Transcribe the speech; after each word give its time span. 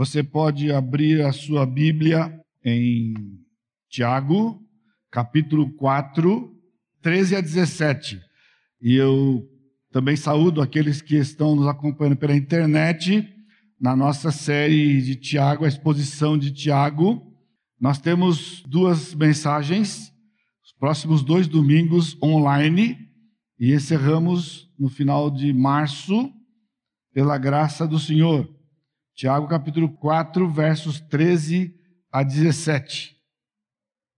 Você 0.00 0.22
pode 0.22 0.72
abrir 0.72 1.20
a 1.20 1.30
sua 1.30 1.66
Bíblia 1.66 2.34
em 2.64 3.12
Tiago, 3.90 4.58
capítulo 5.10 5.74
4, 5.74 6.50
13 7.02 7.36
a 7.36 7.40
17. 7.42 8.18
E 8.80 8.94
eu 8.94 9.46
também 9.92 10.16
saúdo 10.16 10.62
aqueles 10.62 11.02
que 11.02 11.16
estão 11.16 11.54
nos 11.54 11.66
acompanhando 11.66 12.16
pela 12.16 12.34
internet, 12.34 13.28
na 13.78 13.94
nossa 13.94 14.30
série 14.30 15.02
de 15.02 15.16
Tiago, 15.16 15.66
a 15.66 15.68
exposição 15.68 16.38
de 16.38 16.50
Tiago. 16.50 17.20
Nós 17.78 17.98
temos 17.98 18.62
duas 18.66 19.14
mensagens, 19.14 20.10
os 20.64 20.72
próximos 20.78 21.22
dois 21.22 21.46
domingos 21.46 22.16
online, 22.22 22.96
e 23.58 23.74
encerramos 23.74 24.66
no 24.78 24.88
final 24.88 25.30
de 25.30 25.52
março, 25.52 26.32
pela 27.12 27.36
graça 27.36 27.86
do 27.86 27.98
Senhor. 27.98 28.59
Tiago 29.14 29.46
capítulo 29.48 29.88
4, 29.88 30.48
versos 30.48 31.00
13 31.00 31.74
a 32.10 32.22
17. 32.22 33.14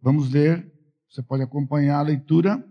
Vamos 0.00 0.30
ler, 0.30 0.70
você 1.10 1.22
pode 1.22 1.42
acompanhar 1.42 1.98
a 1.98 2.02
leitura. 2.02 2.64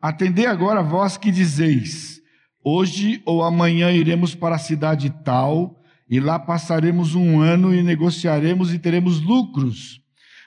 Atendei 0.00 0.46
agora 0.46 0.82
vós 0.82 1.16
que 1.16 1.30
dizeis: 1.30 2.20
Hoje 2.64 3.22
ou 3.24 3.44
amanhã 3.44 3.92
iremos 3.92 4.34
para 4.34 4.56
a 4.56 4.58
cidade 4.58 5.10
tal, 5.24 5.80
e 6.08 6.18
lá 6.18 6.38
passaremos 6.38 7.14
um 7.14 7.40
ano 7.40 7.74
e 7.74 7.82
negociaremos 7.82 8.72
e 8.74 8.78
teremos 8.78 9.20
lucros. 9.20 10.00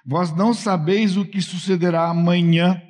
Vós 0.06 0.36
não 0.36 0.54
sabeis 0.54 1.16
o 1.16 1.26
que 1.26 1.42
sucederá 1.42 2.10
amanhã, 2.10 2.82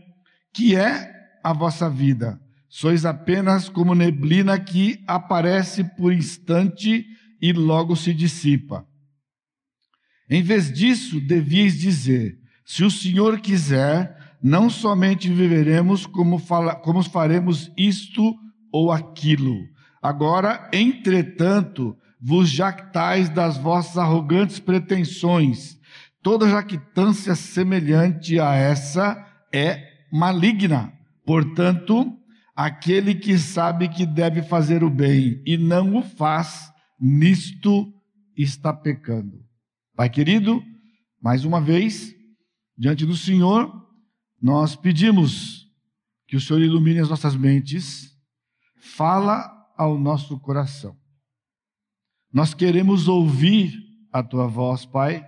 que 0.54 0.76
é 0.76 1.12
a 1.44 1.54
vossa 1.54 1.90
vida. 1.90 2.40
Sois 2.70 3.06
apenas 3.06 3.68
como 3.68 3.94
neblina 3.94 4.58
que 4.58 5.04
aparece 5.06 5.84
por 5.84 6.14
instante 6.14 7.06
e 7.42 7.52
logo 7.52 7.96
se 7.96 8.14
dissipa. 8.14 8.86
Em 10.30 10.42
vez 10.42 10.72
disso, 10.72 11.20
devíeis 11.20 11.80
dizer: 11.80 12.38
se 12.66 12.84
o 12.84 12.92
Senhor 12.92 13.40
quiser, 13.40 14.16
não 14.42 14.70
somente 14.70 15.30
viveremos, 15.30 16.06
como, 16.06 16.38
fala, 16.38 16.76
como 16.76 17.04
faremos 17.04 17.72
isto 17.78 18.36
ou 18.72 18.92
aquilo. 18.92 19.58
Agora, 20.02 20.70
entretanto, 20.72 21.96
vos 22.20 22.50
jactais 22.50 23.30
das 23.30 23.58
vossas 23.58 23.98
arrogantes 23.98 24.60
pretensões. 24.60 25.78
Toda 26.24 26.50
jactância 26.50 27.36
semelhante 27.36 28.40
a 28.40 28.54
essa 28.54 29.26
é 29.52 29.84
maligna. 30.12 30.94
Portanto, 31.26 32.16
aquele 32.56 33.16
que 33.16 33.38
sabe 33.38 33.90
que 33.90 34.06
deve 34.06 34.42
fazer 34.44 34.84
o 34.84 34.90
bem 34.90 35.42
e 35.46 35.58
não 35.58 35.96
o 35.96 36.04
faz, 36.04 36.71
nisto 37.02 37.92
está 38.38 38.72
pecando. 38.72 39.44
Pai 39.96 40.10
querido, 40.10 40.64
mais 41.20 41.44
uma 41.44 41.60
vez, 41.60 42.16
diante 42.78 43.06
do 43.06 43.18
Senhor, 43.18 43.72
nós 44.40 44.76
pedimos 44.76 45.68
que 46.28 46.36
o 46.36 46.42
Senhor 46.42 46.62
ilumine 46.62 47.00
as 47.00 47.10
nossas 47.10 47.36
mentes, 47.36 48.16
fala 48.80 49.52
ao 49.76 49.98
nosso 50.00 50.40
coração. 50.40 50.96
Nós 52.32 52.54
queremos 52.54 53.08
ouvir 53.08 53.74
a 54.14 54.24
tua 54.24 54.48
voz, 54.48 54.86
Pai. 54.86 55.26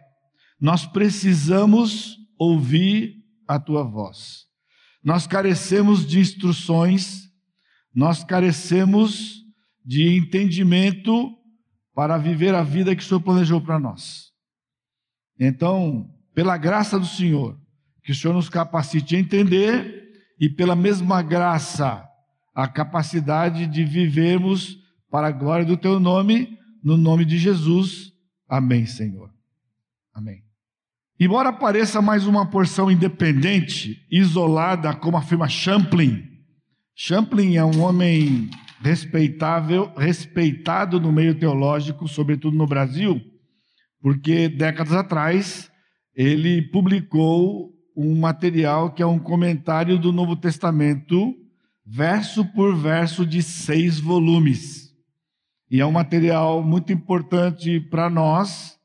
Nós 0.59 0.85
precisamos 0.85 2.17
ouvir 2.37 3.15
a 3.47 3.59
tua 3.59 3.83
voz. 3.83 4.45
Nós 5.03 5.27
carecemos 5.27 6.07
de 6.07 6.19
instruções, 6.19 7.29
nós 7.93 8.23
carecemos 8.23 9.43
de 9.83 10.15
entendimento 10.15 11.37
para 11.93 12.17
viver 12.17 12.55
a 12.55 12.63
vida 12.63 12.95
que 12.95 13.01
o 13.01 13.05
Senhor 13.05 13.21
planejou 13.21 13.61
para 13.61 13.79
nós. 13.79 14.31
Então, 15.39 16.09
pela 16.33 16.57
graça 16.57 16.99
do 16.99 17.05
Senhor, 17.05 17.57
que 18.03 18.11
o 18.11 18.15
Senhor 18.15 18.33
nos 18.33 18.49
capacite 18.49 19.15
a 19.15 19.19
entender 19.19 20.11
e 20.39 20.49
pela 20.49 20.75
mesma 20.75 21.21
graça, 21.21 22.03
a 22.53 22.67
capacidade 22.67 23.65
de 23.67 23.83
vivermos 23.83 24.77
para 25.09 25.27
a 25.27 25.31
glória 25.31 25.65
do 25.65 25.77
teu 25.77 25.99
nome, 25.99 26.57
no 26.83 26.97
nome 26.97 27.25
de 27.25 27.37
Jesus. 27.37 28.11
Amém, 28.47 28.85
Senhor. 28.85 29.31
Amém. 30.13 30.43
Embora 31.19 31.53
pareça 31.53 32.01
mais 32.01 32.27
uma 32.27 32.49
porção 32.49 32.91
independente, 32.91 34.05
isolada, 34.11 34.93
como 34.95 35.17
afirma 35.17 35.47
Champlin, 35.47 36.33
Champlin 36.95 37.55
é 37.55 37.65
um 37.65 37.81
homem 37.81 38.51
respeitável, 38.83 39.93
respeitado 39.95 40.99
no 40.99 41.09
meio 41.09 41.33
teológico, 41.39 42.05
sobretudo 42.05 42.57
no 42.57 42.67
Brasil, 42.67 43.21
porque 44.01 44.49
décadas 44.49 44.91
atrás 44.91 45.71
ele 46.13 46.61
publicou 46.61 47.71
um 47.95 48.19
material 48.19 48.91
que 48.91 49.01
é 49.01 49.05
um 49.05 49.17
comentário 49.17 49.97
do 49.97 50.11
Novo 50.11 50.35
Testamento, 50.35 51.33
verso 51.85 52.43
por 52.53 52.75
verso, 52.75 53.25
de 53.25 53.41
seis 53.41 54.01
volumes. 54.01 54.93
E 55.71 55.79
é 55.79 55.85
um 55.85 55.91
material 55.91 56.61
muito 56.61 56.91
importante 56.91 57.79
para 57.79 58.09
nós, 58.09 58.77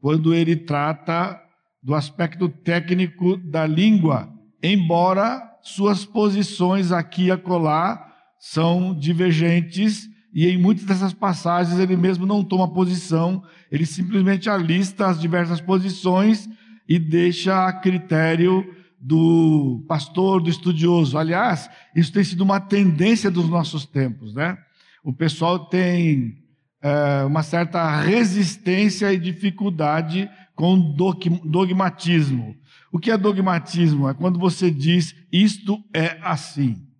quando 0.00 0.32
ele 0.32 0.56
trata 0.56 1.38
do 1.82 1.94
aspecto 1.94 2.48
técnico 2.48 3.36
da 3.36 3.66
língua, 3.66 4.32
embora 4.62 5.42
suas 5.60 6.06
posições 6.06 6.90
aqui 6.90 7.24
e 7.24 7.30
acolá 7.30 8.11
são 8.44 8.92
divergentes 8.92 10.10
e 10.34 10.48
em 10.48 10.58
muitas 10.58 10.84
dessas 10.84 11.12
passagens 11.12 11.78
ele 11.78 11.96
mesmo 11.96 12.26
não 12.26 12.42
toma 12.42 12.72
posição, 12.72 13.40
ele 13.70 13.86
simplesmente 13.86 14.50
alista 14.50 15.06
as 15.06 15.20
diversas 15.20 15.60
posições 15.60 16.48
e 16.88 16.98
deixa 16.98 17.68
a 17.68 17.72
critério 17.72 18.66
do 19.00 19.84
pastor, 19.86 20.42
do 20.42 20.50
estudioso. 20.50 21.16
Aliás, 21.16 21.70
isso 21.94 22.12
tem 22.12 22.24
sido 22.24 22.40
uma 22.40 22.58
tendência 22.58 23.30
dos 23.30 23.48
nossos 23.48 23.86
tempos, 23.86 24.34
né? 24.34 24.58
O 25.04 25.12
pessoal 25.12 25.66
tem 25.66 26.36
é, 26.82 27.22
uma 27.24 27.44
certa 27.44 28.00
resistência 28.00 29.12
e 29.12 29.20
dificuldade 29.20 30.28
com 30.56 30.96
dogmatismo. 31.44 32.56
O 32.90 32.98
que 32.98 33.12
é 33.12 33.16
dogmatismo? 33.16 34.08
É 34.08 34.14
quando 34.14 34.40
você 34.40 34.68
diz 34.68 35.14
isto 35.30 35.78
é 35.94 36.18
assim. 36.22 36.91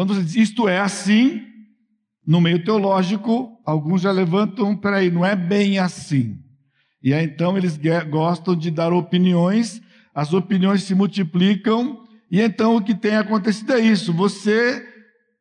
Quando 0.00 0.14
você 0.14 0.22
diz 0.22 0.34
isto 0.34 0.66
é 0.66 0.80
assim, 0.80 1.42
no 2.26 2.40
meio 2.40 2.64
teológico, 2.64 3.60
alguns 3.66 4.00
já 4.00 4.10
levantam, 4.10 4.74
peraí, 4.74 5.10
não 5.10 5.26
é 5.26 5.36
bem 5.36 5.78
assim. 5.78 6.38
E 7.02 7.12
aí 7.12 7.26
então 7.26 7.54
eles 7.54 7.78
gostam 8.08 8.56
de 8.56 8.70
dar 8.70 8.94
opiniões, 8.94 9.82
as 10.14 10.32
opiniões 10.32 10.84
se 10.84 10.94
multiplicam, 10.94 12.02
e 12.30 12.40
então 12.40 12.76
o 12.76 12.82
que 12.82 12.94
tem 12.94 13.14
acontecido 13.14 13.74
é 13.74 13.80
isso: 13.80 14.10
você 14.10 14.82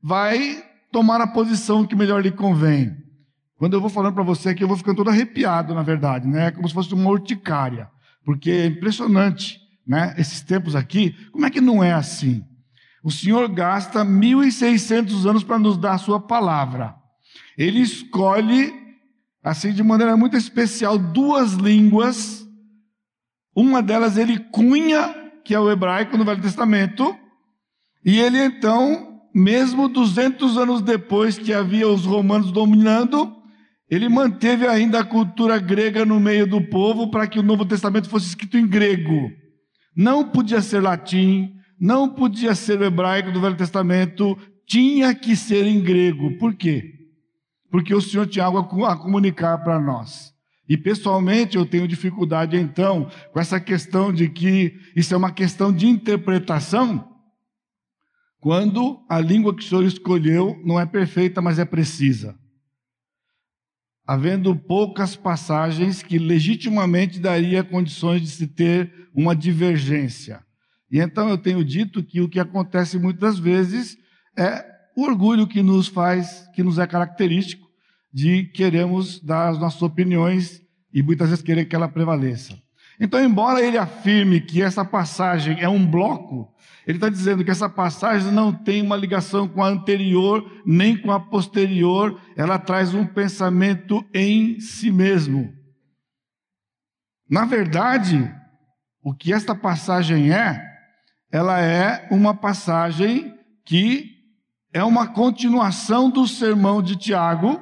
vai 0.03 0.61
tomar 0.91 1.21
a 1.21 1.27
posição 1.27 1.87
que 1.87 1.95
melhor 1.95 2.21
lhe 2.21 2.29
convém. 2.29 2.97
Quando 3.55 3.75
eu 3.75 3.79
vou 3.79 3.89
falando 3.89 4.15
para 4.15 4.23
você 4.23 4.49
aqui, 4.49 4.61
eu 4.61 4.67
vou 4.67 4.75
ficando 4.75 4.97
todo 4.97 5.09
arrepiado, 5.09 5.73
na 5.73 5.83
verdade, 5.83 6.27
né? 6.27 6.51
Como 6.51 6.67
se 6.67 6.73
fosse 6.73 6.93
uma 6.93 7.09
urticária. 7.09 7.89
Porque 8.25 8.51
é 8.51 8.65
impressionante, 8.65 9.57
né? 9.87 10.13
Esses 10.17 10.41
tempos 10.41 10.75
aqui, 10.75 11.15
como 11.31 11.45
é 11.45 11.49
que 11.49 11.61
não 11.61 11.81
é 11.81 11.93
assim? 11.93 12.43
O 13.03 13.11
Senhor 13.11 13.47
gasta 13.47 14.03
1.600 14.03 15.29
anos 15.29 15.43
para 15.43 15.59
nos 15.59 15.77
dar 15.77 15.93
a 15.93 15.97
sua 15.97 16.19
palavra. 16.19 16.95
Ele 17.57 17.79
escolhe, 17.79 18.73
assim, 19.43 19.71
de 19.71 19.83
maneira 19.83 20.17
muito 20.17 20.35
especial, 20.35 20.97
duas 20.97 21.53
línguas. 21.53 22.45
Uma 23.55 23.81
delas 23.81 24.17
ele 24.17 24.39
cunha, 24.39 25.13
que 25.43 25.53
é 25.53 25.59
o 25.59 25.71
hebraico 25.71 26.17
no 26.17 26.25
Velho 26.25 26.41
Testamento. 26.41 27.15
E 28.03 28.19
ele 28.19 28.37
então, 28.37 29.21
mesmo 29.33 29.87
200 29.87 30.57
anos 30.57 30.81
depois 30.81 31.37
que 31.37 31.53
havia 31.53 31.87
os 31.87 32.05
romanos 32.05 32.51
dominando, 32.51 33.35
ele 33.89 34.07
manteve 34.07 34.67
ainda 34.67 34.99
a 34.99 35.05
cultura 35.05 35.57
grega 35.57 36.05
no 36.05 36.19
meio 36.19 36.45
do 36.45 36.61
povo 36.61 37.09
para 37.09 37.27
que 37.27 37.39
o 37.39 37.43
Novo 37.43 37.65
Testamento 37.65 38.09
fosse 38.09 38.27
escrito 38.27 38.57
em 38.57 38.67
grego. 38.67 39.31
Não 39.95 40.29
podia 40.29 40.61
ser 40.61 40.81
latim, 40.81 41.58
não 41.79 42.09
podia 42.09 42.53
ser 42.55 42.79
o 42.79 42.83
hebraico 42.83 43.31
do 43.31 43.41
Velho 43.41 43.55
Testamento, 43.55 44.37
tinha 44.65 45.15
que 45.15 45.35
ser 45.35 45.65
em 45.65 45.81
grego. 45.81 46.37
Por 46.37 46.53
quê? 46.55 46.95
Porque 47.71 47.93
o 47.93 48.01
Senhor 48.01 48.27
tinha 48.27 48.45
algo 48.45 48.85
a 48.85 48.97
comunicar 48.97 49.57
para 49.59 49.79
nós. 49.79 50.33
E 50.67 50.77
pessoalmente 50.77 51.57
eu 51.57 51.65
tenho 51.65 51.87
dificuldade 51.87 52.55
então 52.55 53.09
com 53.31 53.39
essa 53.39 53.59
questão 53.59 54.13
de 54.13 54.29
que 54.29 54.77
isso 54.95 55.13
é 55.13 55.17
uma 55.17 55.31
questão 55.31 55.73
de 55.73 55.87
interpretação, 55.87 57.07
quando 58.39 59.03
a 59.09 59.19
língua 59.19 59.55
que 59.55 59.63
o 59.63 59.65
Senhor 59.65 59.83
escolheu 59.83 60.61
não 60.63 60.79
é 60.79 60.85
perfeita, 60.85 61.41
mas 61.41 61.57
é 61.57 61.65
precisa 61.65 62.37
havendo 64.09 64.55
poucas 64.55 65.15
passagens 65.15 66.01
que 66.01 66.17
legitimamente 66.17 67.19
daria 67.19 67.63
condições 67.63 68.23
de 68.23 68.27
se 68.27 68.47
ter 68.47 68.91
uma 69.13 69.35
divergência. 69.35 70.43
E 70.91 70.99
então 70.99 71.29
eu 71.29 71.37
tenho 71.37 71.63
dito 71.63 72.03
que 72.03 72.21
o 72.21 72.29
que 72.29 72.39
acontece 72.39 72.97
muitas 72.97 73.37
vezes 73.37 73.97
é 74.37 74.65
o 74.95 75.03
orgulho 75.03 75.47
que 75.47 75.61
nos 75.61 75.87
faz, 75.87 76.47
que 76.53 76.63
nos 76.63 76.79
é 76.79 76.87
característico 76.87 77.67
de 78.11 78.45
queremos 78.45 79.19
dar 79.19 79.49
as 79.49 79.59
nossas 79.59 79.81
opiniões 79.81 80.61
e 80.93 81.01
muitas 81.03 81.29
vezes 81.29 81.43
querer 81.43 81.65
que 81.65 81.75
ela 81.75 81.87
prevaleça. 81.87 82.59
Então, 82.99 83.23
embora 83.23 83.61
ele 83.61 83.77
afirme 83.77 84.41
que 84.41 84.61
essa 84.61 84.83
passagem 84.83 85.57
é 85.61 85.69
um 85.69 85.85
bloco, 85.85 86.53
ele 86.85 86.97
está 86.97 87.07
dizendo 87.07 87.45
que 87.45 87.51
essa 87.51 87.69
passagem 87.69 88.31
não 88.31 88.51
tem 88.51 88.81
uma 88.81 88.97
ligação 88.97 89.47
com 89.47 89.63
a 89.63 89.69
anterior 89.69 90.61
nem 90.65 90.97
com 90.97 91.11
a 91.11 91.19
posterior, 91.19 92.19
ela 92.35 92.59
traz 92.59 92.93
um 92.93 93.05
pensamento 93.05 94.03
em 94.13 94.59
si 94.59 94.91
mesmo. 94.91 95.53
Na 97.29 97.45
verdade, 97.45 98.29
o 99.01 99.13
que 99.13 99.31
esta 99.31 99.55
passagem 99.55 100.33
é, 100.33 100.68
ela 101.31 101.61
é 101.61 102.07
uma 102.11 102.33
passagem 102.33 103.33
que 103.65 104.17
é 104.73 104.83
uma 104.83 105.07
continuação 105.07 106.09
do 106.09 106.27
sermão 106.27 106.81
de 106.81 106.95
Tiago, 106.95 107.61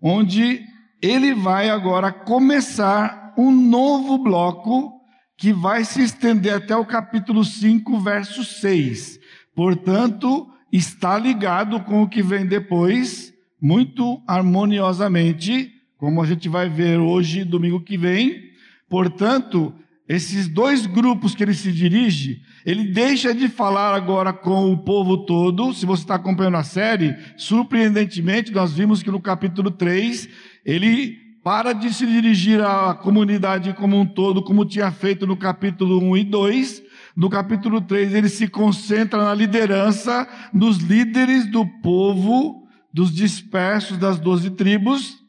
onde 0.00 0.64
ele 1.00 1.34
vai 1.34 1.70
agora 1.70 2.12
começar 2.12 3.34
um 3.36 3.50
novo 3.50 4.18
bloco 4.18 4.98
que 5.36 5.52
vai 5.52 5.84
se 5.84 6.02
estender 6.02 6.54
até 6.54 6.76
o 6.76 6.84
capítulo 6.84 7.44
5, 7.44 8.00
verso 8.00 8.44
6. 8.44 9.20
Portanto, 9.54 10.50
está 10.72 11.18
ligado 11.18 11.80
com 11.80 12.02
o 12.02 12.08
que 12.08 12.22
vem 12.22 12.44
depois, 12.46 13.32
muito 13.60 14.20
harmoniosamente, 14.26 15.72
como 15.96 16.22
a 16.22 16.26
gente 16.26 16.48
vai 16.48 16.68
ver 16.68 16.98
hoje, 16.98 17.44
domingo 17.44 17.80
que 17.80 17.96
vem. 17.96 18.42
Portanto, 18.88 19.72
esses 20.08 20.48
dois 20.48 20.86
grupos 20.86 21.34
que 21.34 21.42
ele 21.42 21.52
se 21.52 21.70
dirige, 21.70 22.40
ele 22.64 22.84
deixa 22.84 23.34
de 23.34 23.46
falar 23.46 23.94
agora 23.94 24.32
com 24.32 24.72
o 24.72 24.78
povo 24.78 25.18
todo. 25.18 25.74
Se 25.74 25.84
você 25.84 26.02
está 26.02 26.14
acompanhando 26.14 26.56
a 26.56 26.64
série, 26.64 27.14
surpreendentemente, 27.36 28.50
nós 28.50 28.72
vimos 28.72 29.02
que 29.02 29.10
no 29.10 29.20
capítulo 29.20 29.70
3, 29.70 30.28
ele 30.64 31.28
para 31.44 31.72
de 31.72 31.92
se 31.92 32.06
dirigir 32.06 32.60
à 32.62 32.94
comunidade 32.94 33.72
como 33.74 33.98
um 33.98 34.06
todo, 34.06 34.42
como 34.42 34.64
tinha 34.64 34.90
feito 34.90 35.26
no 35.26 35.36
capítulo 35.36 35.98
1 35.98 36.16
e 36.16 36.24
2. 36.24 36.82
No 37.14 37.28
capítulo 37.28 37.80
3, 37.80 38.14
ele 38.14 38.28
se 38.28 38.48
concentra 38.48 39.24
na 39.24 39.34
liderança 39.34 40.28
dos 40.52 40.78
líderes 40.78 41.46
do 41.46 41.66
povo, 41.82 42.66
dos 42.92 43.12
dispersos 43.12 43.98
das 43.98 44.18
doze 44.18 44.50
tribos. 44.50 45.27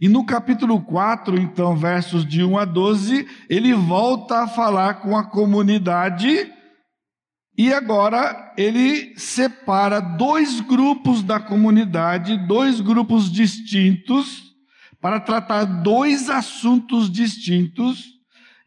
E 0.00 0.08
no 0.08 0.26
capítulo 0.26 0.80
4, 0.82 1.38
então, 1.38 1.74
versos 1.74 2.24
de 2.24 2.44
1 2.44 2.58
a 2.58 2.64
12, 2.66 3.26
ele 3.48 3.72
volta 3.72 4.42
a 4.42 4.48
falar 4.48 4.94
com 4.94 5.16
a 5.16 5.24
comunidade. 5.24 6.52
E 7.56 7.72
agora 7.72 8.52
ele 8.58 9.14
separa 9.16 9.98
dois 10.00 10.60
grupos 10.60 11.22
da 11.22 11.40
comunidade, 11.40 12.36
dois 12.46 12.80
grupos 12.80 13.32
distintos, 13.32 14.42
para 15.00 15.18
tratar 15.18 15.64
dois 15.64 16.28
assuntos 16.28 17.10
distintos, 17.10 18.04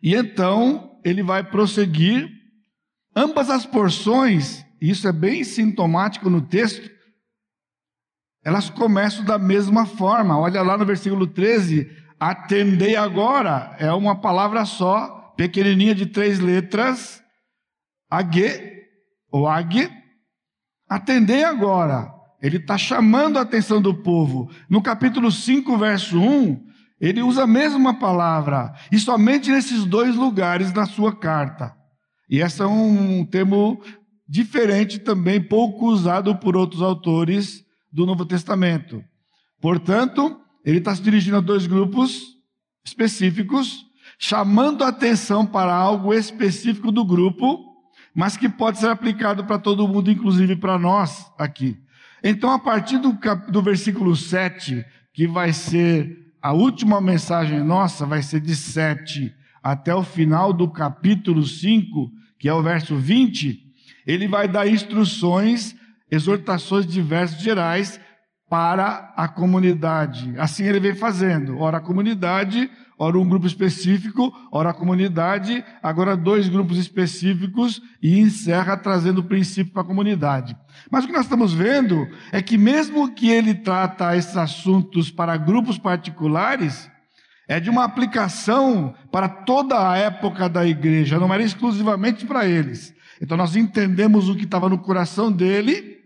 e 0.02 0.16
então 0.16 0.98
ele 1.06 1.22
vai 1.22 1.44
prosseguir. 1.44 2.28
Ambas 3.16 3.52
as 3.52 3.66
porções, 3.66 4.66
isso 4.82 5.08
é 5.08 5.12
bem 5.12 5.44
sintomático 5.44 6.28
no 6.28 6.42
texto, 6.42 6.90
elas 8.50 8.68
começam 8.68 9.24
da 9.24 9.38
mesma 9.38 9.86
forma. 9.86 10.38
Olha 10.40 10.64
lá 10.64 10.76
no 10.76 10.84
versículo 10.84 11.28
13: 11.28 11.88
atendei 12.20 12.96
agora, 12.96 13.76
é 13.78 13.94
uma 13.94 14.20
palavra 14.20 14.66
só, 14.66 15.34
pequenininha 15.38 15.94
de 15.94 16.08
três 16.08 16.40
letras, 16.40 17.22
ag, 18.10 18.42
ou 19.32 19.48
ag, 19.48 19.88
atendei 20.90 21.44
agora. 21.44 22.12
Ele 22.42 22.58
está 22.58 22.76
chamando 22.76 23.38
a 23.38 23.44
atenção 23.44 23.80
do 23.80 23.94
povo. 23.94 24.50
No 24.68 24.82
capítulo 24.82 25.32
5, 25.32 25.78
verso 25.78 26.20
1, 26.20 26.66
ele 27.00 27.22
usa 27.22 27.44
a 27.44 27.48
mesma 27.48 28.00
palavra, 28.00 28.74
e 28.92 28.98
somente 28.98 29.52
nesses 29.52 29.86
dois 29.86 30.16
lugares 30.16 30.74
na 30.74 30.88
sua 30.88 31.16
carta. 31.16 31.76
E 32.28 32.40
esse 32.42 32.64
é 32.64 32.66
um 32.66 33.24
termo 33.26 33.80
diferente 34.28 34.98
também, 34.98 35.40
pouco 35.40 35.86
usado 35.86 36.36
por 36.38 36.58
outros 36.58 36.82
autores 36.82 37.69
do 37.92 38.06
Novo 38.06 38.26
Testamento. 38.26 39.04
Portanto, 39.62 40.40
ele 40.64 40.78
está 40.78 40.96
se 40.96 41.02
dirigindo 41.02 41.38
a 41.38 41.42
dois 41.42 41.68
grupos 41.68 42.38
específicos, 42.86 43.86
chamando 44.18 44.84
a 44.84 44.90
atenção 44.90 45.46
para 45.46 45.74
algo 45.74 46.14
específico 46.14 46.92
do 46.92 47.06
grupo, 47.06 47.66
mas 48.14 48.36
que 48.36 48.50
pode 48.50 48.80
ser 48.80 48.90
aplicado 48.90 49.46
para 49.46 49.60
todo 49.60 49.88
mundo, 49.88 50.12
inclusive 50.12 50.56
para 50.56 50.78
nós 50.78 51.26
aqui. 51.38 51.78
Então, 52.24 52.52
a 52.52 52.60
partir 52.60 52.98
do, 52.98 53.18
do 53.50 53.62
versículo 53.62 54.16
7, 54.16 54.86
que 55.14 55.28
vai 55.28 55.54
ser 55.54 56.34
a 56.42 56.54
última 56.54 57.00
mensagem 57.02 57.64
nossa, 57.64 58.06
vai 58.06 58.22
ser 58.22 58.40
de 58.40 58.56
7 58.56 59.34
até 59.62 59.94
o 59.94 60.04
final 60.04 60.54
do 60.54 60.70
capítulo 60.70 61.46
5, 61.46 62.12
que 62.38 62.48
é 62.48 62.54
o 62.54 62.64
verso 62.64 62.96
20, 62.96 63.60
ele 64.06 64.28
vai 64.28 64.48
dar 64.48 64.68
instruções, 64.68 65.76
exortações 66.12 66.86
diversas 66.86 67.42
gerais 67.42 68.00
para 68.50 69.14
a 69.16 69.28
comunidade. 69.28 70.34
Assim 70.38 70.64
ele 70.64 70.80
vem 70.80 70.96
fazendo. 70.96 71.60
Ora 71.60 71.78
a 71.78 71.82
comunidade, 71.82 72.70
ora 72.98 73.18
um 73.18 73.30
grupo 73.30 73.46
específico, 73.46 74.34
ora 74.52 74.72
a 74.72 74.74
comunidade, 74.74 75.64
agora 75.84 76.18
dois 76.18 76.50
grupos 76.50 76.78
específicos 76.80 77.80
e 78.02 78.20
encerra 78.20 78.76
trazendo 78.76 79.20
o 79.20 79.24
princípio 79.24 79.72
para 79.72 79.84
a 79.84 79.86
comunidade. 79.86 80.58
Mas 80.90 81.04
o 81.04 81.08
que 81.08 81.14
nós 81.14 81.26
estamos 81.26 81.54
vendo 81.54 82.08
é 82.32 82.42
que 82.42 82.58
mesmo 82.58 83.14
que 83.14 83.30
ele 83.30 83.54
trata 83.54 84.16
esses 84.16 84.36
assuntos 84.36 85.12
para 85.12 85.38
grupos 85.38 85.78
particulares, 85.78 86.90
é 87.48 87.60
de 87.60 87.70
uma 87.70 87.84
aplicação 87.84 88.94
para 89.12 89.28
toda 89.28 89.90
a 89.90 89.98
época 89.98 90.48
da 90.48 90.66
igreja, 90.66 91.20
não 91.20 91.34
era 91.34 91.42
exclusivamente 91.42 92.26
para 92.26 92.48
eles. 92.48 92.94
Então 93.22 93.38
nós 93.38 93.56
entendemos 93.56 94.30
o 94.30 94.36
que 94.36 94.46
estava 94.46 94.70
no 94.70 94.78
coração 94.78 95.32
dele 95.32 95.99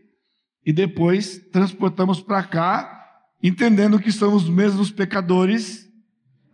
e 0.65 0.71
depois 0.71 1.37
transportamos 1.51 2.21
para 2.21 2.43
cá, 2.43 3.21
entendendo 3.41 3.99
que 3.99 4.11
somos 4.11 4.43
os 4.43 4.49
mesmos 4.49 4.91
pecadores 4.91 5.89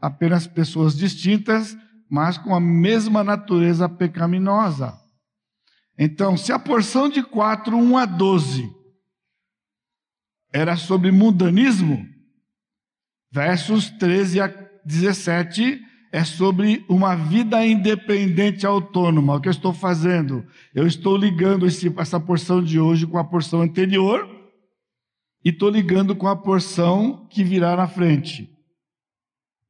apenas 0.01 0.47
pessoas 0.47 0.95
distintas, 0.95 1.77
mas 2.09 2.38
com 2.38 2.56
a 2.56 2.59
mesma 2.59 3.23
natureza 3.23 3.88
pecaminosa. 3.88 4.97
Então, 5.97 6.38
se 6.38 6.51
a 6.51 6.57
porção 6.57 7.09
de 7.09 7.21
4, 7.21 7.75
1 7.77 7.97
a 7.97 8.06
12 8.06 8.73
era 10.51 10.75
sobre 10.77 11.11
mundanismo, 11.11 12.07
versos 13.31 13.89
13 13.91 14.41
a 14.41 14.47
17 14.85 15.88
é 16.11 16.23
sobre 16.23 16.83
uma 16.89 17.16
vida 17.16 17.66
independente 17.66 18.66
autônoma. 18.66 19.35
O 19.35 19.42
que 19.42 19.47
eu 19.47 19.51
estou 19.51 19.73
fazendo? 19.73 20.44
Eu 20.73 20.87
estou 20.87 21.16
ligando 21.16 21.66
esse, 21.66 21.94
essa 21.97 22.19
porção 22.19 22.63
de 22.63 22.80
hoje 22.80 23.06
com 23.06 23.18
a 23.18 23.23
porção 23.23 23.61
anterior 23.61 24.28
e 25.44 25.49
estou 25.49 25.69
ligando 25.69 26.16
com 26.16 26.28
a 26.28 26.35
porção 26.35 27.28
que 27.30 27.44
virá 27.44 27.75
na 27.75 27.87
frente. 27.87 28.49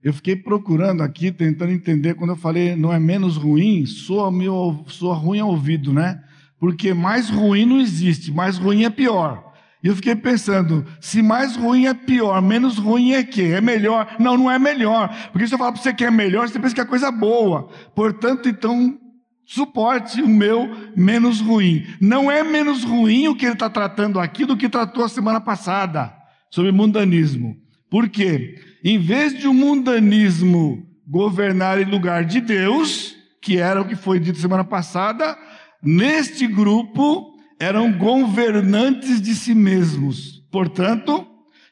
Eu 0.01 0.13
fiquei 0.13 0.36
procurando 0.36 1.03
aqui, 1.03 1.29
tentando 1.29 1.74
entender, 1.74 2.15
quando 2.15 2.29
eu 2.29 2.38
falei 2.38 2.74
não 2.74 2.93
é 2.93 3.00
menos 3.00 3.36
ruim, 3.36 3.86
soa, 3.86 4.31
meu, 4.31 4.86
soa 4.88 5.13
ruim 5.13 5.39
ao 5.39 5.50
ouvido, 5.50 5.91
né? 5.91 6.24
Porque 6.58 6.93
mais 6.93 7.29
ruim 7.29 7.65
não 7.65 7.79
existe, 7.79 8.31
mais 8.31 8.58
ruim 8.58 8.86
é 8.86 8.89
pior. 8.89 9.49
E 9.83 9.88
eu 9.88 9.95
fiquei 9.95 10.15
pensando, 10.15 10.86
se 11.00 11.21
mais 11.21 11.55
ruim 11.55 11.86
é 11.86 11.93
pior, 11.93 12.41
menos 12.41 12.77
ruim 12.77 13.13
é 13.13 13.24
que? 13.24 13.53
É 13.53 13.62
melhor? 13.62 14.15
Não, 14.19 14.38
não 14.38 14.51
é 14.51 14.59
melhor. 14.59 15.09
Porque 15.31 15.48
se 15.48 15.53
eu 15.53 15.57
falar 15.57 15.71
para 15.71 15.81
você 15.81 15.93
que 15.93 16.03
é 16.03 16.12
melhor, 16.12 16.48
você 16.48 16.59
pensa 16.59 16.75
que 16.75 16.81
é 16.81 16.86
coisa 16.86 17.12
boa. 17.12 17.69
Portanto, 17.95 18.50
então, 18.50 18.98
suporte 19.45 20.21
o 20.21 20.27
meu 20.27 20.69
menos 20.95 21.39
ruim. 21.39 21.86
Não 22.01 22.29
é 22.29 22.43
menos 22.43 22.83
ruim 22.83 23.29
o 23.29 23.36
que 23.36 23.45
ele 23.45 23.53
está 23.53 23.69
tratando 23.69 24.19
aqui 24.19 24.43
do 24.45 24.57
que 24.57 24.67
tratou 24.67 25.05
a 25.05 25.09
semana 25.09 25.39
passada, 25.39 26.13
sobre 26.50 26.71
mundanismo. 26.71 27.55
Por 27.89 28.09
quê? 28.09 28.55
em 28.83 28.98
vez 28.98 29.38
de 29.38 29.48
o 29.48 29.51
um 29.51 29.53
mundanismo 29.53 30.86
governar 31.07 31.79
em 31.81 31.86
lugar 31.86 32.24
de 32.24 32.39
Deus, 32.39 33.15
que 33.41 33.57
era 33.57 33.81
o 33.81 33.86
que 33.86 33.95
foi 33.95 34.19
dito 34.19 34.39
semana 34.39 34.63
passada, 34.63 35.38
neste 35.81 36.48
grupo 36.48 37.36
eram 37.60 37.92
governantes 37.92 39.22
de 39.22 39.36
si 39.36 39.54
mesmos. 39.54 40.42
Portanto, 40.50 41.28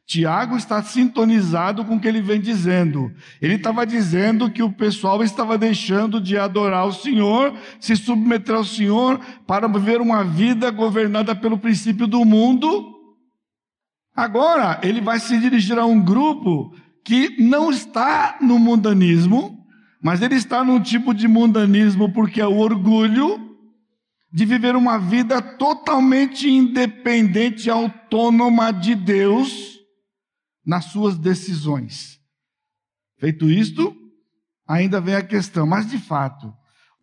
Tiago 0.06 0.56
está 0.56 0.82
sintonizado 0.84 1.84
com 1.84 1.96
o 1.96 2.00
que 2.00 2.08
ele 2.08 2.22
vem 2.22 2.40
dizendo. 2.40 3.12
Ele 3.42 3.56
estava 3.56 3.86
dizendo 3.86 4.50
que 4.50 4.62
o 4.62 4.72
pessoal 4.72 5.24
estava 5.24 5.58
deixando 5.58 6.22
de 6.22 6.38
adorar 6.38 6.86
o 6.88 6.94
Senhor, 6.94 7.54
se 7.80 7.96
submeter 7.96 8.56
ao 8.56 8.64
Senhor, 8.64 9.20
para 9.46 9.68
viver 9.68 10.00
uma 10.00 10.24
vida 10.24 10.70
governada 10.72 11.36
pelo 11.36 11.58
princípio 11.58 12.06
do 12.06 12.24
mundo. 12.24 12.96
Agora, 14.16 14.80
ele 14.84 15.02
vai 15.02 15.20
se 15.20 15.38
dirigir 15.40 15.78
a 15.78 15.86
um 15.86 16.02
grupo 16.02 16.74
que 17.04 17.42
não 17.42 17.70
está 17.70 18.38
no 18.42 18.60
mundanismo, 18.60 19.66
mas 20.02 20.22
ele 20.22 20.36
está 20.36 20.64
num 20.64 20.80
tipo 20.80 21.14
de 21.14 21.28
mundanismo 21.28 22.12
porque 22.14 22.42
é 22.42 22.48
o 22.48 22.58
orgulho 22.58 23.47
de 24.32 24.46
viver 24.46 24.76
uma 24.76 24.98
vida 24.98 25.42
totalmente 25.42 26.50
independente 26.50 27.68
e 27.68 27.70
autônoma 27.70 28.72
de 28.72 28.94
Deus 28.94 29.78
nas 30.66 30.86
suas 30.86 31.18
decisões. 31.18 32.20
Feito 33.20 33.50
isto, 33.50 33.96
ainda 34.68 35.00
vem 35.00 35.16
a 35.16 35.24
questão, 35.24 35.66
mas 35.66 35.90
de 35.90 35.98
fato, 35.98 36.54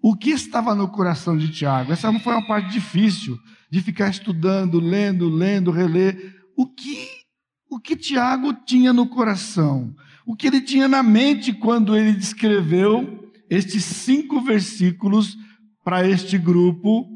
o 0.02 0.14
que 0.14 0.30
estava 0.30 0.74
no 0.74 0.88
coração 0.88 1.36
de 1.36 1.50
Tiago? 1.50 1.92
Essa 1.92 2.12
não 2.12 2.20
foi 2.20 2.34
uma 2.34 2.46
parte 2.46 2.70
difícil 2.70 3.38
de 3.70 3.80
ficar 3.80 4.10
estudando, 4.10 4.78
lendo, 4.78 5.28
lendo, 5.28 5.70
reler. 5.70 6.36
O 6.56 6.66
que 6.66 7.24
o 7.70 7.80
que 7.80 7.96
Tiago 7.96 8.52
tinha 8.52 8.92
no 8.92 9.08
coração? 9.08 9.96
O 10.24 10.36
que 10.36 10.46
ele 10.46 10.60
tinha 10.60 10.86
na 10.86 11.02
mente 11.02 11.52
quando 11.52 11.96
ele 11.96 12.12
descreveu 12.12 13.32
estes 13.50 13.82
cinco 13.82 14.40
versículos 14.40 15.36
para 15.82 16.06
este 16.06 16.38
grupo? 16.38 17.13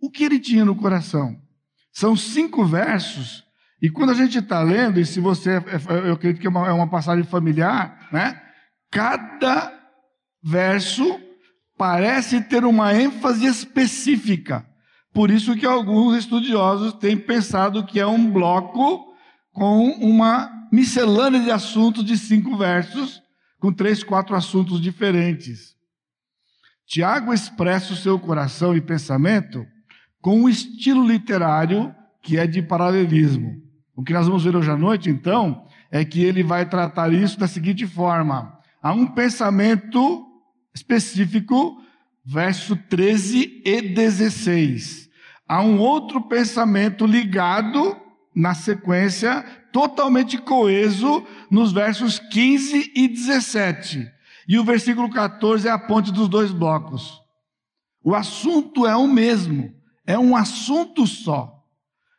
O 0.00 0.10
que 0.10 0.24
ele 0.24 0.38
tinha 0.38 0.64
no 0.64 0.76
coração? 0.76 1.36
São 1.92 2.14
cinco 2.16 2.64
versos, 2.64 3.44
e 3.80 3.88
quando 3.88 4.10
a 4.10 4.14
gente 4.14 4.38
está 4.38 4.60
lendo, 4.60 4.98
e 4.98 5.06
se 5.06 5.20
você, 5.20 5.62
eu 6.06 6.12
acredito 6.12 6.40
que 6.40 6.46
é 6.46 6.50
uma, 6.50 6.66
é 6.66 6.72
uma 6.72 6.90
passagem 6.90 7.24
familiar, 7.24 8.08
né? 8.12 8.40
Cada 8.90 9.72
verso 10.42 11.20
parece 11.76 12.40
ter 12.40 12.64
uma 12.64 12.92
ênfase 12.92 13.46
específica. 13.46 14.66
Por 15.12 15.30
isso 15.30 15.56
que 15.56 15.64
alguns 15.64 16.16
estudiosos 16.16 16.92
têm 16.94 17.16
pensado 17.16 17.84
que 17.84 18.00
é 18.00 18.06
um 18.06 18.30
bloco 18.30 19.06
com 19.52 19.90
uma 20.00 20.50
miscelânea 20.72 21.40
de 21.40 21.50
assuntos 21.50 22.04
de 22.04 22.18
cinco 22.18 22.56
versos, 22.56 23.22
com 23.60 23.72
três, 23.72 24.02
quatro 24.02 24.34
assuntos 24.34 24.80
diferentes. 24.80 25.76
Tiago 26.86 27.32
expressa 27.32 27.92
o 27.92 27.96
seu 27.96 28.18
coração 28.18 28.76
e 28.76 28.80
pensamento 28.80 29.64
com 30.20 30.42
um 30.42 30.48
estilo 30.48 31.06
literário 31.06 31.94
que 32.22 32.36
é 32.38 32.46
de 32.46 32.62
paralelismo. 32.62 33.62
O 33.96 34.02
que 34.02 34.12
nós 34.12 34.26
vamos 34.26 34.44
ver 34.44 34.54
hoje 34.54 34.70
à 34.70 34.76
noite, 34.76 35.10
então, 35.10 35.64
é 35.90 36.04
que 36.04 36.22
ele 36.22 36.42
vai 36.42 36.68
tratar 36.68 37.12
isso 37.12 37.38
da 37.38 37.48
seguinte 37.48 37.86
forma: 37.86 38.58
há 38.82 38.92
um 38.92 39.06
pensamento 39.06 40.26
específico, 40.74 41.82
verso 42.24 42.76
13 42.76 43.62
e 43.64 43.82
16. 43.82 45.08
Há 45.48 45.62
um 45.62 45.78
outro 45.78 46.20
pensamento 46.20 47.06
ligado 47.06 47.96
na 48.34 48.54
sequência, 48.54 49.44
totalmente 49.72 50.38
coeso, 50.38 51.24
nos 51.50 51.72
versos 51.72 52.18
15 52.18 52.92
e 52.94 53.08
17. 53.08 54.06
E 54.46 54.58
o 54.58 54.64
versículo 54.64 55.10
14 55.10 55.66
é 55.66 55.70
a 55.70 55.78
ponte 55.78 56.12
dos 56.12 56.28
dois 56.28 56.52
blocos. 56.52 57.20
O 58.04 58.14
assunto 58.14 58.86
é 58.86 58.94
o 58.94 59.08
mesmo, 59.08 59.74
é 60.08 60.18
um 60.18 60.34
assunto 60.34 61.06
só. 61.06 61.62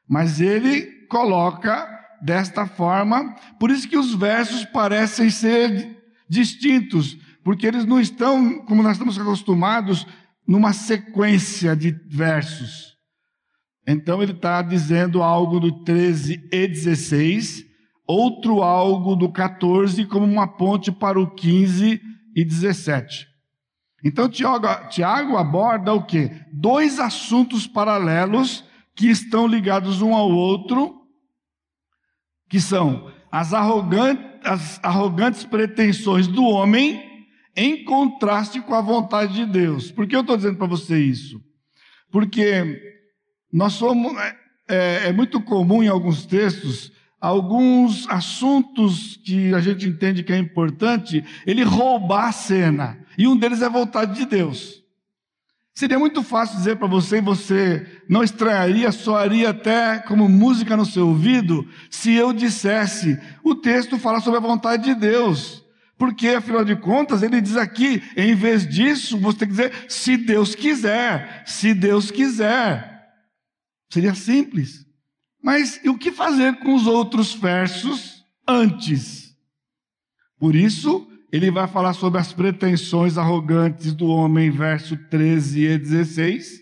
Mas 0.07 0.39
ele 0.39 1.07
coloca 1.07 1.89
desta 2.21 2.67
forma, 2.67 3.35
por 3.59 3.71
isso 3.71 3.89
que 3.89 3.97
os 3.97 4.13
versos 4.13 4.63
parecem 4.65 5.31
ser 5.31 5.97
distintos, 6.29 7.17
porque 7.43 7.65
eles 7.65 7.85
não 7.85 7.99
estão, 7.99 8.63
como 8.65 8.83
nós 8.83 8.91
estamos 8.93 9.19
acostumados, 9.19 10.05
numa 10.47 10.71
sequência 10.71 11.75
de 11.75 11.89
versos. 12.07 12.95
Então 13.87 14.21
ele 14.21 14.33
está 14.33 14.61
dizendo 14.61 15.23
algo 15.23 15.59
do 15.59 15.83
13 15.83 16.47
e 16.51 16.67
16, 16.67 17.65
outro 18.05 18.61
algo 18.61 19.15
do 19.15 19.31
14, 19.31 20.05
como 20.05 20.27
uma 20.27 20.47
ponte 20.47 20.91
para 20.91 21.19
o 21.19 21.33
15 21.33 21.99
e 22.35 22.45
17. 22.45 23.28
Então 24.03 24.29
Tiago, 24.29 24.67
Tiago 24.89 25.37
aborda 25.37 25.93
o 25.93 26.03
que? 26.03 26.31
Dois 26.51 26.99
assuntos 26.99 27.67
paralelos 27.67 28.63
que 28.95 29.07
estão 29.07 29.47
ligados 29.47 30.01
um 30.01 30.13
ao 30.13 30.29
outro, 30.29 31.01
que 32.49 32.59
são 32.59 33.11
as 33.31 33.53
arrogantes, 33.53 34.25
as 34.43 34.83
arrogantes 34.83 35.43
pretensões 35.43 36.27
do 36.27 36.43
homem 36.43 37.27
em 37.55 37.83
contraste 37.83 38.61
com 38.61 38.73
a 38.73 38.81
vontade 38.81 39.33
de 39.33 39.45
Deus. 39.45 39.91
Por 39.91 40.07
que 40.07 40.15
eu 40.15 40.21
estou 40.21 40.37
dizendo 40.37 40.57
para 40.57 40.67
você 40.67 40.97
isso? 40.97 41.41
Porque 42.11 42.97
nós 43.51 43.73
somos. 43.73 44.15
É, 44.17 44.39
é, 44.69 45.07
é, 45.07 45.11
muito 45.11 45.41
comum 45.41 45.81
em 45.81 45.87
alguns 45.87 46.27
textos, 46.27 46.91
alguns 47.19 48.07
assuntos 48.07 49.17
que 49.25 49.51
a 49.53 49.59
gente 49.59 49.87
entende 49.87 50.23
que 50.23 50.31
é 50.31 50.37
importante, 50.37 51.25
ele 51.45 51.63
roubar 51.63 52.27
a 52.27 52.31
cena. 52.31 53.03
E 53.19 53.27
um 53.27 53.35
deles 53.35 53.61
é 53.61 53.65
a 53.65 53.69
vontade 53.69 54.15
de 54.15 54.25
Deus. 54.25 54.81
Seria 55.73 55.99
muito 55.99 56.23
fácil 56.23 56.55
dizer 56.55 56.77
para 56.77 56.87
você, 56.87 57.17
e 57.17 57.21
você 57.21 58.01
não 58.07 58.23
estranharia, 58.23 58.93
soaria 58.93 59.49
até 59.49 59.99
como 59.99 60.29
música 60.29 60.77
no 60.77 60.85
seu 60.85 61.09
ouvido, 61.09 61.67
se 61.91 62.13
eu 62.13 62.31
dissesse: 62.31 63.19
o 63.43 63.53
texto 63.55 63.99
fala 63.99 64.21
sobre 64.21 64.37
a 64.37 64.41
vontade 64.41 64.85
de 64.85 64.95
Deus. 64.95 65.65
Porque, 65.97 66.29
afinal 66.29 66.63
de 66.63 66.77
contas, 66.77 67.21
ele 67.21 67.41
diz 67.41 67.57
aqui, 67.57 68.01
em 68.15 68.33
vez 68.35 68.65
disso, 68.65 69.17
você 69.17 69.39
tem 69.39 69.49
que 69.49 69.53
dizer, 69.53 69.85
se 69.89 70.15
Deus 70.15 70.55
quiser, 70.55 71.43
se 71.45 71.73
Deus 71.73 72.09
quiser. 72.09 73.05
Seria 73.91 74.15
simples. 74.15 74.85
Mas 75.43 75.81
e 75.83 75.89
o 75.89 75.97
que 75.97 76.13
fazer 76.13 76.57
com 76.59 76.73
os 76.73 76.87
outros 76.87 77.33
versos 77.33 78.23
antes? 78.47 79.35
Por 80.39 80.55
isso, 80.55 81.08
ele 81.31 81.51
vai 81.51 81.67
falar 81.67 81.93
sobre 81.93 82.19
as 82.19 82.33
pretensões 82.33 83.17
arrogantes 83.17 83.93
do 83.93 84.07
homem, 84.07 84.49
verso 84.49 84.97
13 85.09 85.63
e 85.63 85.77
16. 85.77 86.59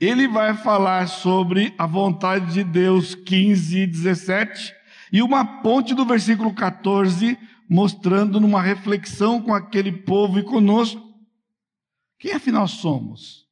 Ele 0.00 0.26
vai 0.26 0.54
falar 0.54 1.06
sobre 1.06 1.74
a 1.78 1.86
vontade 1.86 2.52
de 2.52 2.64
Deus, 2.64 3.14
15 3.14 3.78
e 3.78 3.86
17. 3.86 4.72
E 5.12 5.22
uma 5.22 5.62
ponte 5.62 5.94
do 5.94 6.04
versículo 6.04 6.52
14 6.54 7.38
mostrando 7.68 8.40
numa 8.40 8.62
reflexão 8.62 9.40
com 9.40 9.52
aquele 9.52 9.92
povo 9.92 10.38
e 10.38 10.42
conosco. 10.42 11.02
Quem 12.18 12.32
afinal 12.32 12.66
somos? 12.66 13.44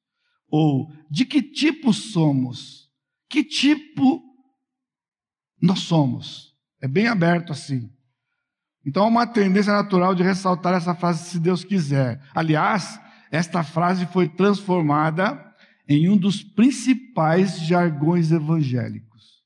Ou 0.49 0.91
de 1.11 1.25
que 1.25 1.43
tipo 1.43 1.93
somos? 1.93 2.89
Que 3.29 3.45
tipo 3.45 4.23
nós 5.61 5.81
somos? 5.81 6.53
É 6.81 6.89
bem 6.89 7.07
aberto 7.07 7.53
assim. 7.53 7.91
Então 8.85 9.05
há 9.05 9.07
uma 9.07 9.27
tendência 9.27 9.73
natural 9.73 10.15
de 10.15 10.23
ressaltar 10.23 10.75
essa 10.75 10.95
frase, 10.95 11.31
se 11.31 11.39
Deus 11.39 11.65
quiser. 11.65 12.21
Aliás, 12.35 13.01
esta 13.31 13.63
frase 13.63 14.07
foi 14.07 14.29
transformada 14.29 15.41
em 15.89 16.09
um 16.09 16.17
dos 16.17 16.43
principais 16.43 17.61
jargões 17.61 18.33
evangélicos. 18.33 19.43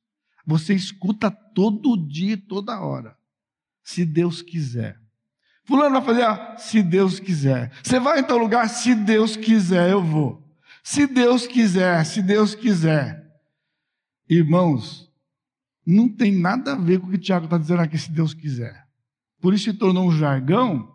Você 0.46 0.74
escuta 0.74 1.30
todo 1.30 1.96
dia, 1.96 2.36
toda 2.36 2.80
hora 2.80 3.16
se 3.86 4.04
Deus 4.04 4.42
quiser. 4.42 5.00
Fulano 5.64 5.94
vai 5.94 6.02
fazer, 6.02 6.22
ah, 6.24 6.56
se 6.58 6.82
Deus 6.82 7.20
quiser. 7.20 7.70
Você 7.84 8.00
vai 8.00 8.18
em 8.18 8.24
tal 8.24 8.36
lugar, 8.36 8.68
se 8.68 8.96
Deus 8.96 9.36
quiser, 9.36 9.90
eu 9.90 10.02
vou. 10.02 10.44
Se 10.82 11.06
Deus 11.06 11.46
quiser, 11.46 12.04
se 12.04 12.20
Deus 12.20 12.52
quiser. 12.54 13.24
Irmãos, 14.28 15.08
não 15.86 16.08
tem 16.08 16.32
nada 16.32 16.72
a 16.72 16.76
ver 16.76 16.98
com 16.98 17.06
o 17.06 17.10
que 17.10 17.16
o 17.16 17.20
Tiago 17.20 17.44
está 17.44 17.58
dizendo 17.58 17.80
aqui, 17.80 17.96
se 17.96 18.10
Deus 18.10 18.34
quiser. 18.34 18.85
Por 19.40 19.54
isso 19.54 19.64
se 19.64 19.72
tornou 19.72 20.08
um 20.08 20.12
jargão, 20.12 20.88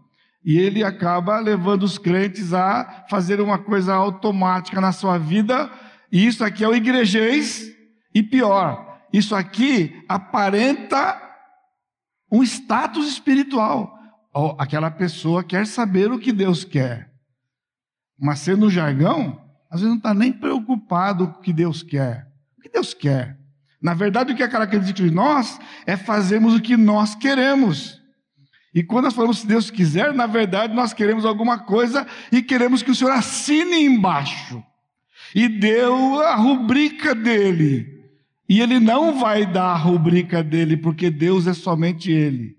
e 0.44 0.58
ele 0.58 0.84
acaba 0.84 1.40
levando 1.40 1.84
os 1.84 1.98
crentes 1.98 2.54
a 2.54 3.06
fazer 3.10 3.40
uma 3.40 3.60
coisa 3.60 3.94
automática 3.94 4.82
na 4.82 4.92
sua 4.92 5.18
vida, 5.18 5.72
e 6.12 6.26
isso 6.26 6.44
aqui 6.44 6.64
é 6.64 6.68
o 6.68 6.76
igrejês, 6.76 7.72
e 8.14 8.24
pior, 8.24 9.00
isso 9.14 9.36
aqui 9.36 10.04
aparenta 10.10 11.22
um 12.32 12.42
status 12.44 13.08
espiritual. 13.08 13.98
Aquela 14.58 14.90
pessoa 14.90 15.44
quer 15.44 15.68
saber 15.68 16.12
o 16.12 16.20
que 16.20 16.32
Deus 16.32 16.64
quer. 16.64 17.12
Mas 18.20 18.40
sendo 18.40 18.70
jargão, 18.70 19.42
às 19.70 19.82
vezes 19.82 19.90
não 19.90 19.98
está 19.98 20.14
nem 20.14 20.32
preocupado 20.32 21.28
com 21.28 21.40
o 21.40 21.42
que 21.42 21.54
Deus 21.54 21.84
quer. 21.84 22.28
O 22.58 22.62
que 22.62 22.70
Deus 22.70 22.94
quer? 22.94 23.38
Na 23.82 23.94
verdade, 23.94 24.32
o 24.32 24.36
que 24.36 24.44
é 24.44 24.48
característico 24.48 25.08
de 25.08 25.14
nós 25.14 25.60
é 25.86 25.98
fazermos 25.98 26.56
o 26.56 26.62
que 26.62 26.78
nós 26.78 27.16
queremos. 27.16 28.01
E 28.74 28.84
quando 28.84 29.06
nós 29.06 29.14
falamos 29.14 29.40
se 29.40 29.48
Deus 29.48 29.70
quiser, 29.70 30.14
na 30.14 30.26
verdade 30.26 30.74
nós 30.74 30.94
queremos 30.94 31.26
alguma 31.26 31.60
coisa 31.60 32.08
e 32.32 32.42
queremos 32.42 32.82
que 32.82 32.92
o 32.92 32.96
Senhor 32.96 33.12
assine 33.12 33.84
embaixo. 33.84 34.64
E 35.36 35.48
deu 35.48 36.22
a 36.22 36.36
rubrica 36.36 37.14
dele. 37.14 38.02
E 38.48 38.60
ele 38.60 38.80
não 38.80 39.20
vai 39.20 39.46
dar 39.46 39.72
a 39.72 39.78
rubrica 39.78 40.44
dele, 40.44 40.76
porque 40.76 41.10
Deus 41.10 41.48
é 41.48 41.54
somente 41.54 42.12
ele. 42.12 42.58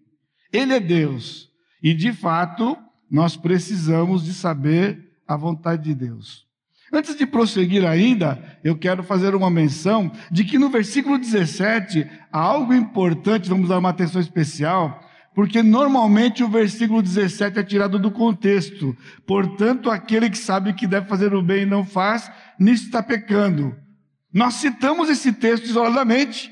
Ele 0.53 0.75
é 0.75 0.81
Deus. 0.81 1.51
E 1.83 1.93
de 1.93 2.13
fato, 2.13 2.77
nós 3.11 3.37
precisamos 3.37 4.25
de 4.25 4.33
saber 4.33 5.13
a 5.27 5.37
vontade 5.37 5.85
de 5.85 5.95
Deus. 5.95 6.47
Antes 6.93 7.17
de 7.17 7.27
prosseguir 7.27 7.87
ainda, 7.87 8.59
eu 8.63 8.77
quero 8.77 9.03
fazer 9.03 9.35
uma 9.35 9.51
menção 9.51 10.13
de 10.31 10.45
que 10.45 10.59
no 10.59 10.69
versículo 10.69 11.19
17 11.19 12.07
há 12.31 12.39
algo 12.39 12.75
importante, 12.75 13.49
vamos 13.49 13.71
dar 13.71 13.79
uma 13.79 13.89
atenção 13.89 14.21
especial, 14.21 15.01
porque 15.35 15.63
normalmente 15.63 16.43
o 16.45 16.49
versículo 16.49 17.03
17 17.03 17.59
é 17.59 17.63
tirado 17.63 17.99
do 17.99 18.11
contexto. 18.11 18.97
Portanto, 19.27 19.91
aquele 19.91 20.29
que 20.29 20.39
sabe 20.39 20.75
que 20.75 20.87
deve 20.87 21.09
fazer 21.09 21.35
o 21.35 21.43
bem 21.43 21.63
e 21.63 21.67
não 21.67 21.85
faz, 21.85 22.31
nisso 22.59 22.85
está 22.85 23.03
pecando. 23.03 23.75
Nós 24.33 24.55
citamos 24.55 25.09
esse 25.09 25.33
texto 25.33 25.65
isoladamente. 25.65 26.51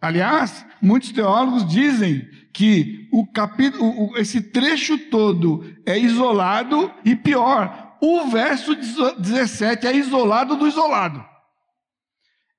Aliás, 0.00 0.64
muitos 0.82 1.12
teólogos 1.12 1.66
dizem 1.66 2.28
que 2.52 3.08
o 3.12 3.26
capítulo, 3.26 4.16
esse 4.16 4.40
trecho 4.40 4.96
todo 4.98 5.64
é 5.84 5.98
isolado 5.98 6.92
e 7.04 7.16
pior, 7.16 7.96
o 8.00 8.26
verso 8.26 8.74
17 8.74 9.86
é 9.86 9.96
isolado 9.96 10.56
do 10.56 10.68
isolado. 10.68 11.24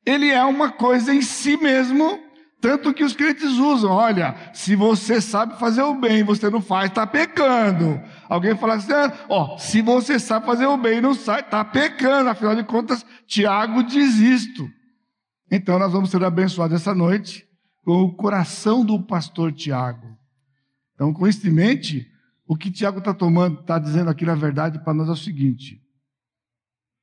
Ele 0.06 0.30
é 0.30 0.44
uma 0.44 0.72
coisa 0.72 1.14
em 1.14 1.22
si 1.22 1.56
mesmo, 1.58 2.20
tanto 2.66 2.96
que 2.96 3.04
os 3.04 3.14
crentes 3.14 3.60
usam. 3.60 3.92
Olha, 3.92 4.36
se 4.52 4.76
você 4.76 5.22
sabe 5.22 5.60
fazer 5.60 5.84
o 5.84 5.94
bem, 5.94 6.24
você 6.24 6.50
não 6.50 6.60
faz, 6.60 6.90
está 6.90 7.06
pecando. 7.06 8.02
Alguém 8.28 8.58
fala 8.58 8.74
assim, 8.74 8.92
ah, 8.92 9.14
ó, 9.30 9.56
se 9.60 9.84
você 9.84 10.18
sabe 10.18 10.48
fazer 10.48 10.66
o 10.66 10.76
bem 10.76 10.98
e 10.98 11.02
não 11.02 11.14
sai, 11.14 11.42
está 11.42 11.64
pecando. 11.64 12.28
Afinal 12.28 12.56
de 12.56 12.64
contas, 12.64 13.06
Tiago 13.28 13.84
diz 13.84 14.16
isto. 14.16 14.68
Então 15.52 15.78
nós 15.78 15.94
vamos 15.94 16.10
ser 16.10 16.24
abençoados 16.24 16.82
essa 16.82 16.96
noite 16.96 17.48
com 17.84 18.02
o 18.02 18.16
coração 18.16 18.84
do 18.84 19.00
pastor 19.00 19.54
Tiago. 19.54 20.18
Então, 20.96 21.14
coincidentemente, 21.14 22.08
o 22.48 22.58
que 22.58 22.72
Tiago 22.72 22.98
está 22.98 23.14
tomando, 23.14 23.60
está 23.60 23.78
dizendo 23.78 24.10
aqui 24.10 24.26
na 24.26 24.34
verdade 24.34 24.80
para 24.80 24.96
nós 24.96 25.08
é 25.08 25.12
o 25.12 25.16
seguinte: 25.16 25.80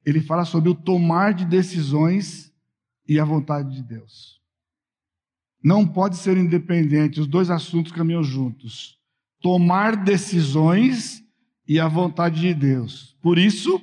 ele 0.04 0.20
fala 0.20 0.44
sobre 0.44 0.70
o 0.70 0.74
tomar 0.74 1.32
de 1.32 1.44
decisões 1.44 2.52
e 3.06 3.20
a 3.20 3.24
vontade 3.24 3.72
de 3.76 3.82
Deus. 3.84 4.41
Não 5.62 5.86
pode 5.86 6.16
ser 6.16 6.36
independente, 6.36 7.20
os 7.20 7.26
dois 7.26 7.50
assuntos 7.50 7.92
caminham 7.92 8.22
juntos. 8.22 8.98
Tomar 9.40 9.96
decisões 9.96 11.22
e 11.68 11.78
a 11.78 11.86
vontade 11.86 12.40
de 12.40 12.52
Deus. 12.52 13.16
Por 13.22 13.38
isso, 13.38 13.80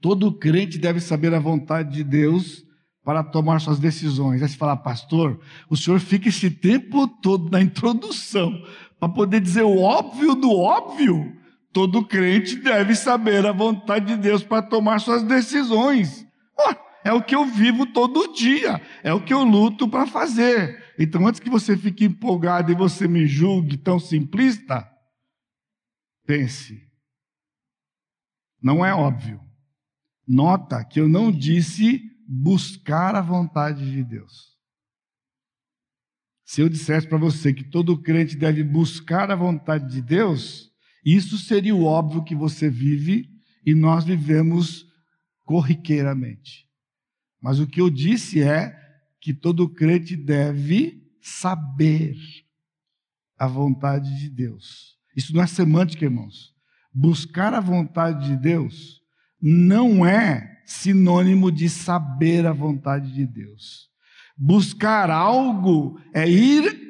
todo 0.00 0.32
crente 0.32 0.78
deve 0.78 1.00
saber 1.00 1.34
a 1.34 1.38
vontade 1.38 1.92
de 1.92 2.04
Deus 2.04 2.64
para 3.04 3.22
tomar 3.22 3.60
suas 3.60 3.78
decisões. 3.78 4.42
Aí 4.42 4.48
você 4.48 4.56
fala, 4.56 4.76
pastor, 4.76 5.40
o 5.68 5.76
senhor 5.76 6.00
fica 6.00 6.28
esse 6.28 6.50
tempo 6.50 7.06
todo 7.06 7.50
na 7.50 7.60
introdução 7.60 8.62
para 8.98 9.08
poder 9.08 9.40
dizer 9.40 9.62
o 9.62 9.80
óbvio 9.80 10.34
do 10.34 10.50
óbvio. 10.52 11.36
Todo 11.72 12.04
crente 12.04 12.56
deve 12.56 12.94
saber 12.94 13.44
a 13.46 13.52
vontade 13.52 14.06
de 14.06 14.16
Deus 14.16 14.42
para 14.42 14.62
tomar 14.62 15.00
suas 15.00 15.22
decisões. 15.22 16.26
É 17.04 17.12
o 17.12 17.22
que 17.22 17.34
eu 17.34 17.44
vivo 17.44 17.86
todo 17.86 18.32
dia, 18.32 18.80
é 19.02 19.12
o 19.12 19.22
que 19.22 19.32
eu 19.32 19.42
luto 19.42 19.88
para 19.88 20.06
fazer. 20.06 20.82
Então, 20.98 21.26
antes 21.26 21.40
que 21.40 21.50
você 21.50 21.76
fique 21.76 22.04
empolgado 22.04 22.70
e 22.70 22.74
você 22.74 23.08
me 23.08 23.26
julgue 23.26 23.76
tão 23.76 23.98
simplista, 23.98 24.88
pense. 26.26 26.80
Não 28.62 28.84
é 28.84 28.94
óbvio. 28.94 29.40
Nota 30.26 30.84
que 30.84 31.00
eu 31.00 31.08
não 31.08 31.32
disse 31.32 32.00
buscar 32.28 33.16
a 33.16 33.20
vontade 33.20 33.90
de 33.90 34.04
Deus. 34.04 34.52
Se 36.44 36.60
eu 36.60 36.68
dissesse 36.68 37.08
para 37.08 37.18
você 37.18 37.52
que 37.52 37.64
todo 37.64 38.00
crente 38.00 38.36
deve 38.36 38.62
buscar 38.62 39.30
a 39.30 39.36
vontade 39.36 39.90
de 39.90 40.02
Deus, 40.02 40.70
isso 41.04 41.36
seria 41.38 41.74
o 41.74 41.84
óbvio 41.84 42.22
que 42.22 42.34
você 42.34 42.70
vive 42.70 43.28
e 43.66 43.74
nós 43.74 44.04
vivemos 44.04 44.86
corriqueiramente. 45.44 46.68
Mas 47.42 47.58
o 47.58 47.66
que 47.66 47.80
eu 47.80 47.90
disse 47.90 48.40
é 48.40 48.78
que 49.20 49.34
todo 49.34 49.68
crente 49.68 50.16
deve 50.16 51.02
saber 51.20 52.14
a 53.36 53.46
vontade 53.46 54.18
de 54.20 54.30
Deus. 54.30 54.96
Isso 55.16 55.34
não 55.34 55.42
é 55.42 55.46
semântica, 55.46 56.04
irmãos. 56.04 56.54
Buscar 56.94 57.52
a 57.52 57.60
vontade 57.60 58.28
de 58.28 58.36
Deus 58.36 59.00
não 59.40 60.06
é 60.06 60.62
sinônimo 60.64 61.50
de 61.50 61.68
saber 61.68 62.46
a 62.46 62.52
vontade 62.52 63.12
de 63.12 63.26
Deus. 63.26 63.88
Buscar 64.36 65.10
algo 65.10 66.00
é 66.14 66.28
ir 66.28 66.80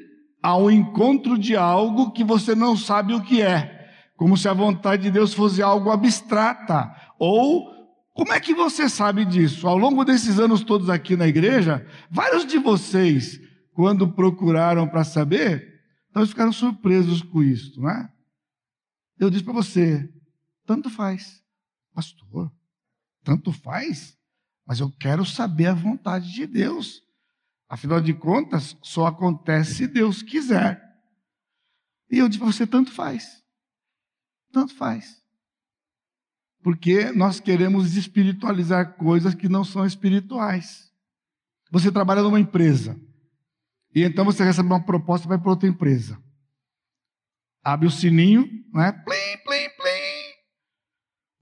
ao 0.42 0.70
encontro 0.70 1.38
de 1.38 1.56
algo 1.56 2.10
que 2.10 2.24
você 2.24 2.54
não 2.54 2.76
sabe 2.76 3.14
o 3.14 3.22
que 3.22 3.40
é, 3.40 3.88
como 4.16 4.36
se 4.36 4.48
a 4.48 4.52
vontade 4.52 5.04
de 5.04 5.10
Deus 5.10 5.32
fosse 5.32 5.62
algo 5.62 5.90
abstrata. 5.90 6.94
Ou 7.18 7.81
como 8.12 8.32
é 8.32 8.40
que 8.40 8.54
você 8.54 8.88
sabe 8.88 9.24
disso? 9.24 9.66
Ao 9.66 9.76
longo 9.76 10.04
desses 10.04 10.38
anos 10.38 10.62
todos 10.62 10.88
aqui 10.90 11.16
na 11.16 11.26
igreja, 11.26 11.86
vários 12.10 12.46
de 12.46 12.58
vocês, 12.58 13.40
quando 13.72 14.12
procuraram 14.12 14.88
para 14.88 15.04
saber, 15.04 15.80
então 16.10 16.26
ficaram 16.26 16.52
surpresos 16.52 17.22
com 17.22 17.42
isso, 17.42 17.80
não 17.80 17.90
é? 17.90 18.12
Eu 19.18 19.30
disse 19.30 19.44
para 19.44 19.52
você, 19.52 20.12
tanto 20.66 20.90
faz, 20.90 21.42
pastor 21.94 22.52
tanto 23.24 23.52
faz, 23.52 24.18
mas 24.66 24.80
eu 24.80 24.90
quero 24.90 25.24
saber 25.24 25.66
a 25.66 25.74
vontade 25.74 26.32
de 26.32 26.46
Deus. 26.46 27.02
Afinal 27.68 28.00
de 28.00 28.12
contas, 28.12 28.76
só 28.82 29.06
acontece 29.06 29.74
se 29.74 29.86
Deus 29.86 30.22
quiser. 30.22 30.82
E 32.10 32.18
eu 32.18 32.28
disse 32.28 32.38
para 32.38 32.52
você: 32.52 32.66
tanto 32.66 32.92
faz. 32.92 33.42
Tanto 34.52 34.74
faz. 34.74 35.21
Porque 36.62 37.10
nós 37.12 37.40
queremos 37.40 37.96
espiritualizar 37.96 38.94
coisas 38.94 39.34
que 39.34 39.48
não 39.48 39.64
são 39.64 39.84
espirituais. 39.84 40.90
Você 41.70 41.90
trabalha 41.90 42.22
numa 42.22 42.38
empresa. 42.38 42.98
E 43.94 44.02
então 44.02 44.24
você 44.24 44.44
recebe 44.44 44.68
uma 44.68 44.84
proposta 44.84 45.26
e 45.26 45.28
vai 45.28 45.38
para 45.38 45.50
outra 45.50 45.68
empresa. 45.68 46.18
Abre 47.64 47.86
o 47.86 47.90
sininho, 47.90 48.48
né? 48.72 48.92
Plim, 48.92 49.36
plim, 49.44 49.68
plim. 49.76 50.32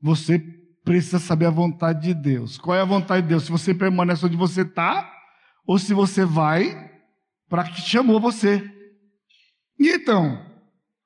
Você 0.00 0.38
precisa 0.85 1.18
saber 1.18 1.46
a 1.46 1.50
vontade 1.50 2.02
de 2.02 2.14
Deus. 2.14 2.59
Qual 2.59 2.76
é 2.76 2.80
a 2.80 2.85
vontade 2.85 3.22
de 3.22 3.28
Deus? 3.28 3.44
Se 3.44 3.50
você 3.50 3.74
permanece 3.74 4.24
onde 4.24 4.37
você 4.37 4.62
está, 4.62 5.11
ou 5.66 5.78
se 5.78 5.94
você 5.94 6.24
vai 6.24 6.90
para 7.48 7.64
que 7.64 7.80
chamou 7.80 8.20
você. 8.20 8.62
E 9.78 9.88
então, 9.88 10.46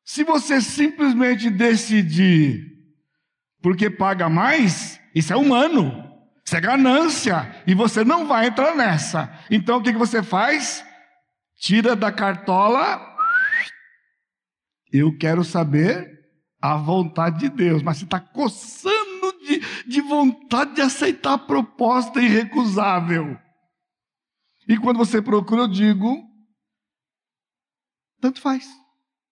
se 0.05 0.25
você 0.25 0.61
simplesmente 0.61 1.51
decidir 1.51 2.74
porque 3.65 3.89
paga 3.89 4.29
mais, 4.29 5.01
isso 5.15 5.33
é 5.33 5.37
humano, 5.37 5.91
isso 6.45 6.55
é 6.55 6.61
ganância, 6.61 7.65
e 7.67 7.75
você 7.75 8.05
não 8.05 8.27
vai 8.27 8.49
entrar 8.49 8.77
nessa. 8.77 9.33
Então 9.51 9.79
o 9.79 9.83
que, 9.83 9.91
que 9.91 9.99
você 9.99 10.23
faz? 10.23 10.85
Tira 11.57 11.97
da 11.97 12.13
cartola. 12.13 13.01
Eu 14.93 15.17
quero 15.17 15.43
saber 15.43 16.29
a 16.61 16.77
vontade 16.77 17.39
de 17.39 17.49
Deus, 17.49 17.83
mas 17.83 17.97
você 17.97 18.05
está 18.05 18.21
coçando 18.21 19.33
de, 19.41 19.61
de 19.89 20.01
vontade 20.03 20.75
de 20.75 20.83
aceitar 20.83 21.33
a 21.33 21.39
proposta 21.39 22.21
irrecusável. 22.21 23.35
E 24.69 24.77
quando 24.77 24.99
você 24.99 25.23
procura, 25.23 25.63
eu 25.63 25.69
digo: 25.69 26.23
tanto 28.21 28.43
faz. 28.43 28.69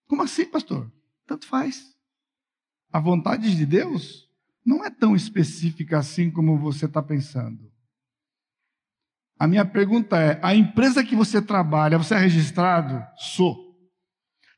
Como 0.08 0.22
assim, 0.22 0.46
pastor? 0.46 0.90
Tanto 1.26 1.46
faz. 1.46 1.91
A 2.92 3.00
vontade 3.00 3.56
de 3.56 3.64
Deus 3.64 4.28
não 4.64 4.84
é 4.84 4.90
tão 4.90 5.16
específica 5.16 5.98
assim 5.98 6.30
como 6.30 6.58
você 6.58 6.86
está 6.86 7.02
pensando. 7.02 7.72
A 9.38 9.48
minha 9.48 9.64
pergunta 9.64 10.16
é: 10.18 10.38
a 10.42 10.54
empresa 10.54 11.02
que 11.02 11.16
você 11.16 11.40
trabalha, 11.40 11.98
você 11.98 12.14
é 12.14 12.18
registrado? 12.18 13.04
Sou. 13.16 13.72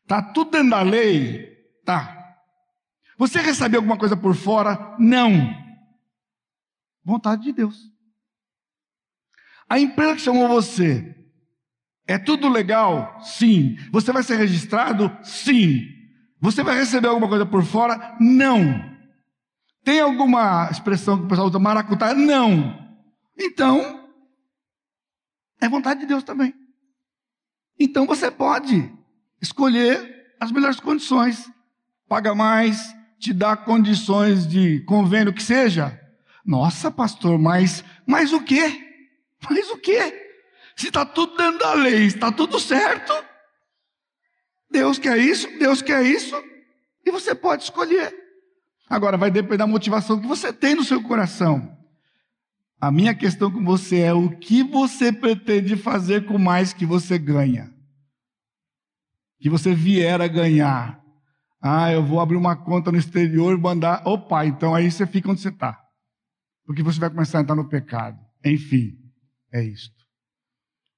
Está 0.02 0.20
tudo 0.20 0.50
dentro 0.50 0.70
da 0.70 0.82
lei? 0.82 1.54
Tá. 1.84 2.20
Você 3.16 3.40
recebeu 3.40 3.78
alguma 3.78 3.96
coisa 3.96 4.16
por 4.16 4.34
fora? 4.34 4.96
Não. 4.98 5.30
Vontade 7.04 7.44
de 7.44 7.52
Deus. 7.52 7.90
A 9.68 9.78
empresa 9.78 10.16
que 10.16 10.20
chamou 10.20 10.48
você, 10.48 11.14
é 12.06 12.18
tudo 12.18 12.48
legal? 12.48 13.18
Sim. 13.22 13.76
Você 13.90 14.12
vai 14.12 14.22
ser 14.22 14.36
registrado? 14.36 15.16
Sim. 15.22 15.93
Você 16.44 16.62
vai 16.62 16.76
receber 16.76 17.08
alguma 17.08 17.26
coisa 17.26 17.46
por 17.46 17.64
fora? 17.64 18.18
Não. 18.20 18.84
Tem 19.82 19.98
alguma 19.98 20.68
expressão 20.70 21.16
que 21.16 21.24
o 21.24 21.26
pessoal 21.26 21.48
usa 21.48 21.58
maracutá? 21.58 22.12
Não. 22.12 22.78
Então, 23.38 24.10
é 25.58 25.66
vontade 25.66 26.00
de 26.00 26.06
Deus 26.06 26.22
também. 26.22 26.54
Então 27.80 28.06
você 28.06 28.30
pode 28.30 28.92
escolher 29.40 30.36
as 30.38 30.52
melhores 30.52 30.78
condições. 30.78 31.50
Paga 32.06 32.34
mais, 32.34 32.94
te 33.18 33.32
dá 33.32 33.56
condições 33.56 34.46
de 34.46 34.80
convênio 34.80 35.32
que 35.32 35.42
seja. 35.42 35.98
Nossa, 36.44 36.90
pastor, 36.90 37.38
mas, 37.38 37.82
mas 38.06 38.34
o 38.34 38.42
quê? 38.42 39.06
Mas 39.48 39.70
o 39.70 39.78
quê? 39.78 40.12
Se 40.76 40.88
está 40.88 41.06
tudo 41.06 41.38
dentro 41.38 41.60
da 41.60 41.72
lei, 41.72 42.04
está 42.04 42.30
tudo 42.30 42.60
certo. 42.60 43.14
Deus 44.74 44.98
quer 44.98 45.16
isso, 45.16 45.48
Deus 45.56 45.80
quer 45.80 46.04
isso, 46.04 46.34
e 47.06 47.10
você 47.12 47.32
pode 47.32 47.62
escolher. 47.62 48.12
Agora, 48.90 49.16
vai 49.16 49.30
depender 49.30 49.58
da 49.58 49.68
motivação 49.68 50.20
que 50.20 50.26
você 50.26 50.52
tem 50.52 50.74
no 50.74 50.82
seu 50.82 51.00
coração. 51.00 51.78
A 52.80 52.90
minha 52.90 53.14
questão 53.14 53.52
com 53.52 53.64
você 53.64 54.00
é 54.00 54.12
o 54.12 54.36
que 54.36 54.64
você 54.64 55.12
pretende 55.12 55.76
fazer 55.76 56.26
com 56.26 56.38
mais 56.38 56.72
que 56.72 56.84
você 56.84 57.16
ganha? 57.16 57.72
Que 59.38 59.48
você 59.48 59.72
vier 59.72 60.20
a 60.20 60.26
ganhar. 60.26 61.00
Ah, 61.62 61.92
eu 61.92 62.04
vou 62.04 62.20
abrir 62.20 62.36
uma 62.36 62.56
conta 62.56 62.90
no 62.90 62.98
exterior 62.98 63.56
e 63.56 63.60
mandar. 63.60 64.02
Opa, 64.04 64.44
então 64.44 64.74
aí 64.74 64.90
você 64.90 65.06
fica 65.06 65.30
onde 65.30 65.40
você 65.40 65.50
está. 65.50 65.80
Porque 66.66 66.82
você 66.82 66.98
vai 66.98 67.10
começar 67.10 67.38
a 67.38 67.42
entrar 67.42 67.54
no 67.54 67.68
pecado. 67.68 68.18
Enfim, 68.44 68.98
é 69.52 69.62
isto. 69.62 69.94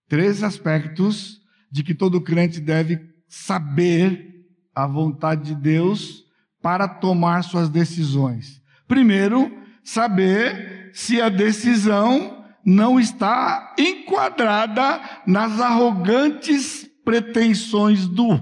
três 0.09 0.43
aspectos 0.43 1.41
de 1.71 1.85
que 1.85 1.95
todo 1.95 2.23
crente 2.23 2.59
deve 2.59 3.15
saber 3.44 4.35
a 4.75 4.87
vontade 4.87 5.55
de 5.55 5.55
Deus 5.55 6.25
para 6.62 6.88
tomar 6.88 7.42
suas 7.42 7.68
decisões. 7.68 8.62
Primeiro, 8.88 9.53
saber 9.85 10.90
se 10.92 11.20
a 11.20 11.29
decisão 11.29 12.44
não 12.64 12.99
está 12.99 13.75
enquadrada 13.79 15.01
nas 15.27 15.61
arrogantes 15.61 16.88
pretensões 17.05 18.09
do, 18.09 18.40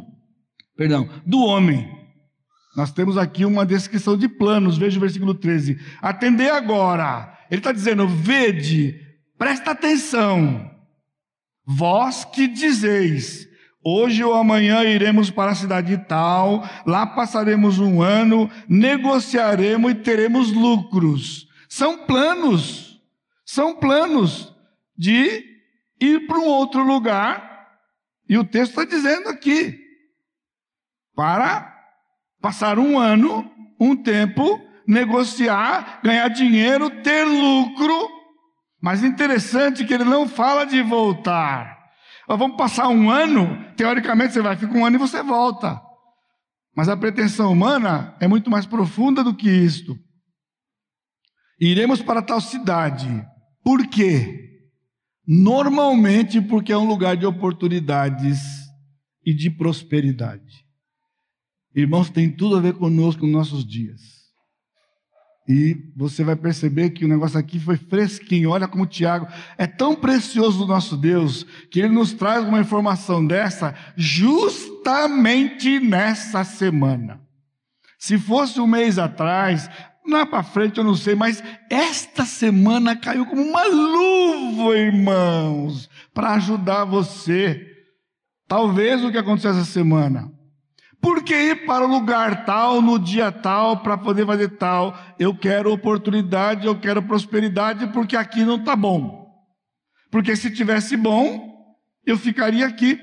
perdão, 0.77 1.09
do 1.27 1.41
homem. 1.41 1.93
Nós 2.77 2.93
temos 2.93 3.19
aqui 3.19 3.45
uma 3.45 3.67
descrição 3.67 4.17
de 4.17 4.29
planos, 4.29 4.79
veja 4.79 4.97
o 4.97 5.01
versículo 5.01 5.35
13. 5.35 5.79
Atender 6.01 6.51
agora. 6.51 7.37
Ele 7.51 7.61
está 7.61 7.73
dizendo: 7.73 8.09
vede, 8.09 8.99
presta 9.37 9.73
atenção. 9.73 10.71
Vós 11.67 12.25
que 12.25 12.49
dizeis, 12.49 13.47
Hoje 13.87 14.25
ou 14.25 14.33
amanhã 14.33 14.83
iremos 14.83 15.31
para 15.31 15.53
a 15.53 15.55
cidade 15.55 15.99
tal, 16.09 16.67
lá 16.87 17.07
passaremos 17.07 17.79
um 17.79 18.01
ano, 18.01 18.51
negociaremos 18.67 19.93
e 19.93 19.95
teremos 19.97 20.51
lucros. 20.53 21.47
São 21.69 22.07
planos, 22.07 22.99
são 23.45 23.75
planos 23.77 24.55
de 24.97 25.45
ir 26.01 26.27
para 26.27 26.39
um 26.39 26.47
outro 26.47 26.83
lugar, 26.83 27.69
e 28.27 28.39
o 28.39 28.45
texto 28.45 28.71
está 28.71 28.85
dizendo 28.85 29.29
aqui, 29.29 29.79
para 31.15 31.71
passar 32.41 32.79
um 32.79 32.99
ano, 32.99 33.51
um 33.79 33.95
tempo, 33.95 34.61
negociar, 34.87 36.01
ganhar 36.03 36.29
dinheiro, 36.29 36.89
ter 37.03 37.25
lucro. 37.25 38.09
Mas 38.81 39.03
interessante 39.03 39.85
que 39.85 39.93
ele 39.93 40.05
não 40.05 40.29
fala 40.29 40.65
de 40.65 40.81
voltar. 40.83 41.74
Vamos 42.27 42.57
passar 42.57 42.89
um 42.89 43.11
ano, 43.11 43.73
teoricamente 43.77 44.33
você 44.33 44.43
vai, 44.43 44.57
ficar 44.57 44.75
um 44.75 44.85
ano 44.85 44.97
e 44.97 44.99
você 44.99 45.23
volta. 45.23 45.81
Mas 46.75 46.89
a 46.89 46.97
pretensão 46.97 47.53
humana 47.53 48.17
é 48.21 48.27
muito 48.27 48.51
mais 48.51 48.67
profunda 48.67 49.23
do 49.23 49.35
que 49.35 49.49
isto. 49.49 49.97
Iremos 51.61 52.03
para 52.03 52.23
tal 52.23 52.41
cidade. 52.41 53.09
Por 53.63 53.87
quê? 53.87 54.45
Normalmente 55.27 56.41
porque 56.41 56.73
é 56.73 56.77
um 56.77 56.87
lugar 56.87 57.17
de 57.17 57.27
oportunidades 57.27 58.39
e 59.25 59.33
de 59.33 59.51
prosperidade. 59.51 60.65
Irmãos, 61.75 62.11
tem 62.11 62.31
tudo 62.31 62.57
a 62.57 62.61
ver 62.61 62.75
conosco 62.75 63.23
nos 63.23 63.33
nossos 63.33 63.65
dias. 63.67 64.24
E 65.47 65.93
você 65.95 66.25
vai 66.25 66.37
perceber 66.37 66.91
que 66.91 67.05
o 67.05 67.09
negócio 67.09 67.39
aqui 67.39 67.61
foi 67.61 67.77
fresquinho. 67.77 68.51
Olha 68.51 68.67
como 68.67 68.85
o 68.85 68.87
Tiago 68.87 69.29
é 69.59 69.67
tão 69.67 69.95
precioso 69.95 70.59
do 70.59 70.67
nosso 70.67 70.97
Deus, 70.97 71.45
que 71.71 71.81
ele 71.81 71.91
nos 71.91 72.15
traz 72.15 72.45
uma 72.45 72.61
informação 72.61 73.25
dessa 73.25 73.75
justamente 73.95 75.79
nessa 75.81 76.45
semana. 76.45 77.21
Se 77.99 78.19
fosse 78.19 78.59
um 78.59 78.67
mês 78.67 78.99
atrás, 78.99 79.69
lá 80.09 80.25
para 80.25 80.43
frente 80.43 80.79
eu 80.79 80.85
não 80.85 80.95
sei, 80.95 81.15
mas 81.15 81.43
esta 81.71 82.25
semana 82.25 82.97
caiu 82.97 83.27
como 83.27 83.43
uma 83.43 83.65
luva, 83.65 84.79
irmãos, 84.79 85.91
para 86.15 86.35
ajudar 86.35 86.85
você. 86.85 87.67
Talvez 88.49 89.05
o 89.05 89.11
que 89.11 89.19
aconteceu 89.19 89.51
essa 89.51 89.65
semana 89.65 90.33
por 91.05 91.23
que 91.23 91.35
ir 91.35 91.67
para 91.67 91.85
o 91.85 91.87
lugar 91.87 92.47
tal, 92.47 92.81
no 92.81 92.99
dia 92.99 93.31
tal, 93.31 93.83
para 93.83 93.99
poder 93.99 94.25
fazer 94.25 94.49
tal? 94.57 94.99
Eu 95.19 95.37
quero 95.37 95.71
oportunidade, 95.71 96.67
eu 96.67 96.81
quero 96.81 97.03
prosperidade, 97.03 97.89
porque 97.89 98.17
aqui 98.17 98.43
não 98.43 98.57
está 98.57 98.75
bom. 98.75 99.29
Porque 100.11 100.35
se 100.35 100.51
tivesse 100.51 100.97
bom, 100.97 101.77
eu 102.07 102.17
ficaria 102.17 102.67
aqui. 102.67 102.99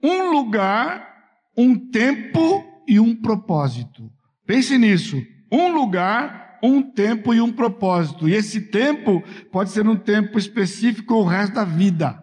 Um 0.00 0.30
lugar, 0.30 1.08
um 1.58 1.76
tempo 1.90 2.64
e 2.86 3.00
um 3.00 3.16
propósito. 3.16 4.08
Pense 4.46 4.78
nisso. 4.78 5.20
Um 5.50 5.72
lugar, 5.72 6.60
um 6.62 6.80
tempo 6.80 7.34
e 7.34 7.40
um 7.40 7.50
propósito. 7.50 8.28
E 8.28 8.34
esse 8.34 8.60
tempo 8.60 9.24
pode 9.50 9.70
ser 9.70 9.88
um 9.88 9.96
tempo 9.96 10.38
específico 10.38 11.14
o 11.14 11.24
resto 11.24 11.54
da 11.54 11.64
vida. 11.64 12.16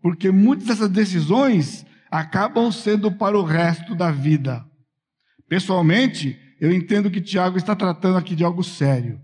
Porque 0.00 0.30
muitas 0.30 0.68
dessas 0.68 0.90
decisões 0.90 1.84
acabam 2.12 2.70
sendo 2.70 3.10
para 3.10 3.38
o 3.38 3.42
resto 3.42 3.94
da 3.94 4.10
vida. 4.10 4.62
Pessoalmente, 5.48 6.38
eu 6.60 6.70
entendo 6.70 7.10
que 7.10 7.22
Tiago 7.22 7.56
está 7.56 7.74
tratando 7.74 8.18
aqui 8.18 8.36
de 8.36 8.44
algo 8.44 8.62
sério. 8.62 9.18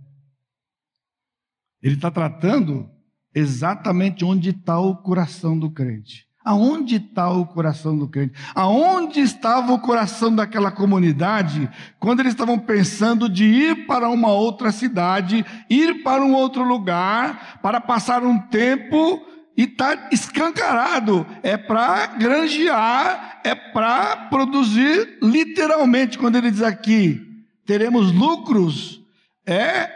Ele 1.82 1.96
está 1.96 2.10
tratando 2.10 2.88
exatamente 3.34 4.24
onde 4.24 4.50
está 4.50 4.80
o 4.80 4.96
coração 4.96 5.58
do 5.58 5.70
crente. 5.70 6.26
Aonde 6.42 6.96
está 6.96 7.30
o 7.30 7.44
coração 7.44 7.96
do 7.96 8.08
crente? 8.08 8.32
Aonde 8.54 9.20
estava 9.20 9.70
o 9.70 9.78
coração 9.78 10.34
daquela 10.34 10.70
comunidade 10.70 11.68
quando 12.00 12.20
eles 12.20 12.32
estavam 12.32 12.58
pensando 12.58 13.28
de 13.28 13.44
ir 13.44 13.86
para 13.86 14.08
uma 14.08 14.32
outra 14.32 14.72
cidade, 14.72 15.44
ir 15.68 16.02
para 16.02 16.24
um 16.24 16.32
outro 16.32 16.64
lugar, 16.64 17.60
para 17.60 17.82
passar 17.82 18.24
um 18.24 18.38
tempo 18.38 19.22
e 19.58 19.64
está 19.64 20.08
escancarado. 20.12 21.26
É 21.42 21.56
para 21.56 22.06
granjear, 22.06 23.40
é 23.42 23.56
para 23.56 24.28
produzir 24.28 25.18
literalmente, 25.20 26.16
quando 26.16 26.36
ele 26.36 26.52
diz 26.52 26.62
aqui, 26.62 27.20
teremos 27.66 28.12
lucros, 28.12 29.02
é 29.44 29.90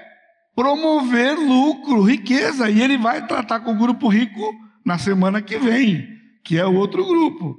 promover 0.56 1.38
lucro, 1.38 2.02
riqueza. 2.02 2.68
E 2.68 2.82
ele 2.82 2.98
vai 2.98 3.24
tratar 3.24 3.60
com 3.60 3.72
o 3.72 3.78
grupo 3.78 4.08
rico 4.08 4.52
na 4.84 4.98
semana 4.98 5.40
que 5.40 5.56
vem, 5.56 6.08
que 6.44 6.58
é 6.58 6.66
o 6.66 6.74
outro 6.74 7.06
grupo. 7.06 7.56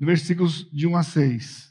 Versículos 0.00 0.66
de 0.72 0.86
1 0.86 0.96
a 0.96 1.02
6. 1.02 1.70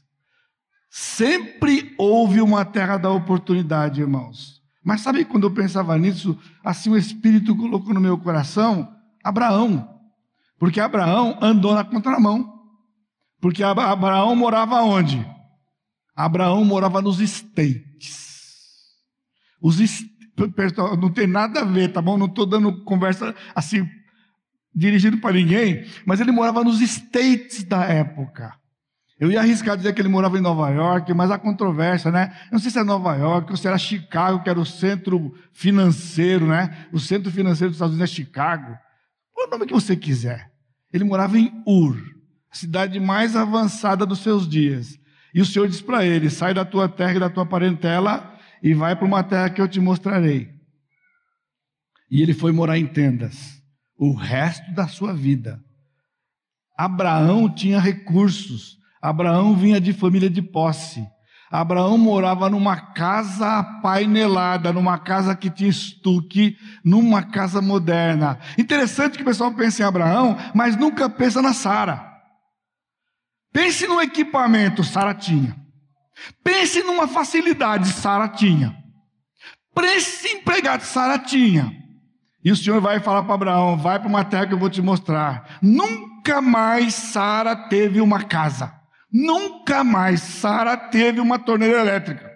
Sempre 0.92 1.96
houve 1.98 2.40
uma 2.40 2.64
terra 2.64 2.98
da 2.98 3.10
oportunidade, 3.10 4.00
irmãos. 4.00 4.62
Mas 4.86 5.02
sabe 5.02 5.26
quando 5.26 5.48
eu 5.48 5.52
pensava 5.52 5.98
nisso, 5.98 6.38
assim 6.64 6.92
o 6.92 6.98
Espírito 6.98 7.56
colocou 7.56 7.96
no 7.96 8.00
meu 8.00 8.16
coração? 8.16 8.94
Abraão. 9.24 9.90
Porque 10.60 10.80
Abraão 10.80 11.38
andou 11.42 11.74
na 11.74 11.84
contramão. 11.84 12.52
Porque 13.42 13.64
Abraão 13.64 14.36
morava 14.36 14.82
onde? 14.82 15.26
Abraão 16.16 16.64
morava 16.64 17.02
nos 17.02 17.20
estates. 17.20 18.32
Os 19.62 19.80
não 21.00 21.12
tem 21.12 21.28
nada 21.28 21.62
a 21.62 21.66
ver, 21.66 21.92
tá 21.92 22.02
bom? 22.02 22.18
Não 22.18 22.26
estou 22.26 22.46
dando 22.46 22.84
conversa 22.84 23.36
assim, 23.54 23.88
dirigindo 24.74 25.18
para 25.18 25.36
ninguém, 25.36 25.86
mas 26.06 26.20
ele 26.20 26.32
morava 26.32 26.64
nos 26.64 26.82
estates 26.82 27.64
da 27.64 27.84
época. 27.84 28.54
Eu 29.20 29.32
ia 29.32 29.40
arriscar 29.40 29.78
dizer 29.78 29.94
que 29.94 30.02
ele 30.02 30.10
morava 30.10 30.38
em 30.38 30.42
Nova 30.42 30.70
York, 30.70 31.14
mas 31.14 31.30
a 31.30 31.38
controvérsia, 31.38 32.12
né? 32.12 32.36
Eu 32.46 32.54
não 32.54 32.60
sei 32.60 32.72
se 32.72 32.80
é 32.80 32.84
Nova 32.84 33.16
York 33.16 33.52
ou 33.52 33.58
se 33.58 33.68
era 33.68 33.78
Chicago, 33.78 34.44
que 34.44 34.50
era 34.50 34.60
o 34.60 34.66
centro 34.66 35.34
financeiro, 35.52 36.48
né? 36.48 36.88
O 36.92 37.00
centro 37.00 37.32
financeiro 37.32 37.70
dos 37.70 37.76
Estados 37.76 37.96
Unidos 37.96 38.12
é 38.12 38.16
Chicago 38.16 38.78
o 39.46 39.50
nome 39.50 39.66
que 39.66 39.74
você 39.74 39.96
quiser. 39.96 40.52
Ele 40.92 41.04
morava 41.04 41.38
em 41.38 41.52
Ur, 41.66 41.98
a 42.52 42.56
cidade 42.56 43.00
mais 43.00 43.36
avançada 43.36 44.06
dos 44.06 44.20
seus 44.20 44.48
dias. 44.48 45.00
E 45.34 45.42
o 45.42 45.46
Senhor 45.46 45.68
disse 45.68 45.84
para 45.84 46.06
ele: 46.06 46.30
sai 46.30 46.54
da 46.54 46.64
tua 46.64 46.88
terra 46.88 47.16
e 47.16 47.20
da 47.20 47.30
tua 47.30 47.46
parentela 47.46 48.38
e 48.62 48.74
vai 48.74 48.96
para 48.96 49.06
uma 49.06 49.24
terra 49.24 49.50
que 49.50 49.62
eu 49.62 49.68
te 49.68 49.80
mostrarei. 49.80 50.54
E 52.10 52.22
ele 52.22 52.34
foi 52.34 52.52
morar 52.52 52.78
em 52.78 52.86
tendas 52.86 53.62
o 53.98 54.14
resto 54.14 54.72
da 54.74 54.88
sua 54.88 55.14
vida. 55.14 55.64
Abraão 56.78 57.54
tinha 57.54 57.80
recursos, 57.80 58.78
Abraão 59.02 59.56
vinha 59.56 59.80
de 59.80 59.94
família 59.94 60.30
de 60.30 60.42
posse. 60.42 61.06
Abraão 61.54 62.00
morava 62.00 62.50
numa 62.50 62.76
casa 62.76 63.62
painelada, 63.80 64.74
numa 64.74 64.98
casa 64.98 65.36
que 65.36 65.52
tinha 65.52 65.70
estuque, 65.70 66.58
numa 66.84 67.22
casa 67.22 67.62
moderna. 67.62 68.40
Interessante 68.58 69.18
que 69.18 69.22
o 69.22 69.26
pessoal 69.26 69.54
pensa 69.54 69.84
em 69.84 69.86
Abraão, 69.86 70.36
mas 70.56 70.76
nunca 70.76 71.08
pensa 71.08 71.44
na 71.44 71.54
Sara. 71.54 72.12
Pense 73.54 73.86
no 73.86 74.02
equipamento, 74.02 74.84
Sara 74.84 75.14
tinha. 75.14 75.56
Pense 76.44 76.82
numa 76.82 77.08
facilidade, 77.08 77.88
Sara 77.90 78.28
tinha. 78.30 78.76
Pense 79.76 80.28
em 80.30 80.38
empregado, 80.38 80.82
Sara 80.82 81.20
tinha. 81.20 81.72
E 82.44 82.52
o 82.52 82.56
Senhor 82.56 82.82
vai 82.82 83.00
falar 83.00 83.22
para 83.22 83.36
Abraão: 83.36 83.78
vai 83.78 84.00
para 84.00 84.10
uma 84.10 84.26
terra 84.26 84.48
que 84.48 84.56
eu 84.56 84.60
vou 84.60 84.72
te 84.72 84.82
mostrar. 84.82 85.60
Nunca 85.62 86.42
mais 86.42 86.96
Sara 86.96 87.56
teve 87.56 88.02
uma 88.02 88.24
casa. 88.24 88.83
Nunca 89.14 89.84
mais 89.84 90.22
Sara 90.22 90.76
teve 90.76 91.20
uma 91.22 91.38
torneira 91.38 91.80
elétrica. 91.80 92.32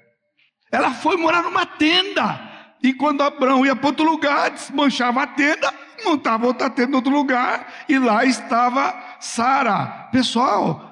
Ela 0.72 0.92
foi 0.92 1.18
morar 1.18 1.42
numa 1.42 1.66
tenda. 1.66 2.40
E 2.84 2.94
quando 2.94 3.24
Abraão 3.24 3.66
ia 3.66 3.76
para 3.76 3.88
outro 3.88 4.06
lugar, 4.06 4.52
desmanchava 4.52 5.24
a 5.24 5.28
tenda, 5.28 5.74
montava 6.06 6.46
outra 6.46 6.70
tenda 6.70 6.92
em 6.92 6.96
outro 6.96 7.12
lugar, 7.12 7.68
e 7.90 7.98
lá 7.98 8.24
estava 8.24 8.94
Sara. 9.20 10.10
Pessoal, 10.12 10.88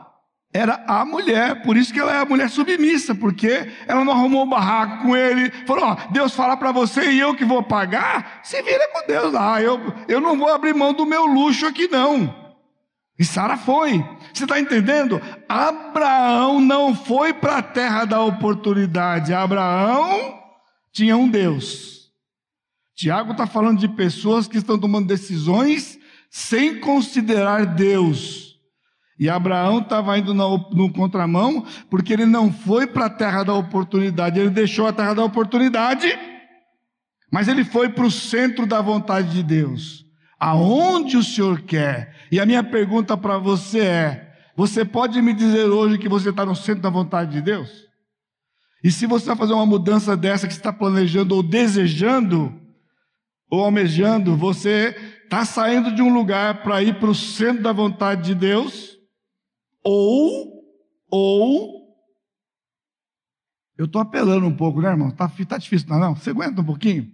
era 0.51 0.83
a 0.87 1.05
mulher, 1.05 1.61
por 1.61 1.77
isso 1.77 1.93
que 1.93 1.99
ela 1.99 2.15
é 2.15 2.19
a 2.19 2.25
mulher 2.25 2.49
submissa, 2.49 3.13
porque 3.13 3.71
ela 3.85 4.03
não 4.03 4.13
arrumou 4.13 4.45
um 4.45 4.49
barraco 4.49 5.03
com 5.03 5.15
ele, 5.15 5.51
falou: 5.67 5.85
ó, 5.85 5.97
Deus 6.09 6.33
fala 6.33 6.57
para 6.57 6.71
você 6.71 7.11
e 7.11 7.19
eu 7.19 7.35
que 7.35 7.45
vou 7.45 7.61
pagar, 7.61 8.39
se 8.41 8.59
vira 8.63 8.87
com 8.91 9.05
Deus 9.05 9.33
lá, 9.33 9.61
eu, 9.61 9.79
eu 10.07 10.19
não 10.19 10.35
vou 10.35 10.51
abrir 10.51 10.73
mão 10.73 10.93
do 10.93 11.05
meu 11.05 11.25
luxo 11.25 11.67
aqui 11.67 11.87
não. 11.87 12.44
E 13.17 13.23
Sara 13.23 13.55
foi, 13.55 14.03
você 14.33 14.43
está 14.43 14.59
entendendo? 14.59 15.21
Abraão 15.47 16.59
não 16.59 16.93
foi 16.93 17.33
para 17.33 17.57
a 17.57 17.61
terra 17.61 18.03
da 18.03 18.21
oportunidade, 18.21 19.33
Abraão 19.33 20.37
tinha 20.91 21.15
um 21.15 21.29
Deus. 21.29 22.11
Tiago 22.95 23.33
está 23.33 23.45
falando 23.45 23.79
de 23.79 23.89
pessoas 23.89 24.47
que 24.47 24.57
estão 24.57 24.79
tomando 24.79 25.07
decisões 25.07 25.97
sem 26.29 26.79
considerar 26.79 27.65
Deus. 27.65 28.55
E 29.17 29.29
Abraão 29.29 29.79
estava 29.79 30.17
indo 30.17 30.33
no, 30.33 30.69
no, 30.71 30.91
contramão, 30.91 31.65
porque 31.89 32.11
ele 32.11 32.25
não 32.25 32.51
foi 32.51 32.85
para 32.85 33.05
a 33.05 33.09
terra 33.09 33.43
da 33.43 33.53
oportunidade, 33.53 34.39
ele 34.39 34.49
deixou 34.49 34.87
a 34.87 34.93
terra 34.93 35.13
da 35.13 35.23
oportunidade, 35.23 36.07
mas 37.31 37.47
ele 37.47 37.63
foi 37.63 37.89
para 37.89 38.05
o 38.05 38.11
centro 38.11 38.65
da 38.65 38.81
vontade 38.81 39.29
de 39.31 39.43
Deus. 39.43 40.05
Aonde 40.37 41.15
o 41.15 41.23
Senhor 41.23 41.61
quer? 41.61 42.13
E 42.31 42.39
a 42.39 42.45
minha 42.45 42.63
pergunta 42.63 43.17
para 43.17 43.37
você 43.37 43.79
é: 43.79 44.35
você 44.55 44.85
pode 44.85 45.21
me 45.21 45.33
dizer 45.33 45.65
hoje 45.65 45.97
que 45.97 46.09
você 46.09 46.29
está 46.29 46.45
no 46.45 46.55
centro 46.55 46.81
da 46.81 46.89
vontade 46.89 47.31
de 47.31 47.41
Deus? 47.41 47.85
E 48.83 48.91
se 48.91 49.05
você 49.05 49.25
vai 49.27 49.35
fazer 49.35 49.53
uma 49.53 49.65
mudança 49.65 50.15
dessa 50.15 50.47
que 50.47 50.53
está 50.53 50.71
planejando 50.71 51.35
ou 51.35 51.41
desejando, 51.41 52.53
ou 53.49 53.63
almejando, 53.63 54.35
você 54.35 54.95
está 55.23 55.43
saindo 55.43 55.93
de 55.93 56.01
um 56.01 56.13
lugar 56.13 56.61
para 56.61 56.83
ir 56.83 56.99
para 56.99 57.09
o 57.09 57.15
centro 57.15 57.63
da 57.63 57.71
vontade 57.71 58.23
de 58.23 58.35
Deus? 58.35 58.95
Ou, 59.83 60.63
ou, 61.09 61.85
eu 63.77 63.85
estou 63.85 64.01
apelando 64.01 64.45
um 64.45 64.55
pouco, 64.55 64.81
né, 64.81 64.89
irmão? 64.89 65.09
Está 65.09 65.27
tá 65.27 65.57
difícil, 65.57 65.89
não, 65.89 65.99
não? 65.99 66.15
Você 66.15 66.29
aguenta 66.29 66.61
um 66.61 66.65
pouquinho? 66.65 67.11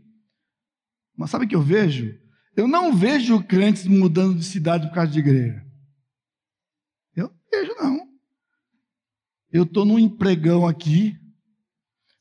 Mas 1.17 1.29
sabe 1.29 1.45
o 1.45 1.47
que 1.47 1.55
eu 1.55 1.61
vejo? 1.61 2.13
Eu 2.55 2.67
não 2.67 2.93
vejo 2.93 3.41
crentes 3.43 3.87
mudando 3.87 4.35
de 4.35 4.43
cidade 4.43 4.87
por 4.87 4.95
causa 4.95 5.11
de 5.11 5.19
igreja. 5.19 5.65
Eu 7.15 7.27
não 7.27 7.35
vejo, 7.51 7.75
não. 7.79 8.07
Eu 9.51 9.63
estou 9.63 9.85
num 9.85 9.99
empregão 9.99 10.67
aqui, 10.67 11.17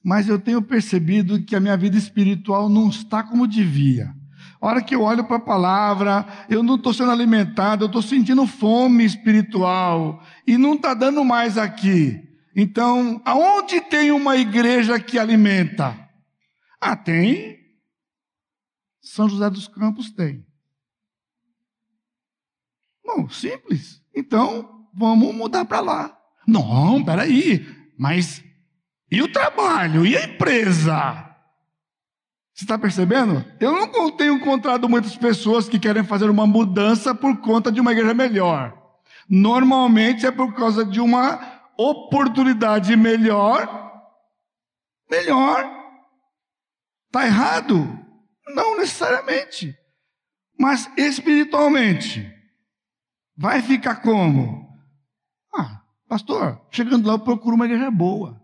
mas 0.02 0.28
eu 0.28 0.38
tenho 0.38 0.62
percebido 0.62 1.42
que 1.42 1.54
a 1.54 1.60
minha 1.60 1.76
vida 1.76 1.96
espiritual 1.96 2.68
não 2.68 2.88
está 2.88 3.22
como 3.22 3.46
devia. 3.46 4.14
A 4.60 4.66
hora 4.66 4.82
que 4.82 4.94
eu 4.94 5.02
olho 5.02 5.24
para 5.24 5.36
a 5.36 5.40
palavra, 5.40 6.26
eu 6.48 6.62
não 6.62 6.74
estou 6.76 6.92
sendo 6.92 7.10
alimentado, 7.10 7.84
eu 7.84 7.86
estou 7.86 8.02
sentindo 8.02 8.46
fome 8.46 9.04
espiritual 9.04 10.22
e 10.46 10.58
não 10.58 10.74
está 10.74 10.92
dando 10.94 11.24
mais 11.24 11.56
aqui. 11.56 12.20
Então, 12.54 13.22
aonde 13.24 13.80
tem 13.80 14.10
uma 14.10 14.36
igreja 14.36 14.98
que 14.98 15.18
alimenta? 15.18 15.96
Ah, 16.80 16.96
tem. 16.96 17.59
São 19.10 19.28
José 19.28 19.50
dos 19.50 19.66
Campos 19.66 20.12
tem. 20.12 20.46
Bom, 23.04 23.28
simples. 23.28 24.00
Então, 24.14 24.86
vamos 24.94 25.34
mudar 25.34 25.64
para 25.64 25.80
lá. 25.80 26.16
Não, 26.46 27.04
peraí. 27.04 27.66
Mas 27.98 28.40
e 29.10 29.20
o 29.20 29.32
trabalho? 29.32 30.06
E 30.06 30.16
a 30.16 30.26
empresa? 30.26 31.28
Você 32.54 32.64
está 32.64 32.78
percebendo? 32.78 33.44
Eu 33.58 33.72
não 33.88 34.12
tenho 34.12 34.34
encontrado 34.34 34.88
muitas 34.88 35.16
pessoas 35.16 35.68
que 35.68 35.80
querem 35.80 36.04
fazer 36.04 36.30
uma 36.30 36.46
mudança 36.46 37.12
por 37.12 37.36
conta 37.38 37.72
de 37.72 37.80
uma 37.80 37.90
igreja 37.90 38.14
melhor. 38.14 38.80
Normalmente 39.28 40.24
é 40.24 40.30
por 40.30 40.54
causa 40.54 40.84
de 40.84 41.00
uma 41.00 41.62
oportunidade 41.76 42.94
melhor. 42.94 43.92
Melhor. 45.10 45.68
Está 47.08 47.26
errado? 47.26 47.99
Não 48.54 48.78
necessariamente. 48.78 49.74
Mas 50.58 50.90
espiritualmente, 50.96 52.30
vai 53.36 53.62
ficar 53.62 53.96
como? 53.96 54.68
Ah, 55.54 55.80
pastor, 56.08 56.60
chegando 56.70 57.06
lá 57.06 57.14
eu 57.14 57.18
procuro 57.18 57.56
uma 57.56 57.64
igreja 57.64 57.90
boa. 57.90 58.40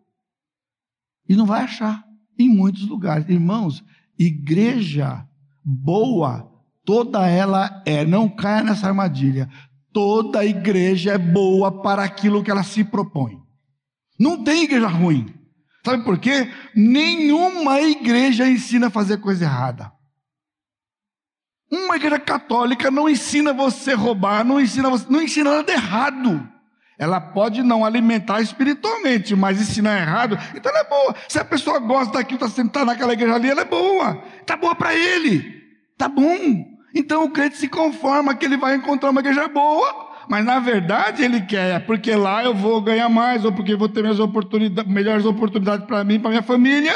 E 1.29 1.37
não 1.37 1.45
vai 1.45 1.64
achar 1.64 2.05
em 2.38 2.49
muitos 2.49 2.87
lugares. 2.87 3.29
Irmãos, 3.29 3.85
Igreja 4.19 5.27
boa, 5.62 6.51
toda 6.85 7.29
ela 7.29 7.83
é, 7.85 8.05
não 8.05 8.29
caia 8.29 8.62
nessa 8.62 8.87
armadilha. 8.87 9.49
Toda 9.92 10.45
igreja 10.45 11.12
é 11.12 11.19
boa 11.19 11.83
para 11.83 12.03
aquilo 12.03 12.42
que 12.42 12.51
ela 12.51 12.62
se 12.62 12.85
propõe. 12.85 13.38
Não 14.19 14.42
tem 14.42 14.64
igreja 14.64 14.88
ruim. 14.88 15.27
Sabe 15.85 16.05
por 16.05 16.19
quê? 16.19 16.51
Nenhuma 16.75 17.81
igreja 17.81 18.49
ensina 18.49 18.88
a 18.88 18.90
fazer 18.90 19.19
coisa 19.19 19.45
errada. 19.45 19.92
Uma 21.71 21.97
igreja 21.97 22.19
católica 22.19 22.91
não 22.91 23.09
ensina 23.09 23.53
você 23.53 23.93
roubar, 23.93 24.45
não 24.45 24.61
ensina, 24.61 24.89
você, 24.89 25.07
não 25.09 25.21
ensina 25.21 25.57
nada 25.57 25.73
errado. 25.73 26.49
Ela 26.99 27.21
pode 27.21 27.63
não 27.63 27.85
alimentar 27.85 28.41
espiritualmente, 28.41 29.35
mas 29.37 29.61
ensinar 29.61 30.01
errado, 30.01 30.39
então 30.55 30.73
ela 30.73 30.81
é 30.81 30.89
boa. 30.89 31.15
Se 31.29 31.39
a 31.39 31.45
pessoa 31.45 31.79
gosta 31.79 32.15
daquilo, 32.15 32.37
está 32.37 32.49
sentado 32.49 32.87
naquela 32.87 33.13
igreja 33.13 33.35
ali, 33.35 33.51
ela 33.51 33.63
é 33.63 33.67
boa. 33.67 34.23
Está 34.41 34.57
boa 34.57 34.75
para 34.75 34.95
ele. 34.95 35.63
Está 35.93 36.09
bom. 36.09 36.77
Então 36.95 37.25
o 37.25 37.31
crente 37.31 37.59
se 37.59 37.69
conforma 37.69 38.35
que 38.35 38.47
ele 38.47 38.57
vai 38.57 38.77
encontrar 38.77 39.11
uma 39.11 39.21
igreja 39.21 39.47
boa, 39.49 40.15
mas 40.29 40.45
na 40.45 40.59
verdade 40.59 41.23
ele 41.23 41.43
quer, 41.43 41.85
porque 41.85 42.15
lá 42.15 42.43
eu 42.43 42.55
vou 42.55 42.81
ganhar 42.81 43.09
mais, 43.11 43.45
ou 43.45 43.53
porque 43.53 43.77
vou 43.77 43.89
ter 43.89 44.01
minhas 44.01 44.19
oportunidades, 44.19 44.91
melhores 44.91 45.27
oportunidades 45.27 45.87
para 45.87 46.03
mim, 46.03 46.19
para 46.19 46.31
minha 46.31 46.43
família, 46.43 46.95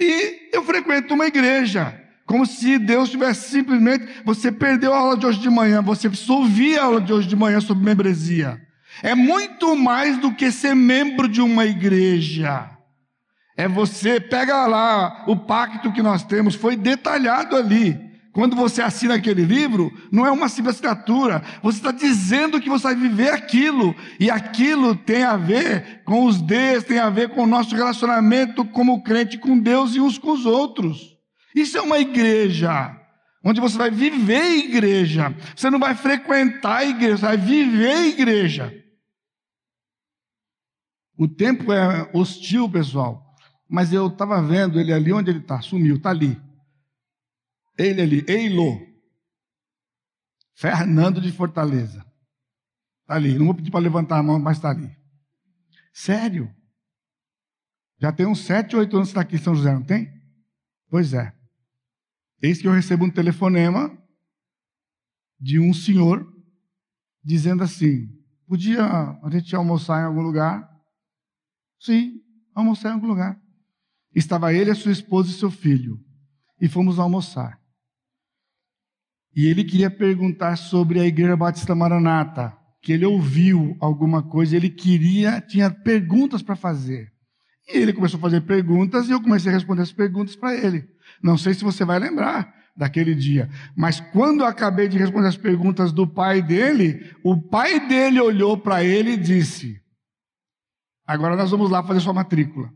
e 0.00 0.48
eu 0.52 0.64
frequento 0.64 1.14
uma 1.14 1.26
igreja. 1.26 1.99
Como 2.30 2.46
se 2.46 2.78
Deus 2.78 3.10
tivesse 3.10 3.50
simplesmente. 3.50 4.06
Você 4.24 4.52
perdeu 4.52 4.94
a 4.94 4.98
aula 4.98 5.16
de 5.16 5.26
hoje 5.26 5.40
de 5.40 5.50
manhã, 5.50 5.82
você 5.82 6.08
precisa 6.08 6.32
ouvir 6.32 6.78
a 6.78 6.84
aula 6.84 7.00
de 7.00 7.12
hoje 7.12 7.26
de 7.26 7.34
manhã 7.34 7.60
sobre 7.60 7.84
membresia. 7.84 8.56
É 9.02 9.16
muito 9.16 9.74
mais 9.74 10.16
do 10.16 10.32
que 10.32 10.52
ser 10.52 10.76
membro 10.76 11.26
de 11.26 11.40
uma 11.40 11.66
igreja. 11.66 12.70
É 13.56 13.66
você, 13.66 14.20
pega 14.20 14.64
lá 14.68 15.24
o 15.26 15.34
pacto 15.34 15.92
que 15.92 16.00
nós 16.04 16.22
temos, 16.22 16.54
foi 16.54 16.76
detalhado 16.76 17.56
ali. 17.56 17.98
Quando 18.32 18.54
você 18.54 18.80
assina 18.80 19.14
aquele 19.14 19.42
livro, 19.42 19.92
não 20.12 20.24
é 20.24 20.30
uma 20.30 20.48
simples 20.48 20.76
assinatura, 20.76 21.42
você 21.60 21.78
está 21.78 21.90
dizendo 21.90 22.60
que 22.60 22.70
você 22.70 22.84
vai 22.84 22.94
viver 22.94 23.30
aquilo, 23.30 23.92
e 24.20 24.30
aquilo 24.30 24.94
tem 24.94 25.24
a 25.24 25.36
ver 25.36 26.04
com 26.04 26.26
os 26.26 26.40
Deus, 26.40 26.84
tem 26.84 27.00
a 27.00 27.10
ver 27.10 27.30
com 27.30 27.42
o 27.42 27.48
nosso 27.48 27.74
relacionamento 27.74 28.64
como 28.66 29.02
crente 29.02 29.36
com 29.36 29.58
Deus 29.58 29.96
e 29.96 30.00
uns 30.00 30.16
com 30.16 30.30
os 30.30 30.46
outros. 30.46 31.18
Isso 31.54 31.76
é 31.76 31.80
uma 31.80 31.98
igreja, 31.98 32.96
onde 33.44 33.60
você 33.60 33.76
vai 33.76 33.90
viver 33.90 34.58
igreja, 34.58 35.34
você 35.56 35.70
não 35.70 35.78
vai 35.78 35.94
frequentar 35.94 36.78
a 36.78 36.84
igreja, 36.84 37.16
você 37.16 37.26
vai 37.26 37.36
viver 37.36 37.90
a 37.90 38.06
igreja. 38.06 38.80
O 41.16 41.28
tempo 41.28 41.72
é 41.72 42.10
hostil, 42.14 42.66
pessoal. 42.70 43.36
Mas 43.68 43.92
eu 43.92 44.06
estava 44.06 44.42
vendo 44.42 44.80
ele 44.80 44.92
ali, 44.92 45.12
onde 45.12 45.30
ele 45.30 45.40
está? 45.40 45.60
Sumiu, 45.60 45.96
está 45.96 46.10
ali. 46.10 46.40
Ele 47.76 48.00
ali, 48.00 48.24
Eilo. 48.26 48.80
Fernando 50.54 51.20
de 51.20 51.30
Fortaleza. 51.30 52.04
Está 53.02 53.14
ali. 53.14 53.38
Não 53.38 53.46
vou 53.46 53.54
pedir 53.54 53.70
para 53.70 53.80
levantar 53.80 54.18
a 54.18 54.22
mão, 54.22 54.38
mas 54.38 54.56
está 54.56 54.70
ali. 54.70 54.90
Sério. 55.92 56.54
Já 57.98 58.10
tem 58.10 58.26
uns 58.26 58.40
sete, 58.40 58.74
oito 58.74 58.96
anos 58.96 59.08
que 59.08 59.12
está 59.12 59.20
aqui 59.20 59.36
em 59.36 59.38
São 59.38 59.54
José, 59.54 59.72
não 59.72 59.82
tem? 59.82 60.10
Pois 60.88 61.12
é. 61.12 61.34
Eis 62.42 62.60
que 62.60 62.66
eu 62.66 62.72
recebo 62.72 63.04
um 63.04 63.10
telefonema 63.10 63.96
de 65.38 65.58
um 65.58 65.72
senhor 65.72 66.26
dizendo 67.22 67.62
assim: 67.62 68.08
podia 68.46 68.84
a 68.84 69.30
gente 69.30 69.54
almoçar 69.54 70.00
em 70.00 70.06
algum 70.06 70.22
lugar? 70.22 70.68
Sim, 71.78 72.20
almoçar 72.54 72.90
em 72.90 72.94
algum 72.94 73.06
lugar. 73.06 73.40
Estava 74.14 74.52
ele, 74.52 74.70
a 74.70 74.74
sua 74.74 74.92
esposa 74.92 75.30
e 75.30 75.34
seu 75.34 75.50
filho. 75.50 75.98
E 76.60 76.68
fomos 76.68 76.98
almoçar. 76.98 77.58
E 79.34 79.46
ele 79.46 79.64
queria 79.64 79.90
perguntar 79.90 80.56
sobre 80.56 80.98
a 80.98 81.06
Igreja 81.06 81.36
Batista 81.36 81.74
Maranata, 81.74 82.56
que 82.82 82.92
ele 82.92 83.06
ouviu 83.06 83.76
alguma 83.80 84.22
coisa, 84.22 84.56
ele 84.56 84.68
queria, 84.68 85.40
tinha 85.40 85.70
perguntas 85.70 86.42
para 86.42 86.56
fazer. 86.56 87.12
E 87.68 87.78
ele 87.78 87.92
começou 87.92 88.18
a 88.18 88.20
fazer 88.20 88.40
perguntas 88.40 89.08
e 89.08 89.12
eu 89.12 89.22
comecei 89.22 89.50
a 89.50 89.54
responder 89.54 89.82
as 89.82 89.92
perguntas 89.92 90.34
para 90.34 90.54
ele. 90.54 90.88
Não 91.22 91.36
sei 91.36 91.54
se 91.54 91.64
você 91.64 91.84
vai 91.84 91.98
lembrar 91.98 92.54
daquele 92.76 93.14
dia, 93.14 93.50
mas 93.76 94.00
quando 94.00 94.40
eu 94.40 94.46
acabei 94.46 94.88
de 94.88 94.96
responder 94.96 95.28
as 95.28 95.36
perguntas 95.36 95.92
do 95.92 96.06
pai 96.06 96.40
dele, 96.40 97.14
o 97.22 97.36
pai 97.36 97.86
dele 97.86 98.20
olhou 98.20 98.56
para 98.56 98.82
ele 98.82 99.12
e 99.12 99.16
disse: 99.16 99.80
Agora 101.06 101.36
nós 101.36 101.50
vamos 101.50 101.70
lá 101.70 101.82
fazer 101.82 102.00
sua 102.00 102.12
matrícula. 102.12 102.70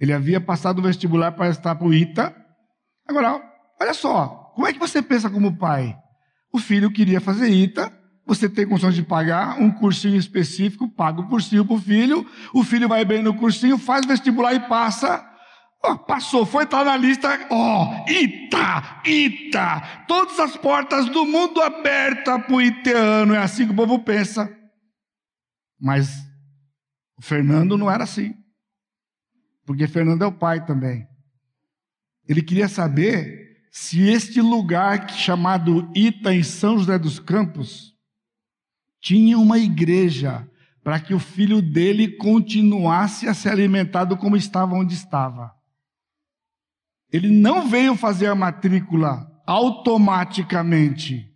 Ele 0.00 0.12
havia 0.12 0.40
passado 0.40 0.78
o 0.78 0.82
vestibular 0.82 1.32
para 1.32 1.48
estar 1.48 1.74
para 1.74 1.86
o 1.86 1.94
ITA. 1.94 2.34
Agora, 3.06 3.40
olha 3.80 3.94
só, 3.94 4.52
como 4.54 4.66
é 4.66 4.72
que 4.72 4.78
você 4.78 5.02
pensa 5.02 5.28
como 5.28 5.58
pai? 5.58 5.96
O 6.52 6.58
filho 6.58 6.90
queria 6.90 7.20
fazer 7.20 7.48
ITA 7.48 8.02
você 8.24 8.48
tem 8.48 8.66
condições 8.66 8.94
de 8.94 9.02
pagar 9.02 9.60
um 9.60 9.70
cursinho 9.70 10.16
específico, 10.16 10.88
paga 10.88 11.20
o 11.20 11.28
cursinho 11.28 11.64
para 11.64 11.74
o 11.74 11.80
filho, 11.80 12.26
o 12.54 12.62
filho 12.62 12.88
vai 12.88 13.04
bem 13.04 13.22
no 13.22 13.34
cursinho, 13.34 13.76
faz 13.76 14.06
vestibular 14.06 14.54
e 14.54 14.60
passa. 14.60 15.28
Oh, 15.84 15.98
passou, 15.98 16.46
foi 16.46 16.62
estar 16.62 16.84
na 16.84 16.96
lista, 16.96 17.28
ó, 17.50 17.84
oh, 17.84 18.10
Ita, 18.10 19.02
Ita, 19.04 20.04
todas 20.06 20.38
as 20.38 20.56
portas 20.56 21.08
do 21.08 21.26
mundo 21.26 21.60
abertas 21.60 22.40
para 22.44 22.54
o 22.54 22.62
iteano, 22.62 23.34
é 23.34 23.38
assim 23.38 23.66
que 23.66 23.72
o 23.72 23.76
povo 23.76 23.98
pensa. 23.98 24.48
Mas 25.80 26.08
o 27.18 27.22
Fernando 27.22 27.76
não 27.76 27.90
era 27.90 28.04
assim, 28.04 28.32
porque 29.66 29.88
Fernando 29.88 30.22
é 30.22 30.26
o 30.26 30.32
pai 30.32 30.64
também. 30.64 31.04
Ele 32.28 32.42
queria 32.42 32.68
saber 32.68 33.42
se 33.72 34.08
este 34.08 34.40
lugar 34.40 35.10
chamado 35.10 35.90
Ita, 35.96 36.32
em 36.32 36.44
São 36.44 36.78
José 36.78 36.96
dos 36.96 37.18
Campos, 37.18 37.92
tinha 39.00 39.36
uma 39.36 39.58
igreja 39.58 40.48
para 40.84 41.00
que 41.00 41.12
o 41.12 41.18
filho 41.18 41.60
dele 41.60 42.16
continuasse 42.16 43.26
a 43.26 43.34
ser 43.34 43.48
alimentado 43.48 44.16
como 44.16 44.36
estava 44.36 44.76
onde 44.76 44.94
estava. 44.94 45.52
Ele 47.12 47.28
não 47.28 47.68
veio 47.68 47.94
fazer 47.94 48.26
a 48.26 48.34
matrícula 48.34 49.30
automaticamente. 49.46 51.28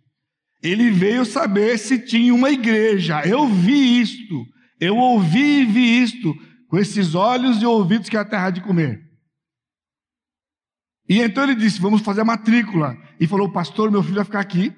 Ele 0.61 0.89
veio 0.89 1.23
saber 1.23 1.77
se 1.77 1.99
tinha 1.99 2.33
uma 2.33 2.49
igreja. 2.49 3.21
Eu 3.25 3.47
vi 3.47 4.01
isto, 4.01 4.45
eu 4.79 4.97
ouvi 4.97 5.61
e 5.61 5.65
vi 5.65 6.01
isto, 6.01 6.33
com 6.67 6.77
esses 6.77 7.13
olhos 7.13 7.61
e 7.61 7.65
ouvidos 7.65 8.09
que 8.09 8.17
a 8.17 8.25
terra 8.25 8.49
de 8.49 8.61
comer. 8.61 9.07
E 11.07 11.21
então 11.21 11.43
ele 11.43 11.55
disse: 11.55 11.79
Vamos 11.79 12.01
fazer 12.01 12.21
a 12.21 12.25
matrícula. 12.25 12.97
E 13.19 13.27
falou: 13.27 13.51
Pastor, 13.51 13.91
meu 13.91 14.03
filho 14.03 14.15
vai 14.15 14.25
ficar 14.25 14.39
aqui. 14.39 14.75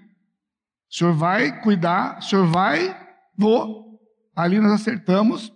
O 0.92 0.96
senhor 0.96 1.14
vai 1.14 1.62
cuidar, 1.62 2.20
o 2.20 2.22
senhor 2.22 2.48
vai, 2.48 2.96
vou. 3.38 4.00
Ali 4.36 4.60
nós 4.60 4.72
acertamos. 4.72 5.52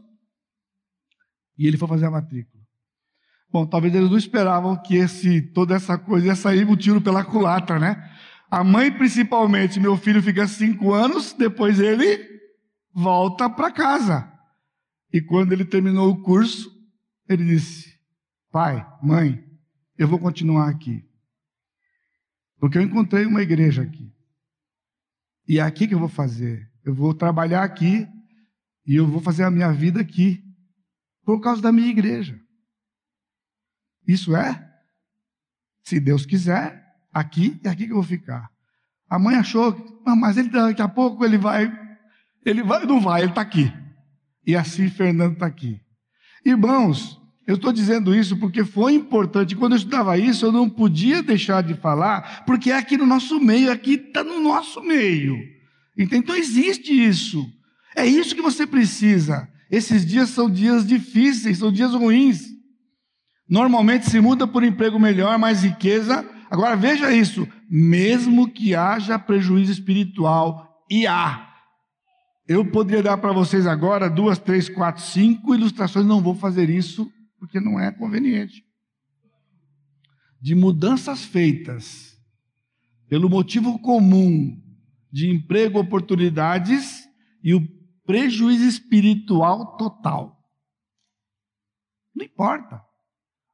E 1.58 1.68
ele 1.68 1.78
foi 1.78 1.88
fazer 1.88 2.06
a 2.06 2.12
matrícula. 2.12 2.53
Bom, 3.54 3.68
talvez 3.68 3.94
eles 3.94 4.10
não 4.10 4.18
esperavam 4.18 4.76
que 4.76 4.96
esse, 4.96 5.40
toda 5.40 5.76
essa 5.76 5.96
coisa 5.96 6.26
ia 6.26 6.36
sair 6.36 6.68
o 6.68 6.76
tiro 6.76 7.00
pela 7.00 7.24
culatra, 7.24 7.78
né? 7.78 8.12
A 8.50 8.64
mãe, 8.64 8.92
principalmente, 8.92 9.80
meu 9.80 9.96
filho 9.96 10.24
fica 10.24 10.48
cinco 10.48 10.92
anos, 10.92 11.34
depois 11.34 11.80
ele 11.80 12.20
volta 12.92 13.48
para 13.48 13.72
casa. 13.72 14.28
E 15.14 15.22
quando 15.22 15.54
ele 15.54 15.64
terminou 15.64 16.10
o 16.10 16.24
curso, 16.24 16.68
ele 17.30 17.46
disse: 17.46 17.94
Pai, 18.52 18.84
mãe, 19.04 19.46
eu 20.00 20.08
vou 20.08 20.18
continuar 20.18 20.68
aqui. 20.68 21.06
Porque 22.60 22.80
eu 22.80 22.82
encontrei 22.82 23.28
uma 23.28 23.44
igreja 23.44 23.84
aqui. 23.84 24.12
E 25.48 25.60
é 25.60 25.62
aqui 25.62 25.88
que 25.88 25.94
eu 25.94 26.00
vou 26.00 26.10
fazer. 26.10 26.68
Eu 26.84 26.96
vou 26.96 27.14
trabalhar 27.14 27.62
aqui 27.62 28.08
e 28.84 28.96
eu 28.96 29.06
vou 29.06 29.22
fazer 29.22 29.44
a 29.44 29.52
minha 29.52 29.72
vida 29.72 30.02
aqui 30.02 30.44
por 31.24 31.40
causa 31.40 31.62
da 31.62 31.72
minha 31.72 31.90
igreja. 31.90 32.42
Isso 34.08 34.36
é, 34.36 34.70
se 35.84 36.00
Deus 36.00 36.26
quiser, 36.26 36.84
aqui 37.14 37.60
e 37.64 37.68
aqui 37.68 37.86
que 37.86 37.92
eu 37.92 37.98
vou 37.98 38.04
ficar. 38.04 38.50
A 39.10 39.20
mãe 39.20 39.36
achou, 39.36 40.02
mas 40.06 40.38
ele 40.38 40.50
daqui 40.50 40.82
a 40.82 40.88
pouco 40.88 41.24
ele 41.24 41.38
vai, 41.38 41.72
ele 42.46 42.64
vai, 42.64 42.86
não 42.86 43.00
vai, 43.00 43.22
ele 43.22 43.30
está 43.30 43.42
aqui. 43.42 43.72
E 44.46 44.56
assim 44.56 44.90
Fernando 44.90 45.34
está 45.34 45.46
aqui. 45.46 45.80
Irmãos, 46.46 47.22
eu 47.46 47.56
estou 47.56 47.72
dizendo 47.72 48.16
isso 48.16 48.38
porque 48.38 48.64
foi 48.64 48.94
importante. 48.94 49.56
Quando 49.56 49.74
eu 49.74 49.78
estudava 49.78 50.18
isso, 50.18 50.46
eu 50.46 50.52
não 50.52 50.70
podia 50.70 51.22
deixar 51.22 51.62
de 51.62 51.74
falar, 51.74 52.44
porque 52.46 52.72
é 52.72 52.78
aqui 52.78 52.98
no 52.98 53.06
nosso 53.06 53.40
meio, 53.40 53.72
aqui 53.72 53.94
está 53.94 54.24
no 54.24 54.42
nosso 54.42 54.82
meio. 54.82 55.38
Então 55.98 56.36
existe 56.36 56.92
isso. 56.92 57.46
É 57.96 58.06
isso 58.06 58.36
que 58.36 58.42
você 58.42 58.66
precisa. 58.66 59.48
Esses 59.70 60.06
dias 60.06 60.30
são 60.30 60.50
dias 60.50 60.88
difíceis, 60.88 61.58
são 61.60 61.72
dias 61.72 61.94
ruins. 61.94 62.53
Normalmente 63.54 64.10
se 64.10 64.20
muda 64.20 64.48
por 64.48 64.64
emprego 64.64 65.00
melhor, 65.00 65.38
mais 65.38 65.64
riqueza. 65.64 66.28
Agora 66.50 66.76
veja 66.76 67.14
isso: 67.14 67.48
mesmo 67.70 68.52
que 68.52 68.74
haja 68.74 69.20
prejuízo 69.20 69.72
espiritual, 69.72 70.84
e 70.90 71.06
há. 71.06 71.54
Eu 72.48 72.66
poderia 72.66 73.04
dar 73.04 73.18
para 73.18 73.32
vocês 73.32 73.68
agora 73.68 74.10
duas, 74.10 74.40
três, 74.40 74.68
quatro, 74.68 75.04
cinco 75.04 75.54
ilustrações, 75.54 76.04
não 76.04 76.20
vou 76.20 76.34
fazer 76.34 76.68
isso 76.68 77.08
porque 77.38 77.60
não 77.60 77.80
é 77.80 77.92
conveniente. 77.92 78.66
De 80.42 80.56
mudanças 80.56 81.24
feitas 81.24 82.18
pelo 83.08 83.30
motivo 83.30 83.78
comum 83.78 84.60
de 85.12 85.30
emprego, 85.30 85.78
oportunidades 85.78 87.08
e 87.44 87.54
o 87.54 87.62
prejuízo 88.04 88.66
espiritual 88.66 89.78
total. 89.78 90.44
Não 92.16 92.26
importa. 92.26 92.82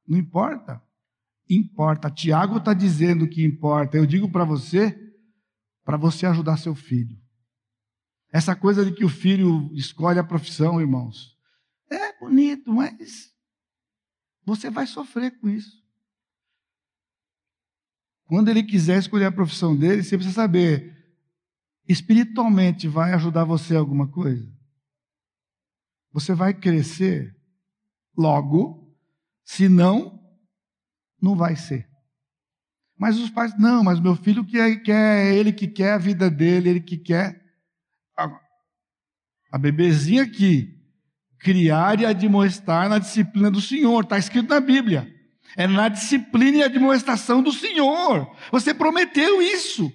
Não 0.10 0.18
importa. 0.18 0.82
Importa. 1.48 2.10
Tiago 2.10 2.58
está 2.58 2.74
dizendo 2.74 3.30
que 3.30 3.46
importa. 3.46 3.96
Eu 3.96 4.08
digo 4.08 4.32
para 4.32 4.44
você, 4.44 4.98
para 5.86 5.96
você 5.96 6.26
ajudar 6.26 6.58
seu 6.58 6.74
filho. 6.74 7.16
Essa 8.34 8.56
coisa 8.56 8.84
de 8.84 8.92
que 8.92 9.06
o 9.06 9.10
filho 9.10 9.72
escolhe 9.74 10.18
a 10.18 10.24
profissão, 10.24 10.82
irmãos, 10.82 11.38
é 11.92 12.20
bonito, 12.20 12.74
mas 12.74 13.32
você 14.46 14.70
vai 14.70 14.88
sofrer 14.88 15.40
com 15.40 15.50
isso. 15.50 15.80
Quando 18.26 18.50
ele 18.50 18.64
quiser 18.64 19.00
escolher 19.00 19.26
a 19.26 19.32
profissão 19.32 19.76
dele, 19.76 20.04
você 20.04 20.16
precisa 20.16 20.36
saber: 20.36 20.96
espiritualmente 21.88 22.88
vai 22.88 23.14
ajudar 23.14 23.44
você 23.44 23.76
alguma 23.76 24.08
coisa? 24.08 24.48
Você 26.12 26.34
vai 26.36 26.54
crescer 26.54 27.36
logo, 28.16 28.89
se 29.50 29.68
não, 29.68 30.20
não 31.20 31.36
vai 31.36 31.56
ser. 31.56 31.90
Mas 32.96 33.18
os 33.18 33.32
pais, 33.32 33.58
não, 33.58 33.84
mas 33.84 34.00
meu 34.00 34.16
filho 34.16 34.46
quer, 34.46 34.76
quer 34.84 35.26
é 35.26 35.36
ele 35.36 35.52
que 35.52 35.68
quer 35.68 35.94
a 35.94 35.98
vida 35.98 36.30
dele, 36.30 36.70
ele 36.70 36.80
que 36.80 36.98
quer. 36.98 37.42
A, 38.16 38.30
a 39.52 39.58
bebezinha 39.58 40.22
aqui, 40.22 40.78
criar 41.40 42.00
e 42.00 42.06
admoestar 42.06 42.88
na 42.90 43.00
disciplina 43.00 43.50
do 43.50 43.60
Senhor. 43.60 44.04
Está 44.04 44.20
escrito 44.20 44.50
na 44.50 44.60
Bíblia. 44.60 45.12
É 45.58 45.66
na 45.66 45.90
disciplina 45.90 46.58
e 46.58 46.64
admoestação 46.64 47.42
do 47.42 47.52
Senhor. 47.52 48.32
Você 48.52 48.72
prometeu 48.72 49.42
isso. 49.42 49.92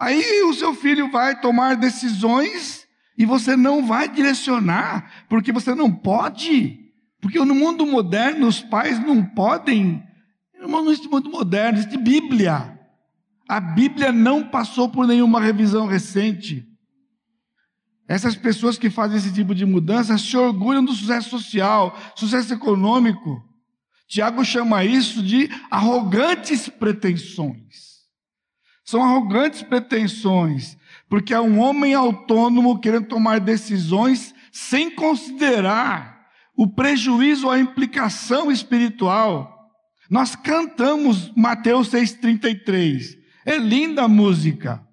Aí 0.00 0.42
o 0.44 0.54
seu 0.54 0.74
filho 0.74 1.10
vai 1.10 1.38
tomar 1.38 1.76
decisões 1.76 2.88
e 3.18 3.26
você 3.26 3.54
não 3.54 3.84
vai 3.84 4.08
direcionar, 4.08 5.26
porque 5.28 5.52
você 5.52 5.74
não 5.74 5.94
pode. 5.94 6.83
Porque 7.24 7.42
no 7.42 7.54
mundo 7.54 7.86
moderno 7.86 8.46
os 8.46 8.60
pais 8.60 9.00
não 9.00 9.24
podem. 9.24 10.06
Irmão, 10.60 10.84
nesse 10.84 11.08
mundo 11.08 11.30
moderno 11.30 11.78
existe 11.78 11.96
Bíblia. 11.96 12.78
A 13.48 13.58
Bíblia 13.58 14.12
não 14.12 14.46
passou 14.46 14.90
por 14.90 15.06
nenhuma 15.06 15.40
revisão 15.40 15.86
recente. 15.86 16.68
Essas 18.06 18.36
pessoas 18.36 18.76
que 18.76 18.90
fazem 18.90 19.16
esse 19.16 19.32
tipo 19.32 19.54
de 19.54 19.64
mudança 19.64 20.18
se 20.18 20.36
orgulham 20.36 20.84
do 20.84 20.92
sucesso 20.92 21.30
social, 21.30 21.98
sucesso 22.14 22.52
econômico. 22.52 23.42
Tiago 24.06 24.44
chama 24.44 24.84
isso 24.84 25.22
de 25.22 25.48
arrogantes 25.70 26.68
pretensões. 26.68 28.04
São 28.84 29.02
arrogantes 29.02 29.62
pretensões, 29.62 30.76
porque 31.08 31.32
é 31.32 31.40
um 31.40 31.58
homem 31.58 31.94
autônomo 31.94 32.78
querendo 32.78 33.08
tomar 33.08 33.40
decisões 33.40 34.34
sem 34.52 34.90
considerar 34.90 36.13
o 36.56 36.66
prejuízo, 36.66 37.50
a 37.50 37.58
implicação 37.58 38.50
espiritual. 38.50 39.52
Nós 40.08 40.36
cantamos 40.36 41.32
Mateus 41.34 41.90
6,33. 41.90 43.18
É 43.44 43.56
linda 43.56 44.04
a 44.04 44.08
música. 44.08 44.86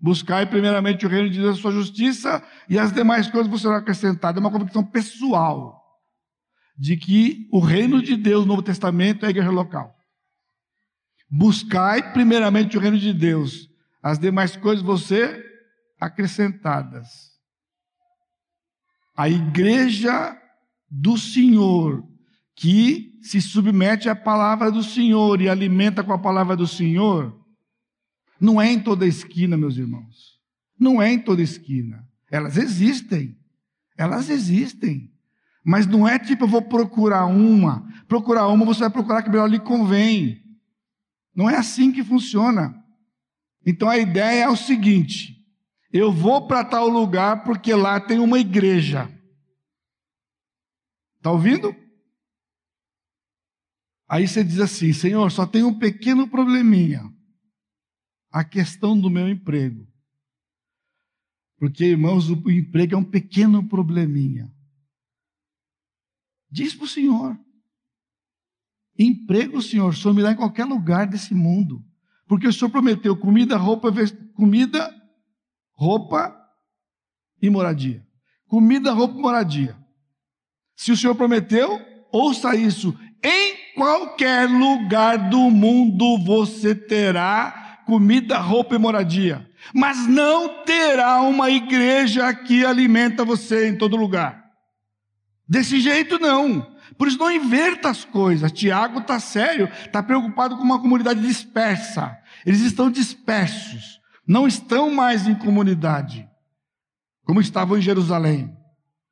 Buscai 0.00 0.46
primeiramente 0.46 1.04
o 1.04 1.08
reino 1.08 1.28
de 1.28 1.40
Deus 1.40 1.58
a 1.58 1.60
sua 1.60 1.72
justiça, 1.72 2.42
e 2.68 2.78
as 2.78 2.92
demais 2.92 3.28
coisas 3.28 3.48
vão 3.48 3.58
ser 3.58 3.68
acrescentadas. 3.68 4.36
É 4.36 4.40
uma 4.40 4.50
convicção 4.50 4.84
pessoal 4.84 5.78
de 6.78 6.96
que 6.96 7.46
o 7.52 7.60
reino 7.60 8.00
de 8.00 8.16
Deus 8.16 8.42
no 8.46 8.52
Novo 8.52 8.62
Testamento 8.62 9.24
é 9.24 9.28
a 9.28 9.30
igreja 9.30 9.50
local. 9.50 9.94
Buscai 11.30 12.12
primeiramente 12.12 12.76
o 12.76 12.80
reino 12.80 12.98
de 12.98 13.12
Deus, 13.12 13.68
as 14.02 14.18
demais 14.18 14.56
coisas 14.56 14.82
vão 14.82 14.96
ser 14.96 15.44
acrescentadas. 16.00 17.30
A 19.14 19.28
igreja 19.28 20.39
do 20.90 21.16
Senhor, 21.16 22.04
que 22.56 23.18
se 23.22 23.40
submete 23.40 24.08
à 24.08 24.16
palavra 24.16 24.70
do 24.70 24.82
Senhor 24.82 25.40
e 25.40 25.48
alimenta 25.48 26.02
com 26.02 26.12
a 26.12 26.18
palavra 26.18 26.56
do 26.56 26.66
Senhor, 26.66 27.38
não 28.40 28.60
é 28.60 28.72
em 28.72 28.80
toda 28.80 29.06
esquina, 29.06 29.56
meus 29.56 29.76
irmãos. 29.76 30.40
Não 30.78 31.00
é 31.00 31.12
em 31.12 31.18
toda 31.18 31.42
esquina. 31.42 32.06
Elas 32.30 32.56
existem. 32.56 33.36
Elas 33.96 34.30
existem. 34.30 35.12
Mas 35.62 35.86
não 35.86 36.08
é 36.08 36.18
tipo, 36.18 36.44
eu 36.44 36.48
vou 36.48 36.62
procurar 36.62 37.26
uma. 37.26 37.86
Procurar 38.08 38.48
uma, 38.48 38.64
você 38.64 38.80
vai 38.80 38.90
procurar 38.90 39.22
que 39.22 39.28
melhor 39.28 39.48
lhe 39.48 39.60
convém. 39.60 40.42
Não 41.34 41.50
é 41.50 41.56
assim 41.56 41.92
que 41.92 42.02
funciona. 42.02 42.74
Então 43.64 43.88
a 43.88 43.98
ideia 43.98 44.44
é 44.44 44.48
o 44.48 44.56
seguinte: 44.56 45.36
Eu 45.92 46.10
vou 46.10 46.46
para 46.46 46.64
tal 46.64 46.88
lugar 46.88 47.44
porque 47.44 47.74
lá 47.74 48.00
tem 48.00 48.18
uma 48.18 48.38
igreja. 48.38 49.10
Está 51.20 51.30
ouvindo? 51.30 51.76
Aí 54.08 54.26
você 54.26 54.42
diz 54.42 54.58
assim: 54.58 54.90
Senhor, 54.90 55.30
só 55.30 55.46
tem 55.46 55.62
um 55.62 55.78
pequeno 55.78 56.26
probleminha. 56.26 57.02
A 58.32 58.42
questão 58.42 58.98
do 58.98 59.10
meu 59.10 59.28
emprego. 59.28 59.86
Porque, 61.58 61.84
irmãos, 61.84 62.30
o 62.30 62.50
emprego 62.50 62.94
é 62.94 62.96
um 62.96 63.04
pequeno 63.04 63.68
probleminha. 63.68 64.50
Diz 66.50 66.74
para 66.74 66.84
o 66.84 66.88
Senhor. 66.88 67.38
Emprego, 68.98 69.60
Senhor, 69.60 69.90
o 69.90 69.96
Senhor 69.96 70.14
me 70.14 70.22
dá 70.22 70.32
em 70.32 70.36
qualquer 70.36 70.64
lugar 70.64 71.06
desse 71.06 71.34
mundo. 71.34 71.84
Porque 72.26 72.48
o 72.48 72.52
Senhor 72.52 72.70
prometeu 72.70 73.14
comida, 73.14 73.58
roupa, 73.58 73.92
comida, 74.32 74.90
roupa 75.72 76.34
e 77.42 77.50
moradia. 77.50 78.06
Comida, 78.46 78.92
roupa 78.92 79.18
e 79.18 79.20
moradia. 79.20 79.79
Se 80.80 80.90
o 80.90 80.96
Senhor 80.96 81.14
prometeu, 81.14 81.78
ouça 82.10 82.56
isso. 82.56 82.98
Em 83.22 83.74
qualquer 83.74 84.48
lugar 84.48 85.28
do 85.28 85.50
mundo 85.50 86.16
você 86.24 86.74
terá 86.74 87.82
comida, 87.84 88.38
roupa 88.38 88.76
e 88.76 88.78
moradia. 88.78 89.46
Mas 89.74 90.06
não 90.06 90.64
terá 90.64 91.20
uma 91.20 91.50
igreja 91.50 92.32
que 92.32 92.64
alimenta 92.64 93.26
você 93.26 93.68
em 93.68 93.76
todo 93.76 93.94
lugar. 93.94 94.42
Desse 95.46 95.80
jeito 95.80 96.18
não. 96.18 96.66
Por 96.96 97.08
isso 97.08 97.18
não 97.18 97.30
inverta 97.30 97.90
as 97.90 98.06
coisas. 98.06 98.50
Tiago 98.50 99.00
está 99.00 99.20
sério, 99.20 99.68
está 99.84 100.02
preocupado 100.02 100.56
com 100.56 100.62
uma 100.62 100.80
comunidade 100.80 101.20
dispersa. 101.20 102.16
Eles 102.46 102.62
estão 102.62 102.90
dispersos, 102.90 104.00
não 104.26 104.48
estão 104.48 104.90
mais 104.90 105.28
em 105.28 105.34
comunidade, 105.34 106.26
como 107.26 107.38
estavam 107.38 107.76
em 107.76 107.82
Jerusalém. 107.82 108.58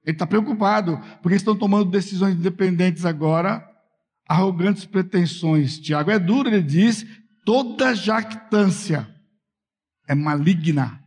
Ele 0.08 0.14
está 0.14 0.26
preocupado, 0.26 0.98
porque 1.20 1.36
estão 1.36 1.54
tomando 1.54 1.90
decisões 1.90 2.34
independentes 2.34 3.04
agora, 3.04 3.62
arrogantes 4.26 4.86
pretensões. 4.86 5.78
Tiago 5.78 6.10
é 6.10 6.18
duro, 6.18 6.48
ele 6.48 6.62
diz: 6.62 7.04
toda 7.44 7.94
jactância 7.94 9.06
é 10.08 10.14
maligna. 10.14 10.98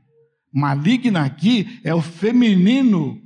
Maligna 0.54 1.26
aqui 1.26 1.82
é 1.84 1.96
o 1.96 2.02
feminino 2.02 3.20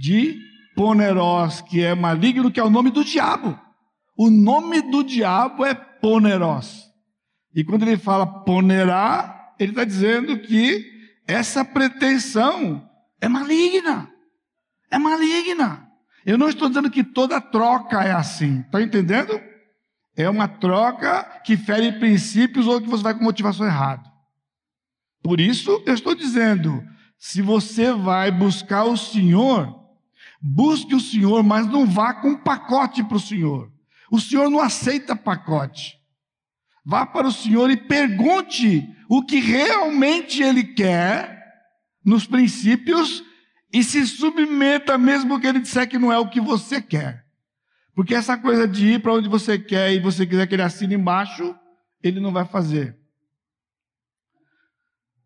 de 0.00 0.38
poneros, 0.76 1.60
que 1.62 1.80
é 1.82 1.92
maligno, 1.92 2.48
que 2.48 2.60
é 2.60 2.62
o 2.62 2.70
nome 2.70 2.92
do 2.92 3.04
diabo. 3.04 3.58
O 4.16 4.30
nome 4.30 4.80
do 4.80 5.02
diabo 5.02 5.64
é 5.64 5.74
poneros. 5.74 6.88
E 7.52 7.64
quando 7.64 7.82
ele 7.82 7.96
fala 7.96 8.44
ponerá, 8.44 9.54
ele 9.58 9.72
está 9.72 9.82
dizendo 9.82 10.38
que 10.38 10.88
essa 11.26 11.64
pretensão 11.64 12.88
é 13.20 13.28
maligna 13.28 14.08
é 14.90 14.98
maligna. 14.98 15.86
Eu 16.24 16.36
não 16.36 16.48
estou 16.48 16.68
dizendo 16.68 16.90
que 16.90 17.02
toda 17.02 17.40
troca 17.40 18.02
é 18.02 18.12
assim, 18.12 18.60
está 18.60 18.82
entendendo? 18.82 19.40
É 20.16 20.28
uma 20.28 20.48
troca 20.48 21.40
que 21.44 21.56
fere 21.56 21.92
princípios 21.92 22.66
ou 22.66 22.80
que 22.80 22.88
você 22.88 23.02
vai 23.02 23.14
com 23.14 23.24
motivação 23.24 23.66
errada. 23.66 24.10
Por 25.22 25.40
isso, 25.40 25.82
eu 25.86 25.94
estou 25.94 26.14
dizendo: 26.14 26.82
se 27.18 27.40
você 27.40 27.92
vai 27.92 28.30
buscar 28.30 28.84
o 28.84 28.96
Senhor, 28.96 29.74
busque 30.40 30.94
o 30.94 31.00
Senhor, 31.00 31.42
mas 31.42 31.66
não 31.66 31.86
vá 31.86 32.12
com 32.14 32.36
pacote 32.36 33.02
para 33.04 33.16
o 33.16 33.20
Senhor. 33.20 33.70
O 34.10 34.20
Senhor 34.20 34.50
não 34.50 34.60
aceita 34.60 35.14
pacote. 35.14 35.98
Vá 36.84 37.06
para 37.06 37.26
o 37.26 37.32
Senhor 37.32 37.70
e 37.70 37.76
pergunte 37.76 38.88
o 39.08 39.22
que 39.22 39.38
realmente 39.38 40.42
Ele 40.42 40.64
quer 40.64 41.38
nos 42.04 42.26
princípios 42.26 43.22
e 43.72 43.84
se 43.84 44.06
submeta 44.06 44.98
mesmo 44.98 45.40
que 45.40 45.46
ele 45.46 45.60
disser 45.60 45.88
que 45.88 45.98
não 45.98 46.12
é 46.12 46.18
o 46.18 46.28
que 46.28 46.40
você 46.40 46.82
quer. 46.82 47.26
Porque 47.94 48.14
essa 48.14 48.36
coisa 48.36 48.66
de 48.66 48.94
ir 48.94 49.02
para 49.02 49.14
onde 49.14 49.28
você 49.28 49.58
quer 49.58 49.92
e 49.92 50.00
você 50.00 50.26
quiser 50.26 50.46
que 50.46 50.54
ele 50.54 50.62
assine 50.62 50.94
embaixo, 50.94 51.54
ele 52.02 52.20
não 52.20 52.32
vai 52.32 52.44
fazer. 52.44 52.98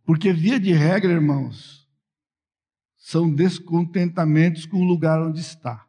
Porque 0.05 0.33
via 0.33 0.61
de 0.61 0.73
regra, 0.73 1.13
irmãos, 1.13 1.89
são 2.97 3.33
descontentamentos 3.33 4.67
com 4.67 4.79
o 4.79 4.85
lugar 4.85 5.23
onde 5.23 5.41
está. 5.41 5.87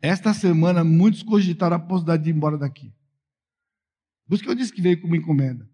Esta 0.00 0.34
semana, 0.34 0.82
muitos 0.82 1.22
cogitaram 1.22 1.76
a 1.76 1.78
possibilidade 1.78 2.24
de 2.24 2.30
ir 2.30 2.34
embora 2.34 2.58
daqui. 2.58 2.92
Por 4.26 4.34
isso 4.34 4.42
que 4.42 4.48
eu 4.50 4.54
disse 4.54 4.72
que 4.72 4.82
veio 4.82 5.00
com 5.00 5.06
uma 5.06 5.16
encomenda. 5.16 5.68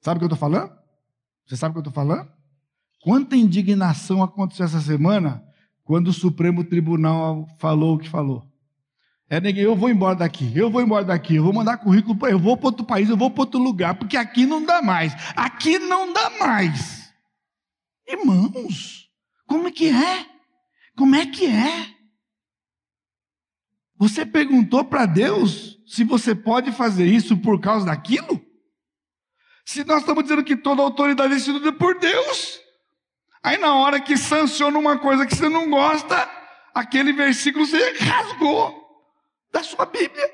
Sabe 0.00 0.18
o 0.18 0.20
que 0.20 0.24
eu 0.24 0.34
estou 0.34 0.38
falando? 0.38 0.78
Você 1.44 1.56
sabe 1.56 1.72
o 1.72 1.74
que 1.74 1.78
eu 1.78 1.90
estou 1.90 1.92
falando? 1.92 2.37
Quanta 3.00 3.36
indignação 3.36 4.22
aconteceu 4.22 4.66
essa 4.66 4.80
semana 4.80 5.42
quando 5.84 6.08
o 6.08 6.12
Supremo 6.12 6.64
Tribunal 6.64 7.46
falou 7.58 7.94
o 7.94 7.98
que 7.98 8.08
falou. 8.08 8.46
É 9.30 9.40
ninguém, 9.40 9.64
eu 9.64 9.76
vou 9.76 9.90
embora 9.90 10.16
daqui, 10.16 10.50
eu 10.54 10.70
vou 10.70 10.80
embora 10.80 11.04
daqui, 11.04 11.36
eu 11.36 11.44
vou 11.44 11.52
mandar 11.52 11.76
currículo, 11.76 12.18
eu 12.26 12.38
vou 12.38 12.56
para 12.56 12.66
outro 12.66 12.84
país, 12.84 13.10
eu 13.10 13.16
vou 13.16 13.30
para 13.30 13.42
outro 13.42 13.60
lugar, 13.60 13.94
porque 13.94 14.16
aqui 14.16 14.46
não 14.46 14.64
dá 14.64 14.80
mais. 14.80 15.12
Aqui 15.36 15.78
não 15.78 16.12
dá 16.12 16.30
mais. 16.38 17.12
Irmãos, 18.06 19.10
como 19.46 19.68
é 19.68 19.70
que 19.70 19.88
é? 19.88 20.26
Como 20.96 21.14
é 21.14 21.26
que 21.26 21.46
é? 21.46 21.94
Você 23.98 24.24
perguntou 24.24 24.84
para 24.84 25.04
Deus 25.04 25.78
se 25.86 26.04
você 26.04 26.34
pode 26.34 26.72
fazer 26.72 27.06
isso 27.06 27.36
por 27.36 27.60
causa 27.60 27.84
daquilo? 27.84 28.40
Se 29.66 29.84
nós 29.84 30.00
estamos 30.00 30.22
dizendo 30.22 30.44
que 30.44 30.56
toda 30.56 30.80
autoridade 30.80 31.34
é 31.34 31.36
instituída 31.36 31.72
por 31.72 31.98
Deus. 31.98 32.60
Aí 33.42 33.56
na 33.56 33.74
hora 33.74 34.00
que 34.00 34.16
sanciona 34.16 34.78
uma 34.78 34.98
coisa 34.98 35.26
que 35.26 35.34
você 35.34 35.48
não 35.48 35.70
gosta, 35.70 36.28
aquele 36.74 37.12
versículo 37.12 37.66
você 37.66 37.92
rasgou 37.98 38.86
da 39.52 39.62
sua 39.62 39.86
Bíblia. 39.86 40.30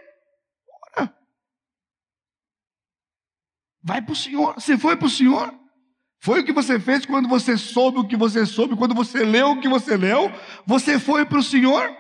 Ora. 0.97 1.15
Vai 3.83 4.03
para 4.03 4.13
o 4.13 4.17
Senhor. 4.17 4.55
Você 4.55 4.79
foi 4.79 4.97
para 4.97 5.07
o 5.07 5.11
Senhor? 5.11 5.55
Foi 6.21 6.41
o 6.41 6.45
que 6.45 6.53
você 6.53 6.81
fez 6.81 7.05
quando 7.05 7.29
você 7.29 7.57
soube 7.59 7.99
o 7.99 8.09
que 8.09 8.17
você 8.17 8.47
soube, 8.47 8.77
quando 8.77 8.95
você 8.95 9.25
leu 9.25 9.51
o 9.51 9.61
que 9.61 9.69
você 9.69 9.97
leu? 9.97 10.33
Você 10.67 10.99
foi 10.99 11.27
para 11.27 11.39
o 11.39 11.43
Senhor? 11.43 11.95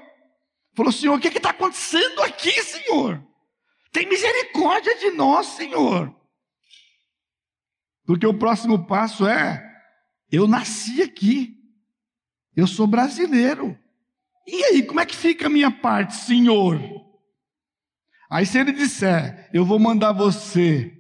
Falou, 0.74 0.90
Senhor, 0.90 1.14
o 1.16 1.20
que 1.20 1.28
está 1.28 1.50
acontecendo 1.50 2.22
aqui, 2.22 2.50
Senhor? 2.62 3.22
Tem 3.92 4.08
misericórdia 4.08 4.98
de 4.98 5.10
nós, 5.10 5.46
Senhor. 5.48 6.12
Porque 8.06 8.26
o 8.26 8.38
próximo 8.38 8.86
passo 8.86 9.26
é 9.26 9.62
eu 10.34 10.48
nasci 10.48 11.02
aqui. 11.02 11.56
Eu 12.56 12.66
sou 12.66 12.86
brasileiro. 12.86 13.78
E 14.46 14.64
aí, 14.64 14.82
como 14.82 15.00
é 15.00 15.06
que 15.06 15.16
fica 15.16 15.46
a 15.46 15.50
minha 15.50 15.70
parte, 15.70 16.14
senhor? 16.14 16.80
Aí, 18.30 18.44
se 18.44 18.58
ele 18.58 18.72
disser, 18.72 19.50
eu 19.52 19.64
vou 19.64 19.78
mandar 19.78 20.12
você 20.12 20.92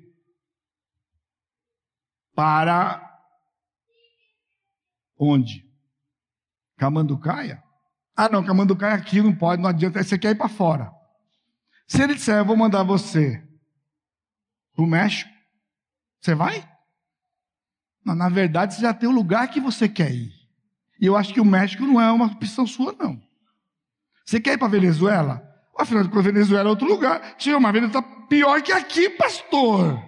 para 2.34 3.00
onde? 5.18 5.64
Camanducaia? 6.76 7.62
Ah, 8.16 8.28
não, 8.28 8.44
Camanducaia 8.44 8.94
aqui 8.94 9.20
não 9.20 9.34
pode, 9.34 9.60
não 9.60 9.68
adianta, 9.68 10.02
você 10.02 10.18
quer 10.18 10.30
ir 10.30 10.38
para 10.38 10.48
fora. 10.48 10.92
Se 11.86 12.02
ele 12.02 12.14
disser, 12.14 12.38
eu 12.38 12.44
vou 12.44 12.56
mandar 12.56 12.82
você 12.82 13.46
para 14.74 14.84
o 14.84 14.86
México, 14.86 15.30
você 16.20 16.34
vai? 16.34 16.73
Na 18.04 18.28
verdade, 18.28 18.74
você 18.74 18.82
já 18.82 18.92
tem 18.92 19.08
o 19.08 19.12
lugar 19.12 19.48
que 19.48 19.60
você 19.60 19.88
quer 19.88 20.12
ir. 20.12 20.32
E 21.00 21.06
eu 21.06 21.16
acho 21.16 21.32
que 21.32 21.40
o 21.40 21.44
México 21.44 21.84
não 21.84 22.00
é 22.00 22.10
uma 22.12 22.26
opção 22.26 22.66
sua, 22.66 22.94
não. 22.98 23.20
Você 24.24 24.40
quer 24.40 24.54
ir 24.54 24.58
para 24.58 24.68
Venezuela? 24.68 25.42
Afinal 25.78 26.04
contas, 26.04 26.24
Venezuela 26.24 26.68
é 26.68 26.70
outro 26.70 26.86
lugar. 26.86 27.36
Tinha 27.36 27.56
uma 27.56 27.72
Venezuela 27.72 28.02
pior 28.28 28.62
que 28.62 28.72
aqui, 28.72 29.10
pastor. 29.10 30.02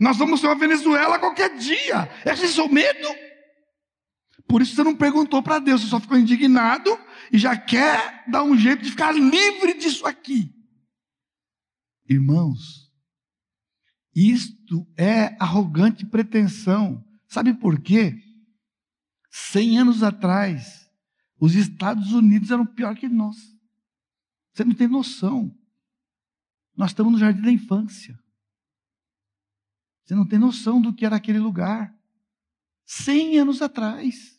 Nós 0.00 0.16
vamos 0.16 0.40
ter 0.40 0.46
uma 0.46 0.56
Venezuela 0.56 1.18
qualquer 1.18 1.56
dia. 1.56 2.08
É 2.24 2.34
seu 2.34 2.68
medo? 2.68 3.08
Por 4.48 4.60
isso 4.60 4.74
você 4.74 4.82
não 4.82 4.94
perguntou 4.94 5.42
para 5.42 5.58
Deus, 5.58 5.80
você 5.80 5.86
só 5.88 6.00
ficou 6.00 6.18
indignado 6.18 6.98
e 7.32 7.38
já 7.38 7.56
quer 7.56 8.24
dar 8.28 8.42
um 8.42 8.56
jeito 8.56 8.82
de 8.82 8.90
ficar 8.90 9.12
livre 9.12 9.74
disso 9.74 10.06
aqui. 10.06 10.54
Irmãos, 12.08 12.90
isto 14.14 14.86
é 14.96 15.36
arrogante 15.38 16.04
pretensão. 16.04 17.02
Sabe 17.32 17.54
por 17.54 17.80
quê? 17.80 18.22
Cem 19.30 19.78
anos 19.78 20.02
atrás, 20.02 20.86
os 21.40 21.54
Estados 21.54 22.12
Unidos 22.12 22.50
eram 22.50 22.66
pior 22.66 22.94
que 22.94 23.08
nós. 23.08 23.38
Você 24.52 24.62
não 24.62 24.74
tem 24.74 24.86
noção. 24.86 25.58
Nós 26.76 26.90
estamos 26.90 27.14
no 27.14 27.18
jardim 27.18 27.40
da 27.40 27.50
infância. 27.50 28.22
Você 30.04 30.14
não 30.14 30.28
tem 30.28 30.38
noção 30.38 30.78
do 30.78 30.92
que 30.92 31.06
era 31.06 31.16
aquele 31.16 31.38
lugar. 31.38 31.98
Cem 32.84 33.38
anos 33.38 33.62
atrás. 33.62 34.38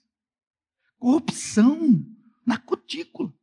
Corrupção 1.00 2.06
na 2.46 2.60
cutícula. 2.60 3.34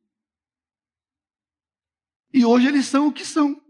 E 2.32 2.44
hoje 2.44 2.68
eles 2.68 2.86
são 2.86 3.09
o 3.09 3.12
que 3.12 3.24
são. 3.24 3.61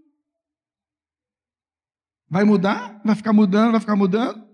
Vai 2.28 2.44
mudar? 2.44 3.00
Vai 3.02 3.14
ficar 3.14 3.32
mudando, 3.32 3.70
vai 3.70 3.80
ficar 3.80 3.96
mudando? 3.96 4.49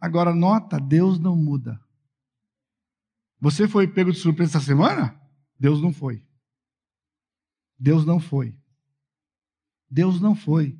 Agora, 0.00 0.34
nota: 0.34 0.80
Deus 0.80 1.18
não 1.18 1.36
muda. 1.36 1.80
Você 3.38 3.68
foi 3.68 3.86
pego 3.86 4.12
de 4.12 4.18
surpresa 4.18 4.58
essa 4.58 4.66
semana? 4.66 5.20
Deus 5.58 5.80
não 5.80 5.92
foi. 5.92 6.24
Deus 7.78 8.04
não 8.04 8.20
foi. 8.20 8.56
Deus 9.90 10.20
não 10.20 10.34
foi. 10.34 10.78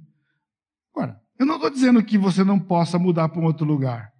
Agora, 0.94 1.20
eu 1.38 1.46
não 1.46 1.56
estou 1.56 1.70
dizendo 1.70 2.04
que 2.04 2.16
você 2.16 2.44
não 2.44 2.58
possa 2.58 2.98
mudar 2.98 3.28
para 3.28 3.40
um 3.40 3.44
outro 3.44 3.66
lugar. 3.66 4.12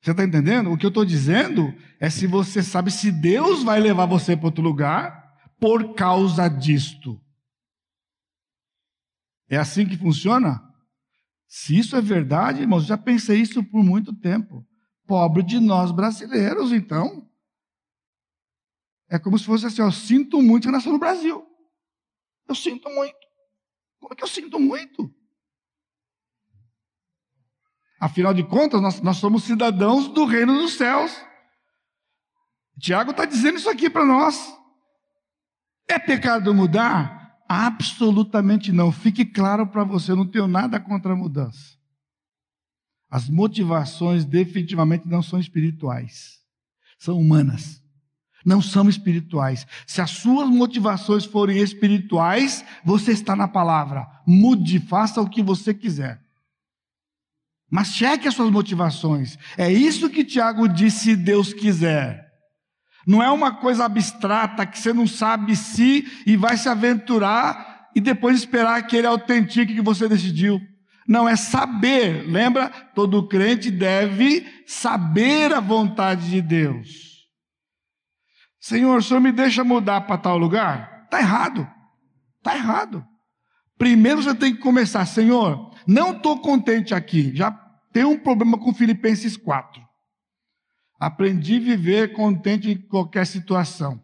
Você 0.00 0.12
está 0.12 0.24
entendendo? 0.24 0.70
O 0.70 0.78
que 0.78 0.86
eu 0.86 0.88
estou 0.88 1.04
dizendo 1.04 1.74
é 1.98 2.08
se 2.08 2.26
você 2.26 2.62
sabe 2.62 2.90
se 2.90 3.10
Deus 3.10 3.62
vai 3.62 3.80
levar 3.80 4.06
você 4.06 4.36
para 4.36 4.46
outro 4.46 4.62
lugar 4.62 5.38
por 5.58 5.94
causa 5.94 6.48
disto. 6.48 7.20
É 9.48 9.56
assim 9.58 9.86
que 9.86 9.98
funciona? 9.98 10.69
Se 11.52 11.76
isso 11.76 11.96
é 11.96 12.00
verdade, 12.00 12.60
irmãos, 12.60 12.86
já 12.86 12.96
pensei 12.96 13.40
isso 13.40 13.64
por 13.64 13.82
muito 13.82 14.14
tempo. 14.14 14.64
Pobre 15.04 15.42
de 15.42 15.58
nós 15.58 15.90
brasileiros, 15.90 16.70
então. 16.70 17.28
É 19.08 19.18
como 19.18 19.36
se 19.36 19.46
fosse 19.46 19.66
assim: 19.66 19.82
eu 19.82 19.90
sinto 19.90 20.40
muito 20.40 20.68
que 20.68 20.70
nasceu 20.70 20.92
no 20.92 20.98
Brasil. 21.00 21.44
Eu 22.48 22.54
sinto 22.54 22.88
muito. 22.90 23.18
Como 23.98 24.12
é 24.12 24.16
que 24.16 24.22
eu 24.22 24.28
sinto 24.28 24.60
muito? 24.60 25.12
Afinal 28.00 28.32
de 28.32 28.44
contas, 28.44 28.80
nós, 28.80 29.00
nós 29.00 29.16
somos 29.16 29.42
cidadãos 29.42 30.06
do 30.06 30.26
reino 30.26 30.54
dos 30.54 30.74
céus. 30.74 31.12
Tiago 32.78 33.10
está 33.10 33.24
dizendo 33.24 33.58
isso 33.58 33.68
aqui 33.68 33.90
para 33.90 34.06
nós. 34.06 34.56
É 35.88 35.98
pecado 35.98 36.54
mudar? 36.54 37.19
Absolutamente 37.52 38.70
não. 38.70 38.92
Fique 38.92 39.24
claro 39.24 39.66
para 39.66 39.82
você, 39.82 40.12
eu 40.12 40.16
não 40.16 40.24
tenho 40.24 40.46
nada 40.46 40.78
contra 40.78 41.14
a 41.14 41.16
mudança. 41.16 41.76
As 43.10 43.28
motivações 43.28 44.24
definitivamente 44.24 45.08
não 45.08 45.20
são 45.20 45.40
espirituais, 45.40 46.38
são 46.96 47.18
humanas. 47.18 47.82
Não 48.46 48.62
são 48.62 48.88
espirituais. 48.88 49.66
Se 49.84 50.00
as 50.00 50.12
suas 50.12 50.48
motivações 50.48 51.24
forem 51.24 51.58
espirituais, 51.58 52.64
você 52.84 53.10
está 53.10 53.34
na 53.34 53.48
palavra. 53.48 54.06
Mude, 54.24 54.78
faça 54.78 55.20
o 55.20 55.28
que 55.28 55.42
você 55.42 55.74
quiser. 55.74 56.22
Mas 57.68 57.88
cheque 57.88 58.28
as 58.28 58.34
suas 58.34 58.50
motivações. 58.50 59.36
É 59.58 59.70
isso 59.70 60.08
que 60.08 60.24
Tiago 60.24 60.68
disse, 60.68 61.00
se 61.00 61.16
Deus 61.16 61.52
quiser. 61.52 62.29
Não 63.06 63.22
é 63.22 63.30
uma 63.30 63.52
coisa 63.52 63.84
abstrata 63.84 64.66
que 64.66 64.78
você 64.78 64.92
não 64.92 65.06
sabe 65.06 65.56
se 65.56 66.06
e 66.26 66.36
vai 66.36 66.56
se 66.56 66.68
aventurar 66.68 67.88
e 67.94 68.00
depois 68.00 68.36
esperar 68.36 68.86
que 68.86 68.96
ele 68.96 69.06
autentique 69.06 69.74
que 69.74 69.80
você 69.80 70.08
decidiu. 70.08 70.60
Não, 71.08 71.28
é 71.28 71.34
saber. 71.34 72.24
Lembra? 72.28 72.68
Todo 72.94 73.26
crente 73.26 73.70
deve 73.70 74.46
saber 74.66 75.52
a 75.52 75.60
vontade 75.60 76.30
de 76.30 76.40
Deus. 76.40 77.26
Senhor, 78.60 78.98
o 78.98 79.02
senhor 79.02 79.20
me 79.20 79.32
deixa 79.32 79.64
mudar 79.64 80.02
para 80.02 80.18
tal 80.18 80.38
lugar? 80.38 81.02
Está 81.04 81.18
errado. 81.18 81.68
Está 82.38 82.54
errado. 82.54 83.04
Primeiro 83.76 84.22
você 84.22 84.34
tem 84.34 84.54
que 84.54 84.60
começar, 84.60 85.06
Senhor, 85.06 85.74
não 85.86 86.12
estou 86.12 86.38
contente 86.40 86.94
aqui. 86.94 87.34
Já 87.34 87.50
tem 87.92 88.04
um 88.04 88.18
problema 88.18 88.58
com 88.58 88.74
Filipenses 88.74 89.36
4. 89.36 89.82
Aprendi 91.00 91.56
a 91.56 91.60
viver 91.60 92.12
contente 92.12 92.70
em 92.70 92.76
qualquer 92.76 93.26
situação. 93.26 94.00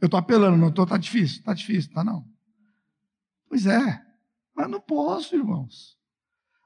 Eu 0.00 0.06
estou 0.06 0.18
apelando, 0.18 0.56
não 0.56 0.70
estou, 0.70 0.84
está 0.84 0.96
difícil, 0.96 1.40
está 1.40 1.52
difícil, 1.52 1.90
está 1.90 2.02
não. 2.02 2.26
Pois 3.46 3.66
é, 3.66 4.02
mas 4.56 4.70
não 4.70 4.80
posso, 4.80 5.36
irmãos. 5.36 5.98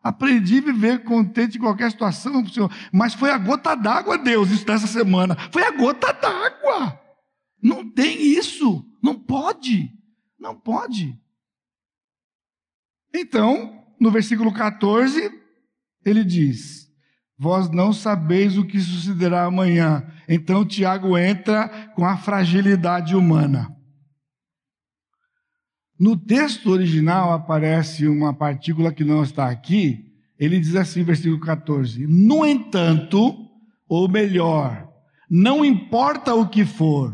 Aprendi 0.01 0.59
a 0.59 0.63
viver 0.63 1.03
contente 1.03 1.59
em 1.59 1.61
qualquer 1.61 1.91
situação, 1.91 2.47
Senhor. 2.47 2.73
Mas 2.93 3.15
foi 3.15 3.31
a 3.31 3.39
gota 3.39 3.75
d'água, 3.75 4.17
Deus, 4.17 4.51
isso 4.51 4.65
dessa 4.65 4.87
semana. 4.87 5.37
Foi 5.51 5.63
a 5.65 5.73
gota 5.73 6.13
d'água. 6.13 7.01
Não 7.61 7.89
tem 7.89 8.21
isso. 8.21 8.85
Não 9.03 9.19
pode. 9.19 9.93
Não 10.39 10.59
pode. 10.59 11.21
Então, 13.15 13.87
no 14.01 14.11
versículo 14.11 14.53
14, 14.53 15.31
ele 16.05 16.25
diz: 16.25 16.82
Vós 17.43 17.69
não 17.69 17.93
sabeis 17.93 18.57
o 18.57 18.65
que 18.65 18.79
sucederá 18.79 19.47
amanhã. 19.47 20.07
Então, 20.29 20.65
Tiago 20.65 21.19
entra 21.19 21.69
com 21.97 22.07
a 22.07 22.17
fragilidade 22.17 23.17
humana. 23.17 23.69
No 25.99 26.17
texto 26.17 26.71
original 26.71 27.33
aparece 27.33 28.07
uma 28.07 28.33
partícula 28.33 28.93
que 28.93 29.03
não 29.03 29.25
está 29.25 29.51
aqui. 29.51 30.05
Ele 30.39 30.61
diz 30.61 30.77
assim, 30.77 31.03
versículo 31.03 31.41
14: 31.41 32.07
No 32.07 32.47
entanto, 32.47 33.35
ou 33.89 34.09
melhor, 34.09 34.89
não 35.29 35.65
importa 35.65 36.37
o 36.37 36.49
que 36.49 36.65
for, 36.65 37.13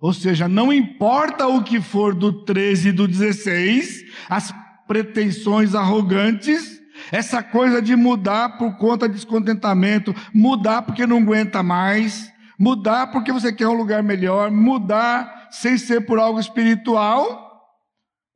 ou 0.00 0.12
seja, 0.12 0.48
não 0.48 0.72
importa 0.72 1.46
o 1.46 1.62
que 1.62 1.80
for 1.80 2.16
do 2.16 2.44
13 2.44 2.88
e 2.88 2.92
do 2.92 3.06
16, 3.06 4.06
as 4.28 4.52
pretensões 4.88 5.72
arrogantes, 5.72 6.75
essa 7.10 7.42
coisa 7.42 7.80
de 7.80 7.94
mudar 7.94 8.58
por 8.58 8.76
conta 8.76 9.08
de 9.08 9.14
descontentamento, 9.14 10.14
mudar 10.34 10.82
porque 10.82 11.06
não 11.06 11.18
aguenta 11.18 11.62
mais, 11.62 12.32
mudar 12.58 13.08
porque 13.08 13.32
você 13.32 13.52
quer 13.52 13.68
um 13.68 13.74
lugar 13.74 14.02
melhor, 14.02 14.50
mudar 14.50 15.48
sem 15.50 15.78
ser 15.78 16.06
por 16.06 16.18
algo 16.18 16.40
espiritual. 16.40 17.64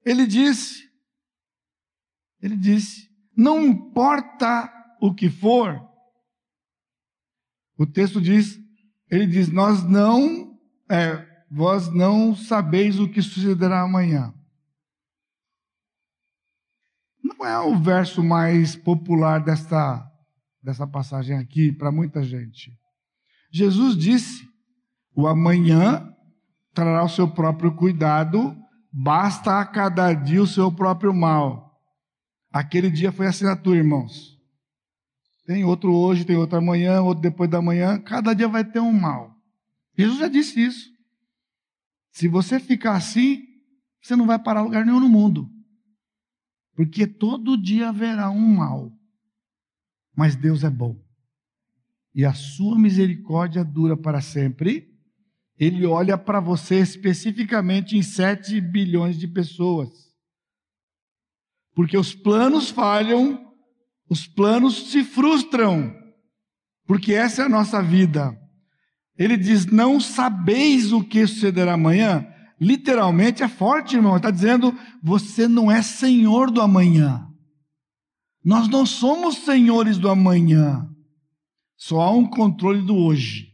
Ele 0.04 0.26
disse, 0.26 0.88
ele 2.40 2.56
disse, 2.56 3.08
não 3.36 3.62
importa 3.62 4.72
o 5.00 5.14
que 5.14 5.28
for, 5.28 5.80
o 7.78 7.86
texto 7.86 8.20
diz, 8.20 8.58
ele 9.10 9.26
diz, 9.26 9.50
nós 9.50 9.82
não, 9.82 10.58
é, 10.86 11.26
vós 11.50 11.90
não 11.92 12.36
sabeis 12.36 13.00
o 13.00 13.08
que 13.08 13.22
sucederá 13.22 13.80
amanhã. 13.80 14.34
Não 17.38 17.46
é 17.46 17.58
o 17.60 17.78
verso 17.78 18.22
mais 18.24 18.74
popular 18.74 19.38
desta, 19.42 20.04
dessa 20.62 20.86
passagem 20.86 21.36
aqui 21.36 21.70
para 21.70 21.92
muita 21.92 22.22
gente. 22.22 22.72
Jesus 23.52 23.96
disse: 23.96 24.44
o 25.14 25.26
amanhã 25.26 26.12
trará 26.74 27.04
o 27.04 27.08
seu 27.08 27.28
próprio 27.28 27.74
cuidado, 27.74 28.56
basta 28.92 29.60
a 29.60 29.64
cada 29.64 30.12
dia 30.12 30.42
o 30.42 30.46
seu 30.46 30.72
próprio 30.72 31.14
mal. 31.14 31.78
Aquele 32.52 32.90
dia 32.90 33.12
foi 33.12 33.26
assinatura, 33.26 33.78
irmãos. 33.78 34.36
Tem 35.46 35.64
outro 35.64 35.92
hoje, 35.92 36.24
tem 36.24 36.36
outro 36.36 36.58
amanhã, 36.58 37.00
outro 37.00 37.22
depois 37.22 37.48
da 37.48 37.62
manhã, 37.62 37.98
cada 38.00 38.34
dia 38.34 38.48
vai 38.48 38.64
ter 38.64 38.80
um 38.80 38.92
mal. 38.92 39.36
Jesus 39.96 40.18
já 40.18 40.28
disse 40.28 40.60
isso. 40.60 40.88
Se 42.12 42.28
você 42.28 42.58
ficar 42.58 42.96
assim, 42.96 43.42
você 44.02 44.16
não 44.16 44.26
vai 44.26 44.38
parar 44.38 44.62
lugar 44.62 44.84
nenhum 44.84 45.00
no 45.00 45.08
mundo. 45.08 45.48
Porque 46.80 47.06
todo 47.06 47.58
dia 47.58 47.90
haverá 47.90 48.30
um 48.30 48.56
mal. 48.56 48.90
Mas 50.16 50.34
Deus 50.34 50.64
é 50.64 50.70
bom. 50.70 50.98
E 52.14 52.24
a 52.24 52.32
sua 52.32 52.78
misericórdia 52.78 53.62
dura 53.62 53.98
para 53.98 54.22
sempre. 54.22 54.90
Ele 55.58 55.84
olha 55.84 56.16
para 56.16 56.40
você 56.40 56.76
especificamente 56.76 57.98
em 57.98 58.02
7 58.02 58.58
bilhões 58.62 59.18
de 59.18 59.28
pessoas. 59.28 59.90
Porque 61.74 61.98
os 61.98 62.14
planos 62.14 62.70
falham, 62.70 63.52
os 64.08 64.26
planos 64.26 64.90
se 64.90 65.04
frustram. 65.04 65.94
Porque 66.86 67.12
essa 67.12 67.42
é 67.42 67.44
a 67.44 67.50
nossa 67.50 67.82
vida. 67.82 68.34
Ele 69.18 69.36
diz: 69.36 69.66
Não 69.66 70.00
sabeis 70.00 70.92
o 70.92 71.04
que 71.04 71.26
sucederá 71.26 71.74
amanhã. 71.74 72.26
Literalmente 72.60 73.42
é 73.42 73.48
forte, 73.48 73.96
irmão. 73.96 74.16
Está 74.16 74.30
dizendo: 74.30 74.76
você 75.02 75.48
não 75.48 75.70
é 75.70 75.80
senhor 75.82 76.50
do 76.50 76.60
amanhã. 76.60 77.26
Nós 78.44 78.68
não 78.68 78.84
somos 78.84 79.36
senhores 79.38 79.98
do 79.98 80.10
amanhã. 80.10 80.88
Só 81.76 82.00
há 82.00 82.10
um 82.10 82.26
controle 82.26 82.82
do 82.82 82.96
hoje. 82.96 83.50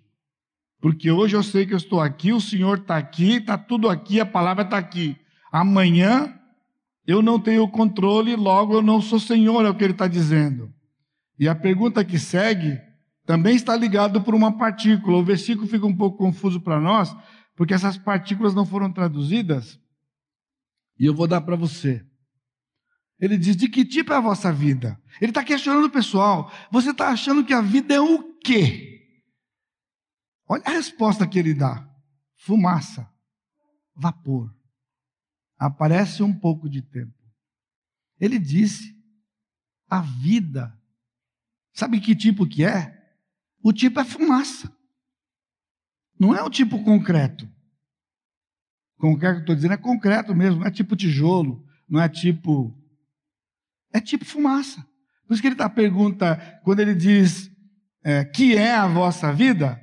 Porque 0.80 1.10
hoje 1.10 1.36
eu 1.36 1.42
sei 1.42 1.66
que 1.66 1.72
eu 1.72 1.78
estou 1.78 2.00
aqui, 2.00 2.32
o 2.32 2.40
Senhor 2.40 2.78
está 2.78 2.96
aqui, 2.96 3.36
está 3.36 3.56
tudo 3.56 3.88
aqui, 3.88 4.20
a 4.20 4.26
palavra 4.26 4.62
está 4.62 4.76
aqui. 4.76 5.16
Amanhã 5.50 6.32
eu 7.06 7.22
não 7.22 7.40
tenho 7.40 7.66
controle, 7.68 8.34
logo 8.36 8.74
eu 8.74 8.82
não 8.82 9.00
sou 9.00 9.18
senhor, 9.18 9.64
é 9.64 9.70
o 9.70 9.74
que 9.74 9.84
ele 9.84 9.92
está 9.92 10.08
dizendo. 10.08 10.72
E 11.38 11.48
a 11.48 11.54
pergunta 11.54 12.04
que 12.04 12.18
segue 12.18 12.78
também 13.24 13.54
está 13.56 13.76
ligado 13.76 14.20
por 14.22 14.34
uma 14.34 14.56
partícula. 14.56 15.18
O 15.18 15.24
versículo 15.24 15.66
fica 15.66 15.86
um 15.86 15.96
pouco 15.96 16.18
confuso 16.18 16.60
para 16.60 16.80
nós, 16.80 17.14
porque 17.56 17.74
essas 17.74 17.98
partículas 17.98 18.54
não 18.54 18.64
foram 18.64 18.92
traduzidas, 18.92 19.80
e 20.98 21.06
eu 21.06 21.14
vou 21.14 21.26
dar 21.26 21.40
para 21.40 21.56
você. 21.56 22.06
Ele 23.18 23.36
diz: 23.36 23.56
de 23.56 23.68
que 23.68 23.84
tipo 23.84 24.12
é 24.12 24.16
a 24.16 24.20
vossa 24.20 24.52
vida? 24.52 25.00
Ele 25.20 25.30
está 25.30 25.42
questionando 25.42 25.86
o 25.86 25.90
pessoal. 25.90 26.52
Você 26.70 26.90
está 26.90 27.08
achando 27.08 27.44
que 27.44 27.52
a 27.52 27.60
vida 27.60 27.94
é 27.94 28.00
o 28.00 28.36
quê? 28.38 29.22
Olha 30.48 30.62
a 30.64 30.70
resposta 30.70 31.26
que 31.26 31.38
ele 31.38 31.54
dá: 31.54 31.88
fumaça, 32.36 33.10
vapor. 33.94 34.54
Aparece 35.58 36.22
um 36.22 36.32
pouco 36.38 36.68
de 36.68 36.82
tempo. 36.82 37.14
Ele 38.20 38.38
disse: 38.38 38.94
a 39.88 40.00
vida 40.00 40.76
Sabe 41.76 42.00
que 42.00 42.16
tipo 42.16 42.48
que 42.48 42.64
é? 42.64 42.90
O 43.62 43.70
tipo 43.70 44.00
é 44.00 44.04
fumaça. 44.04 44.74
Não 46.18 46.34
é 46.34 46.42
o 46.42 46.50
tipo 46.50 46.82
concreto. 46.82 47.48
Concreto 48.98 49.34
que 49.34 49.38
eu 49.38 49.42
estou 49.42 49.54
dizendo 49.54 49.74
é 49.74 49.78
concreto 49.78 50.34
mesmo, 50.34 50.60
não 50.60 50.66
é 50.66 50.70
tipo 50.70 50.96
tijolo, 50.96 51.64
não 51.88 52.00
é 52.00 52.08
tipo. 52.08 52.74
É 53.92 54.00
tipo 54.00 54.24
fumaça. 54.24 54.84
Por 55.26 55.34
isso 55.34 55.42
que 55.42 55.48
ele 55.48 55.54
está 55.54 55.68
pergunta, 55.68 56.36
quando 56.62 56.80
ele 56.80 56.94
diz 56.94 57.50
é, 58.04 58.24
que 58.24 58.56
é 58.56 58.74
a 58.74 58.86
vossa 58.86 59.32
vida, 59.32 59.80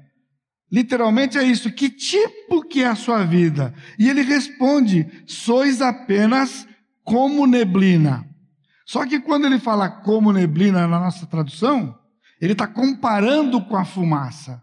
literalmente 0.71 1.37
é 1.37 1.43
isso, 1.43 1.71
que 1.71 1.89
tipo 1.89 2.63
que 2.67 2.81
é 2.83 2.87
a 2.87 2.95
sua 2.95 3.23
vida? 3.23 3.73
E 3.99 4.09
ele 4.09 4.21
responde: 4.21 5.05
sois 5.27 5.81
apenas 5.81 6.67
como 7.03 7.45
neblina. 7.45 8.27
Só 8.85 9.05
que 9.05 9.19
quando 9.19 9.45
ele 9.45 9.59
fala 9.59 9.89
como 9.89 10.31
neblina 10.31 10.87
na 10.87 10.99
nossa 10.99 11.25
tradução, 11.25 11.97
ele 12.39 12.53
está 12.53 12.67
comparando 12.67 13.63
com 13.65 13.75
a 13.75 13.85
fumaça. 13.85 14.62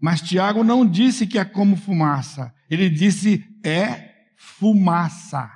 Mas 0.00 0.20
Tiago 0.20 0.62
não 0.62 0.86
disse 0.86 1.26
que 1.26 1.38
é 1.38 1.44
como 1.44 1.76
fumaça. 1.76 2.52
Ele 2.70 2.88
disse 2.88 3.44
é 3.64 4.10
fumaça. 4.36 5.50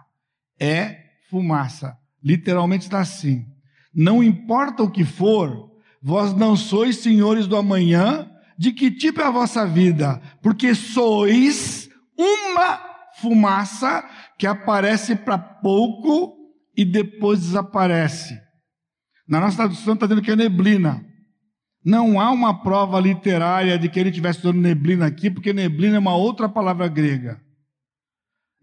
É 0.58 0.98
fumaça. 1.30 1.96
Literalmente 2.22 2.84
está 2.84 3.00
assim. 3.00 3.46
Não 3.94 4.22
importa 4.22 4.82
o 4.82 4.90
que 4.90 5.04
for, 5.04 5.70
vós 6.02 6.34
não 6.34 6.56
sois 6.56 6.96
senhores 6.96 7.46
do 7.46 7.56
amanhã, 7.56 8.28
de 8.58 8.72
que 8.72 8.90
tipo 8.90 9.20
é 9.20 9.24
a 9.24 9.30
vossa 9.30 9.66
vida? 9.66 10.20
Porque 10.40 10.74
sois 10.74 11.88
uma 12.16 12.80
fumaça 13.20 14.08
que 14.38 14.46
aparece 14.46 15.16
para 15.16 15.38
pouco 15.38 16.36
e 16.76 16.84
depois 16.84 17.40
desaparece. 17.40 18.40
Na 19.28 19.40
nossa 19.40 19.56
tradução 19.56 19.94
está 19.94 20.06
dizendo 20.06 20.22
que 20.22 20.30
é 20.30 20.36
neblina. 20.36 21.04
Não 21.84 22.20
há 22.20 22.30
uma 22.30 22.62
prova 22.62 23.00
literária 23.00 23.78
de 23.78 23.88
que 23.88 23.98
ele 23.98 24.10
estivesse 24.10 24.40
usando 24.40 24.60
neblina 24.60 25.06
aqui, 25.06 25.30
porque 25.30 25.52
neblina 25.52 25.96
é 25.96 25.98
uma 25.98 26.14
outra 26.14 26.48
palavra 26.48 26.86
grega. 26.88 27.40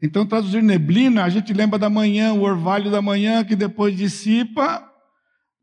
Então, 0.02 0.26
traduzir 0.26 0.64
neblina, 0.64 1.26
a 1.26 1.30
gente 1.30 1.54
lembra 1.54 1.78
da 1.78 1.90
manhã, 1.90 2.34
o 2.34 2.42
orvalho 2.42 2.90
da 2.90 3.02
manhã 3.02 3.44
que 3.44 3.56
depois 3.56 3.98
dissipa, 3.98 4.90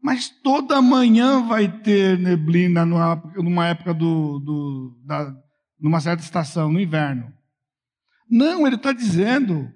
mas 0.02 0.28
toda 0.28 0.82
manhã 0.82 1.42
vai 1.46 1.68
ter 1.68 2.18
neblina 2.18 2.84
numa 2.84 3.66
época 3.66 3.94
do, 3.94 4.38
do 4.38 5.02
da, 5.06 5.34
numa 5.80 6.00
certa 6.00 6.22
estação, 6.22 6.70
no 6.70 6.78
inverno. 6.78 7.32
Não, 8.30 8.66
ele 8.66 8.76
está 8.76 8.92
dizendo, 8.92 9.72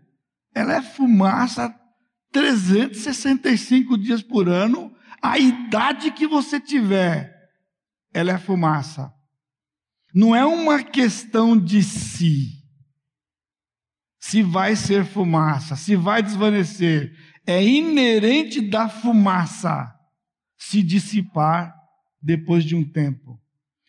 ela 0.54 0.74
é 0.74 0.82
fumaça 0.82 1.74
365 2.32 3.96
dias 3.96 4.22
por 4.22 4.48
ano, 4.48 4.92
a 5.22 5.38
idade 5.38 6.10
que 6.10 6.26
você 6.26 6.60
tiver, 6.60 7.39
ela 8.12 8.32
é 8.32 8.38
fumaça. 8.38 9.12
Não 10.14 10.34
é 10.34 10.44
uma 10.44 10.82
questão 10.82 11.56
de 11.56 11.82
si. 11.82 12.60
Se 14.18 14.42
vai 14.42 14.76
ser 14.76 15.04
fumaça, 15.04 15.76
se 15.76 15.96
vai 15.96 16.22
desvanecer, 16.22 17.16
é 17.46 17.64
inerente 17.64 18.60
da 18.60 18.88
fumaça 18.88 19.94
se 20.58 20.82
dissipar 20.82 21.74
depois 22.20 22.64
de 22.64 22.76
um 22.76 22.84
tempo. 22.84 23.40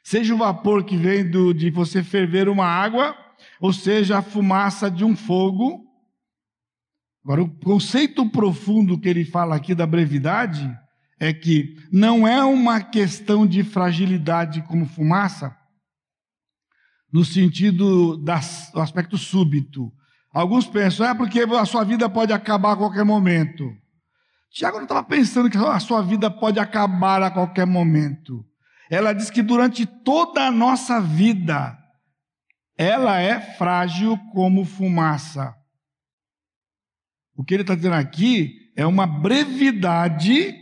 Seja 0.04 0.34
o 0.34 0.38
vapor 0.38 0.84
que 0.84 0.96
vem 0.96 1.30
do, 1.30 1.54
de 1.54 1.70
você 1.70 2.04
ferver 2.04 2.48
uma 2.48 2.66
água, 2.66 3.16
ou 3.60 3.74
seja 3.74 4.20
a 4.20 4.22
fumaça 4.22 4.90
de 4.90 5.04
um 5.04 5.16
fogo, 5.16 5.92
Agora, 7.24 7.44
o 7.44 7.50
conceito 7.60 8.28
profundo 8.30 9.00
que 9.00 9.08
ele 9.08 9.24
fala 9.24 9.56
aqui 9.56 9.76
da 9.76 9.86
brevidade 9.86 10.68
é 11.22 11.32
que 11.32 11.78
não 11.92 12.28
é 12.28 12.44
uma 12.44 12.82
questão 12.82 13.46
de 13.46 13.64
fragilidade 13.64 14.64
como 14.64 14.88
fumaça, 14.88 15.56
no 17.14 17.24
sentido 17.24 18.18
do 18.18 18.32
aspecto 18.32 19.20
súbito. 19.20 19.94
Alguns 20.34 20.66
pensam, 20.66 21.06
é 21.06 21.14
porque 21.14 21.42
a 21.42 21.66
sua 21.66 21.84
vida 21.84 22.10
pode 22.10 22.34
acabar 22.34 22.72
a 22.72 22.78
qualquer 22.78 23.06
momento. 23.06 23.72
Tiago 24.52 24.78
não 24.78 24.86
estava 24.86 25.04
pensando 25.04 25.48
que 25.48 25.60
a 25.60 25.80
sua 25.80 26.02
vida 26.02 26.32
pode 26.32 26.60
acabar 26.60 27.22
a 27.22 27.30
qualquer 27.30 27.68
momento. 27.68 28.44
Ela 28.90 29.14
diz 29.14 29.30
que 29.30 29.44
durante 29.44 29.86
toda 29.86 30.48
a 30.48 30.52
nossa 30.52 31.00
vida, 31.00 31.78
ela 32.76 33.20
é 33.20 33.40
frágil 33.40 34.18
como 34.34 34.66
fumaça. 34.66 35.56
O 37.36 37.44
que 37.44 37.54
ele 37.54 37.62
está 37.62 37.76
dizendo 37.76 37.94
aqui 37.94 38.72
é 38.76 38.88
uma 38.88 39.06
brevidade 39.06 40.61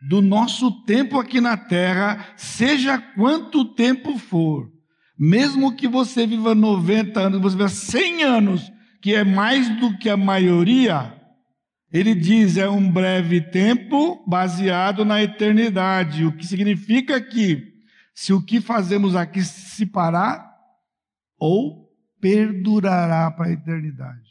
do 0.00 0.20
nosso 0.22 0.84
tempo 0.84 1.18
aqui 1.18 1.40
na 1.40 1.56
terra, 1.56 2.32
seja 2.36 2.98
quanto 2.98 3.74
tempo 3.74 4.18
for. 4.18 4.70
Mesmo 5.18 5.74
que 5.74 5.88
você 5.88 6.26
viva 6.26 6.54
90 6.54 7.20
anos, 7.20 7.40
você 7.40 7.56
viva 7.56 7.68
100 7.68 8.22
anos, 8.22 8.72
que 9.02 9.14
é 9.14 9.24
mais 9.24 9.68
do 9.80 9.96
que 9.98 10.08
a 10.08 10.16
maioria, 10.16 11.14
ele 11.92 12.14
diz 12.14 12.56
é 12.56 12.68
um 12.68 12.90
breve 12.90 13.40
tempo 13.40 14.22
baseado 14.28 15.04
na 15.04 15.22
eternidade, 15.22 16.24
o 16.24 16.36
que 16.36 16.46
significa 16.46 17.20
que 17.20 17.74
se 18.14 18.32
o 18.32 18.42
que 18.42 18.60
fazemos 18.60 19.16
aqui 19.16 19.42
se 19.42 19.86
parar, 19.86 20.48
ou 21.38 21.88
perdurará 22.20 23.30
para 23.30 23.46
a 23.46 23.52
eternidade. 23.52 24.28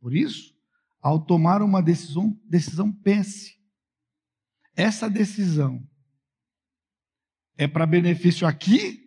Por 0.00 0.14
isso, 0.14 0.52
ao 1.00 1.24
tomar 1.24 1.62
uma 1.62 1.82
decisão, 1.82 2.38
decisão 2.48 2.92
pense. 2.92 3.54
Essa 4.76 5.08
decisão 5.08 5.82
é 7.56 7.68
para 7.68 7.86
benefício 7.86 8.46
aqui, 8.46 9.00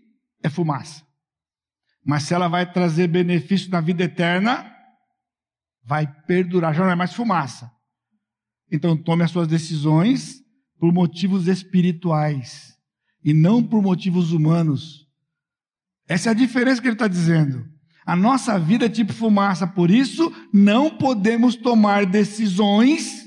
é 0.44 0.50
fumaça. 0.50 1.06
Mas 2.04 2.24
se 2.24 2.34
ela 2.34 2.48
vai 2.48 2.72
trazer 2.72 3.08
benefício 3.08 3.70
na 3.72 3.82
vida 3.82 4.04
eterna, 4.04 4.72
vai 5.84 6.06
perdurar, 6.24 6.74
já 6.74 6.84
não 6.84 6.92
é 6.92 6.96
mais 6.96 7.14
fumaça. 7.14 7.72
Então 8.72 8.96
tome 8.96 9.24
as 9.24 9.32
suas 9.32 9.48
decisões 9.48 10.42
por 10.80 10.94
motivos 10.94 11.48
espirituais 11.48 12.76
e 13.24 13.34
não 13.34 13.64
por 13.64 13.82
motivos 13.82 14.32
humanos. 14.32 15.08
Essa 16.08 16.30
é 16.30 16.32
a 16.32 16.36
diferença 16.36 16.80
que 16.82 16.88
ele 16.88 16.96
está 16.96 17.08
dizendo. 17.08 17.68
A 18.06 18.16
nossa 18.16 18.60
vida 18.60 18.86
é 18.86 18.90
tipo 18.90 19.12
fumaça, 19.12 19.66
por 19.66 19.90
isso 19.90 20.32
não 20.54 20.96
podemos 20.96 21.56
tomar 21.56 22.06
decisões 22.06 23.25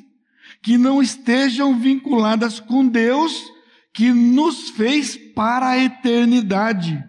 que 0.62 0.76
não 0.76 1.02
estejam 1.02 1.78
vinculadas 1.78 2.61
com 2.61 2.86
Deus 2.86 3.50
que 3.92 4.12
nos 4.12 4.70
fez 4.70 5.16
para 5.34 5.70
a 5.70 5.78
eternidade. 5.78 7.02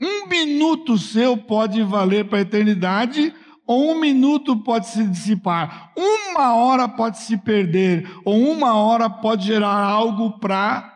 Um 0.00 0.26
minuto 0.26 0.98
seu 0.98 1.36
pode 1.36 1.82
valer 1.82 2.28
para 2.28 2.38
a 2.38 2.42
eternidade, 2.42 3.34
ou 3.66 3.92
um 3.92 4.00
minuto 4.00 4.62
pode 4.62 4.88
se 4.88 5.04
dissipar, 5.06 5.92
uma 5.96 6.54
hora 6.54 6.88
pode 6.88 7.18
se 7.18 7.36
perder, 7.36 8.08
ou 8.24 8.50
uma 8.50 8.74
hora 8.74 9.08
pode 9.08 9.46
gerar 9.46 9.76
algo 9.76 10.38
para 10.38 10.92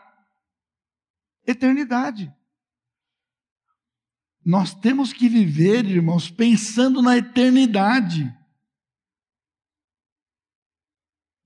eternidade. 1.46 2.32
Nós 4.44 4.74
temos 4.74 5.12
que 5.12 5.28
viver, 5.28 5.84
irmãos, 5.84 6.30
pensando 6.30 7.02
na 7.02 7.16
eternidade. 7.16 8.32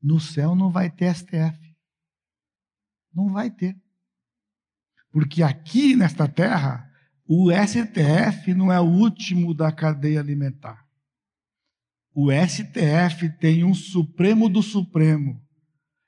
No 0.04 0.20
céu 0.20 0.54
não 0.54 0.70
vai 0.70 0.90
ter 0.90 1.14
STF. 1.14 1.74
Não 3.14 3.32
vai 3.32 3.50
ter. 3.50 3.74
Porque 5.10 5.42
aqui 5.42 5.96
nesta 5.96 6.28
terra, 6.28 6.86
o 7.26 7.50
STF 7.50 8.52
não 8.52 8.70
é 8.70 8.78
o 8.78 8.84
último 8.84 9.54
da 9.54 9.72
cadeia 9.72 10.20
alimentar. 10.20 10.84
O 12.14 12.28
STF 12.30 13.30
tem 13.40 13.64
um 13.64 13.72
Supremo 13.72 14.50
do 14.50 14.62
Supremo. 14.62 15.42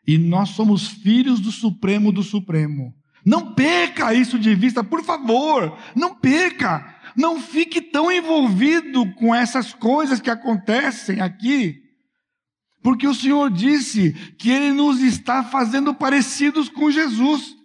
E 0.06 0.18
nós 0.18 0.50
somos 0.50 0.88
filhos 0.88 1.40
do 1.40 1.50
Supremo 1.50 2.12
do 2.12 2.22
Supremo. 2.22 2.94
Não 3.24 3.54
perca 3.54 4.12
isso 4.12 4.38
de 4.38 4.54
vista, 4.54 4.84
por 4.84 5.02
favor, 5.02 5.76
não 5.96 6.14
perca. 6.14 6.94
Não 7.16 7.40
fique 7.40 7.80
tão 7.80 8.12
envolvido 8.12 9.10
com 9.14 9.34
essas 9.34 9.72
coisas 9.72 10.20
que 10.20 10.28
acontecem 10.28 11.22
aqui, 11.22 11.85
porque 12.86 13.08
o 13.08 13.12
Senhor 13.12 13.50
disse 13.50 14.12
que 14.38 14.48
Ele 14.48 14.70
nos 14.70 15.00
está 15.00 15.42
fazendo 15.42 15.92
parecidos 15.92 16.68
com 16.68 16.88
Jesus. 16.88 17.56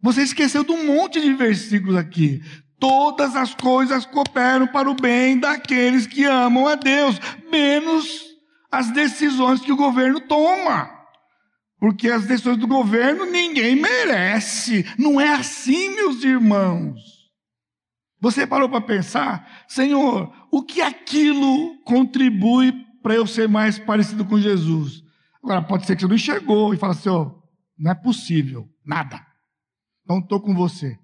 Você 0.00 0.22
esqueceu 0.22 0.62
de 0.62 0.70
um 0.70 0.86
monte 0.86 1.20
de 1.20 1.34
versículos 1.34 1.96
aqui. 1.96 2.40
Todas 2.78 3.34
as 3.34 3.52
coisas 3.52 4.06
cooperam 4.06 4.68
para 4.68 4.88
o 4.88 4.94
bem 4.94 5.40
daqueles 5.40 6.06
que 6.06 6.22
amam 6.24 6.68
a 6.68 6.76
Deus, 6.76 7.18
menos 7.50 8.22
as 8.70 8.92
decisões 8.92 9.60
que 9.60 9.72
o 9.72 9.76
governo 9.76 10.20
toma. 10.20 10.88
Porque 11.80 12.08
as 12.08 12.24
decisões 12.24 12.58
do 12.58 12.68
governo 12.68 13.26
ninguém 13.26 13.74
merece. 13.74 14.86
Não 14.96 15.20
é 15.20 15.30
assim, 15.30 15.96
meus 15.96 16.22
irmãos. 16.22 17.00
Você 18.20 18.46
parou 18.46 18.68
para 18.68 18.80
pensar, 18.80 19.64
Senhor, 19.66 20.32
o 20.48 20.62
que 20.62 20.80
aquilo 20.80 21.76
contribui 21.82 22.91
para 23.02 23.14
eu 23.14 23.26
ser 23.26 23.48
mais 23.48 23.78
parecido 23.78 24.24
com 24.24 24.38
Jesus? 24.38 25.02
Agora, 25.42 25.60
pode 25.62 25.86
ser 25.86 25.96
que 25.96 26.02
você 26.02 26.08
não 26.08 26.14
enxergou 26.14 26.72
e 26.72 26.76
fala 26.76 26.92
assim: 26.92 27.08
ó, 27.08 27.32
Não 27.76 27.90
é 27.90 27.94
possível. 27.94 28.68
Nada. 28.84 29.24
Então 30.04 30.18
estou 30.18 30.40
com 30.40 30.54
você. 30.54 30.98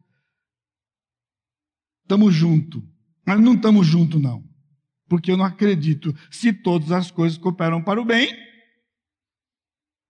Estamos 2.03 2.35
junto. 2.35 2.83
Mas 3.27 3.41
não 3.41 3.55
estamos 3.55 3.87
juntos, 3.87 4.21
não. 4.21 4.43
Porque 5.09 5.31
eu 5.31 5.37
não 5.37 5.45
acredito. 5.45 6.15
Se 6.31 6.53
todas 6.53 6.93
as 6.93 7.11
coisas 7.11 7.37
cooperam 7.37 7.83
para 7.83 8.01
o 8.01 8.05
bem, 8.05 8.35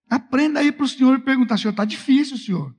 aprenda 0.08 0.60
aí 0.60 0.70
para 0.70 0.84
o 0.84 0.88
Senhor 0.88 1.20
perguntar: 1.20 1.56
Senhor, 1.56 1.70
está 1.70 1.84
difícil, 1.84 2.36
Senhor. 2.36 2.76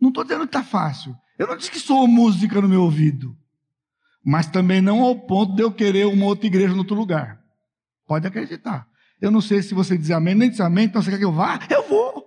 Não 0.00 0.08
estou 0.08 0.22
dizendo 0.22 0.40
que 0.40 0.56
está 0.56 0.62
fácil. 0.62 1.16
Eu 1.38 1.46
não 1.46 1.56
disse 1.56 1.70
que 1.70 1.78
sou 1.78 2.06
música 2.06 2.60
no 2.60 2.68
meu 2.68 2.82
ouvido. 2.82 3.36
Mas 4.24 4.46
também 4.46 4.80
não 4.80 5.00
ao 5.00 5.26
ponto 5.26 5.54
de 5.56 5.62
eu 5.62 5.72
querer 5.72 6.06
uma 6.06 6.26
outra 6.26 6.46
igreja 6.46 6.72
em 6.72 6.78
outro 6.78 6.94
lugar. 6.94 7.41
Pode 8.12 8.26
acreditar. 8.26 8.86
Eu 9.18 9.30
não 9.30 9.40
sei 9.40 9.62
se 9.62 9.72
você 9.72 9.96
diz 9.96 10.10
amém, 10.10 10.34
nem 10.34 10.50
diz 10.50 10.60
amém, 10.60 10.84
então 10.84 11.00
você 11.00 11.10
quer 11.10 11.16
que 11.16 11.24
eu 11.24 11.32
vá? 11.32 11.58
Eu 11.70 11.88
vou. 11.88 12.22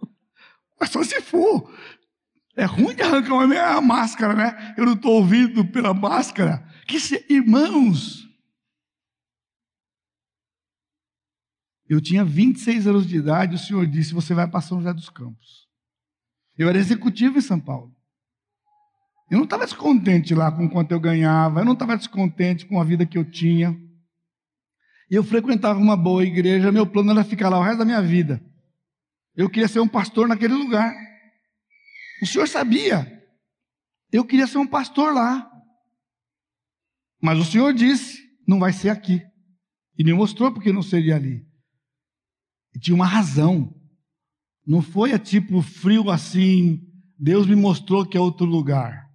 Mas 0.78 0.88
só 0.88 1.02
se 1.02 1.20
for. 1.20 1.68
É 2.54 2.64
ruim 2.64 2.94
de 2.94 3.02
arrancar 3.02 3.34
uma 3.34 3.80
máscara, 3.80 4.34
né? 4.34 4.74
Eu 4.78 4.86
não 4.86 4.92
estou 4.92 5.14
ouvindo 5.14 5.64
pela 5.64 5.92
máscara. 5.92 6.64
Que 6.86 7.00
se, 7.00 7.26
irmãos, 7.28 8.24
eu 11.88 12.00
tinha 12.00 12.24
26 12.24 12.86
anos 12.86 13.04
de 13.04 13.16
idade, 13.16 13.56
o 13.56 13.58
Senhor 13.58 13.84
disse: 13.84 14.14
Você 14.14 14.32
vai 14.32 14.46
para 14.46 14.60
São 14.60 14.78
José 14.78 14.92
dos 14.94 15.10
Campos. 15.10 15.66
Eu 16.56 16.68
era 16.68 16.78
executivo 16.78 17.36
em 17.36 17.42
São 17.42 17.58
Paulo. 17.58 17.92
Eu 19.28 19.38
não 19.38 19.44
estava 19.44 19.64
descontente 19.64 20.32
lá 20.36 20.52
com 20.52 20.70
quanto 20.70 20.92
eu 20.92 21.00
ganhava, 21.00 21.62
eu 21.62 21.64
não 21.64 21.72
estava 21.72 21.96
descontente 21.96 22.64
com 22.64 22.80
a 22.80 22.84
vida 22.84 23.04
que 23.04 23.18
eu 23.18 23.28
tinha. 23.28 23.76
E 25.12 25.14
eu 25.14 25.22
frequentava 25.22 25.78
uma 25.78 25.94
boa 25.94 26.24
igreja, 26.24 26.72
meu 26.72 26.86
plano 26.86 27.10
era 27.10 27.22
ficar 27.22 27.50
lá 27.50 27.58
o 27.58 27.62
resto 27.62 27.80
da 27.80 27.84
minha 27.84 28.00
vida. 28.00 28.42
Eu 29.36 29.50
queria 29.50 29.68
ser 29.68 29.78
um 29.78 29.86
pastor 29.86 30.26
naquele 30.26 30.54
lugar. 30.54 30.90
O 32.22 32.26
senhor 32.26 32.48
sabia. 32.48 33.22
Eu 34.10 34.24
queria 34.24 34.46
ser 34.46 34.56
um 34.56 34.66
pastor 34.66 35.12
lá. 35.12 35.52
Mas 37.20 37.38
o 37.38 37.44
senhor 37.44 37.74
disse: 37.74 38.22
não 38.48 38.58
vai 38.58 38.72
ser 38.72 38.88
aqui. 38.88 39.20
E 39.98 40.02
me 40.02 40.14
mostrou 40.14 40.50
porque 40.50 40.72
não 40.72 40.82
seria 40.82 41.16
ali. 41.16 41.46
E 42.74 42.78
tinha 42.78 42.94
uma 42.94 43.04
razão. 43.04 43.70
Não 44.66 44.80
foi 44.80 45.12
a 45.12 45.18
tipo 45.18 45.60
frio 45.60 46.08
assim. 46.08 46.90
Deus 47.18 47.46
me 47.46 47.54
mostrou 47.54 48.06
que 48.06 48.16
é 48.16 48.20
outro 48.20 48.46
lugar. 48.46 49.10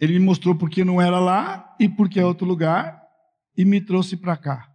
Ele 0.00 0.18
me 0.18 0.24
mostrou 0.24 0.54
porque 0.56 0.86
não 0.86 1.02
era 1.02 1.20
lá 1.20 1.76
e 1.78 1.86
porque 1.86 2.18
é 2.18 2.24
outro 2.24 2.46
lugar 2.46 3.01
e 3.56 3.64
me 3.64 3.80
trouxe 3.80 4.16
para 4.16 4.36
cá. 4.36 4.68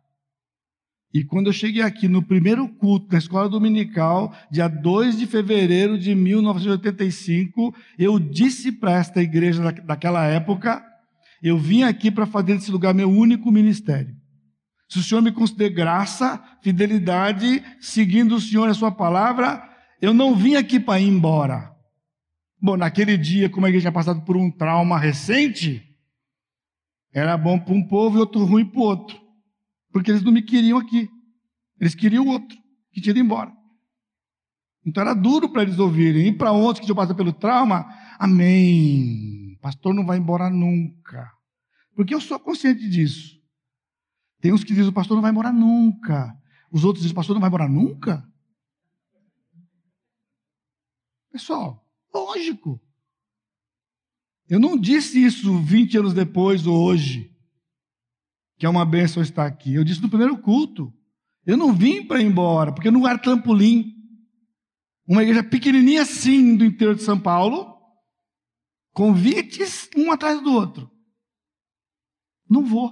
E 1.14 1.24
quando 1.24 1.48
eu 1.48 1.54
cheguei 1.54 1.82
aqui 1.82 2.08
no 2.08 2.22
primeiro 2.22 2.68
culto 2.68 3.08
na 3.12 3.18
escola 3.18 3.50
dominical, 3.50 4.34
dia 4.52 4.68
2 4.68 5.18
de 5.18 5.26
fevereiro 5.26 5.98
de 5.98 6.14
1985, 6.14 7.74
eu 7.98 8.20
disse 8.20 8.72
para 8.72 8.92
esta 8.92 9.22
igreja 9.22 9.72
daquela 9.72 10.26
época: 10.26 10.84
eu 11.42 11.58
vim 11.58 11.84
aqui 11.84 12.12
para 12.12 12.26
fazer 12.26 12.56
desse 12.56 12.72
lugar 12.72 12.94
meu 12.94 13.10
único 13.10 13.52
ministério. 13.52 14.16
Se 14.90 15.00
o 15.00 15.04
Senhor 15.04 15.22
me 15.22 15.32
conceder 15.32 15.74
graça, 15.74 16.42
fidelidade, 16.62 17.64
seguindo 17.80 18.36
o 18.36 18.42
Senhor 18.42 18.68
e 18.68 18.72
a 18.72 18.74
sua 18.74 18.92
palavra, 18.92 19.62
eu 20.02 20.14
não 20.14 20.36
vim 20.36 20.56
aqui 20.56 20.80
para 20.80 21.00
ir 21.00 21.08
embora. 21.08 21.72
Bom, 22.62 22.78
naquele 22.78 23.18
dia, 23.18 23.50
como 23.50 23.66
a 23.66 23.70
igreja 23.70 23.84
tinha 23.84 23.92
passado 23.92 24.24
por 24.24 24.36
um 24.36 24.50
trauma 24.50 24.98
recente, 24.98 25.87
era 27.12 27.38
bom 27.38 27.60
para 27.60 27.74
um 27.74 27.88
povo 27.88 28.18
e 28.18 28.20
outro 28.20 28.44
ruim 28.46 28.66
para 28.66 28.80
o 28.80 28.84
outro. 28.84 29.20
Porque 29.92 30.12
eles 30.12 30.24
não 30.24 30.32
me 30.32 30.42
queriam 30.42 30.78
aqui. 30.78 31.10
Eles 31.80 31.96
queriam 31.96 32.26
o 32.26 32.30
outro, 32.30 32.58
que 32.92 33.02
tinha 33.02 33.12
ido 33.12 33.20
embora. 33.20 33.52
Então 34.86 35.02
era 35.02 35.14
duro 35.14 35.50
para 35.52 35.64
eles 35.64 35.80
ouvirem. 35.80 36.28
E 36.28 36.38
para 36.38 36.52
outros 36.52 36.80
que 36.80 36.86
tinham 36.86 36.96
passado 36.96 37.16
pelo 37.16 37.34
trauma, 37.34 37.86
amém. 38.20 39.58
Pastor 39.62 39.94
não 39.94 40.06
vai 40.06 40.18
embora 40.18 40.50
nunca. 40.50 41.32
Porque 41.96 42.14
eu 42.14 42.22
sou 42.22 42.40
consciente 42.40 42.88
disso. 42.90 43.38
Tem 44.40 44.54
uns 44.54 44.64
que 44.64 44.74
dizem, 44.74 44.90
o 44.90 44.94
pastor 44.94 45.16
não 45.16 45.22
vai 45.22 45.32
embora 45.32 45.52
nunca. 45.52 46.36
Os 46.72 46.84
outros 46.84 47.02
dizem, 47.02 47.14
o 47.14 47.16
pastor 47.16 47.34
não 47.34 47.42
vai 47.42 47.50
embora 47.50 47.68
nunca. 47.68 48.24
Pessoal, 51.32 51.88
Lógico. 52.14 52.82
Eu 54.50 54.60
não 54.60 54.78
disse 54.78 55.24
isso 55.24 55.60
20 55.60 55.98
anos 55.98 56.14
depois 56.14 56.66
ou 56.66 56.78
hoje, 56.84 57.30
que 58.58 58.66
é 58.66 58.70
uma 58.70 58.86
bênção 58.86 59.22
estar 59.22 59.46
aqui. 59.46 59.74
Eu 59.74 59.84
disse 59.84 60.02
no 60.02 60.10
primeiro 60.10 60.38
culto. 60.38 60.94
Eu 61.46 61.58
não 61.58 61.74
vim 61.74 62.06
para 62.06 62.22
ir 62.22 62.26
embora, 62.26 62.72
porque 62.72 62.92
não 62.92 63.08
era 63.08 63.18
trampolim. 63.18 63.94
Uma 65.08 65.24
igreja 65.24 65.44
pequenininha 65.44 66.02
assim 66.02 66.56
do 66.56 66.66
interior 66.66 66.96
de 66.96 67.04
São 67.04 67.20
Paulo, 67.20 67.78
convites 68.94 69.90
um 69.96 70.12
atrás 70.12 70.42
do 70.42 70.52
outro. 70.52 70.92
Não 72.50 72.66
vou. 72.66 72.92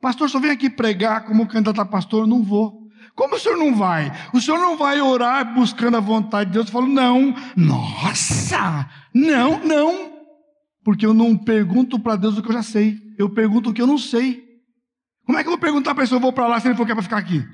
Pastor, 0.00 0.28
só 0.28 0.38
vem 0.40 0.50
aqui 0.50 0.68
pregar 0.68 1.24
como 1.24 1.46
candidato 1.46 1.80
a 1.80 1.86
pastor, 1.86 2.26
não 2.26 2.42
vou. 2.42 2.82
Como 3.14 3.36
o 3.36 3.38
senhor 3.38 3.56
não 3.56 3.74
vai? 3.74 4.10
O 4.34 4.40
senhor 4.40 4.58
não 4.58 4.76
vai 4.76 5.00
orar 5.00 5.54
buscando 5.54 5.96
a 5.96 6.00
vontade 6.00 6.50
de 6.50 6.54
Deus? 6.54 6.66
Eu 6.66 6.72
falo, 6.72 6.86
não, 6.86 7.34
nossa, 7.56 8.90
não, 9.14 9.64
não. 9.64 10.11
Porque 10.84 11.06
eu 11.06 11.14
não 11.14 11.36
pergunto 11.36 11.98
para 11.98 12.16
Deus 12.16 12.36
o 12.36 12.42
que 12.42 12.48
eu 12.48 12.54
já 12.54 12.62
sei. 12.62 12.98
Eu 13.18 13.30
pergunto 13.30 13.70
o 13.70 13.74
que 13.74 13.80
eu 13.80 13.86
não 13.86 13.98
sei. 13.98 14.42
Como 15.24 15.38
é 15.38 15.42
que 15.42 15.48
eu 15.48 15.52
vou 15.52 15.60
perguntar 15.60 15.94
para 15.94 16.02
a 16.02 16.04
pessoa, 16.04 16.16
eu 16.16 16.22
vou 16.22 16.32
para 16.32 16.48
lá 16.48 16.58
se 16.60 16.68
ele 16.68 16.74
for 16.74 16.86
quer 16.86 16.94
para 16.94 17.02
ficar 17.02 17.18
aqui? 17.18 17.44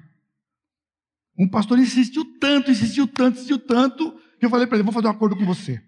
Um 1.39 1.49
pastor 1.49 1.79
insistiu 1.79 2.25
tanto, 2.39 2.71
insistiu 2.71 3.07
tanto, 3.07 3.37
insistiu 3.37 3.59
tanto, 3.59 4.13
que 4.39 4.47
eu 4.47 4.51
falei 4.51 4.67
para 4.67 4.77
ele, 4.77 4.85
vou 4.85 4.93
fazer 4.93 5.07
um 5.07 5.11
acordo 5.11 5.37
com 5.37 5.45
você. 5.45 5.81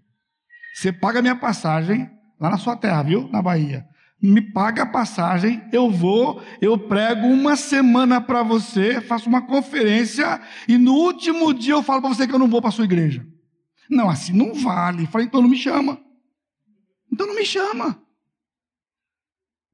Você 0.75 0.93
paga 0.93 1.19
a 1.19 1.23
minha 1.23 1.35
passagem 1.35 2.09
lá 2.39 2.51
na 2.51 2.59
sua 2.59 2.77
terra, 2.77 3.03
viu? 3.03 3.29
Na 3.31 3.43
Bahia 3.43 3.89
me 4.23 4.43
paga 4.43 4.83
a 4.83 4.87
passagem, 4.87 5.63
eu 5.73 5.91
vou, 5.91 6.43
eu 6.61 6.77
prego 6.77 7.27
uma 7.27 7.57
semana 7.57 8.21
para 8.21 8.43
você, 8.43 9.01
faço 9.01 9.29
uma 9.29 9.43
conferência 9.43 10.41
e 10.69 10.77
no 10.77 10.93
último 10.93 11.55
dia 11.55 11.73
eu 11.73 11.83
falo 11.83 12.03
para 12.03 12.11
você 12.11 12.27
que 12.27 12.35
eu 12.35 12.39
não 12.39 12.49
vou 12.49 12.61
para 12.61 12.71
sua 12.71 12.85
igreja. 12.85 13.27
Não, 13.89 14.11
assim 14.11 14.33
não 14.33 14.55
vale. 14.55 15.07
Falei, 15.07 15.27
então 15.27 15.41
não 15.41 15.49
me 15.49 15.57
chama. 15.57 15.99
Então 17.11 17.27
não 17.27 17.35
me 17.35 17.45
chama. 17.45 18.01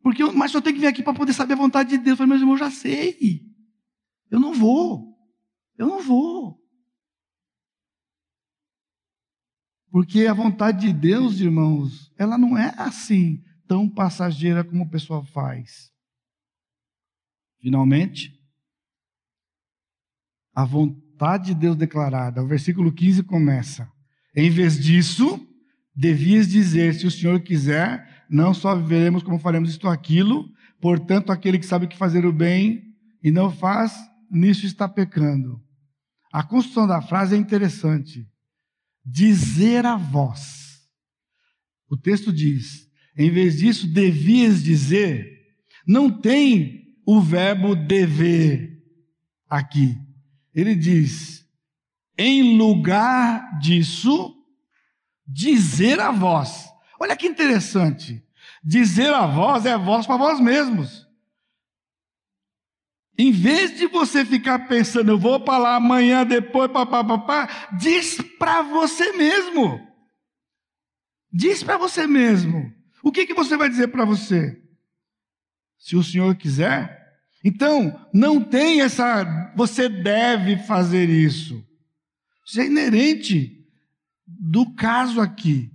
Porque 0.02 0.22
eu, 0.22 0.32
mas 0.32 0.54
eu 0.54 0.62
tenho 0.62 0.76
que 0.76 0.80
vir 0.80 0.86
aqui 0.86 1.02
para 1.02 1.14
poder 1.14 1.32
saber 1.32 1.54
a 1.54 1.56
vontade 1.56 1.90
de 1.90 1.98
Deus. 1.98 2.10
Eu 2.10 2.16
falei, 2.16 2.28
meus 2.30 2.40
irmãos, 2.40 2.60
eu 2.60 2.66
já 2.66 2.70
sei. 2.70 3.42
Eu 4.30 4.38
não 4.38 4.54
vou. 4.54 5.16
Eu 5.76 5.86
não 5.86 6.00
vou. 6.00 6.64
Porque 9.90 10.26
a 10.26 10.34
vontade 10.34 10.86
de 10.86 10.92
Deus, 10.92 11.40
irmãos, 11.40 12.12
ela 12.16 12.36
não 12.36 12.56
é 12.56 12.74
assim 12.76 13.42
tão 13.66 13.88
passageira 13.88 14.62
como 14.62 14.84
o 14.84 14.90
pessoal 14.90 15.24
faz. 15.24 15.92
Finalmente, 17.60 18.38
a 20.54 20.64
vontade 20.64 21.46
de 21.46 21.54
Deus 21.54 21.76
declarada, 21.76 22.42
o 22.42 22.46
versículo 22.46 22.92
15 22.92 23.22
começa: 23.24 23.90
Em 24.34 24.50
vez 24.50 24.78
disso, 24.78 25.44
devias 25.96 26.48
dizer: 26.48 26.94
se 26.94 27.06
o 27.06 27.10
Senhor 27.10 27.40
quiser, 27.40 28.26
não 28.28 28.52
só 28.52 28.76
viveremos 28.76 29.22
como 29.22 29.38
faremos 29.38 29.70
isto 29.70 29.84
ou 29.84 29.90
aquilo, 29.90 30.48
portanto, 30.80 31.32
aquele 31.32 31.58
que 31.58 31.66
sabe 31.66 31.86
que 31.86 31.96
fazer 31.96 32.26
o 32.26 32.32
bem 32.32 32.84
e 33.22 33.30
não 33.30 33.50
faz, 33.50 33.96
nisso 34.30 34.66
está 34.66 34.88
pecando. 34.88 35.60
A 36.30 36.42
construção 36.42 36.86
da 36.86 37.00
frase 37.00 37.34
é 37.34 37.38
interessante. 37.38 38.28
Dizer 39.04 39.86
a 39.86 39.96
voz. 39.96 40.80
O 41.88 41.96
texto 41.96 42.32
diz: 42.32 42.86
em 43.16 43.30
vez 43.30 43.58
disso, 43.58 43.86
devias 43.86 44.62
dizer, 44.62 45.26
não 45.86 46.10
tem 46.10 46.84
o 47.06 47.20
verbo 47.20 47.74
dever 47.74 48.82
aqui. 49.48 49.96
Ele 50.52 50.74
diz, 50.74 51.46
em 52.18 52.56
lugar 52.56 53.58
disso, 53.60 54.35
dizer 55.26 56.00
a 56.00 56.10
vós. 56.10 56.68
Olha 57.00 57.16
que 57.16 57.26
interessante. 57.26 58.22
Dizer 58.62 59.12
a 59.12 59.26
vós 59.26 59.66
é 59.66 59.76
voz 59.76 60.06
para 60.06 60.16
vós 60.16 60.40
mesmos. 60.40 61.06
Em 63.18 63.32
vez 63.32 63.76
de 63.76 63.86
você 63.86 64.24
ficar 64.24 64.68
pensando, 64.68 65.10
eu 65.10 65.18
vou 65.18 65.40
para 65.40 65.56
lá 65.56 65.76
amanhã, 65.76 66.24
depois, 66.24 66.70
papapá, 66.70 67.68
diz 67.78 68.20
para 68.38 68.62
você 68.62 69.12
mesmo. 69.12 69.80
Diz 71.32 71.62
para 71.62 71.78
você 71.78 72.06
mesmo. 72.06 72.72
O 73.02 73.10
que, 73.10 73.26
que 73.26 73.34
você 73.34 73.56
vai 73.56 73.68
dizer 73.68 73.88
para 73.88 74.04
você? 74.04 74.60
Se 75.78 75.96
o 75.96 76.02
Senhor 76.02 76.34
quiser. 76.36 76.94
Então, 77.42 78.08
não 78.12 78.42
tem 78.42 78.80
essa. 78.80 79.52
Você 79.56 79.88
deve 79.88 80.58
fazer 80.58 81.08
isso. 81.08 81.64
Isso 82.44 82.60
é 82.60 82.66
inerente 82.66 83.65
do 84.38 84.74
caso 84.74 85.20
aqui. 85.20 85.72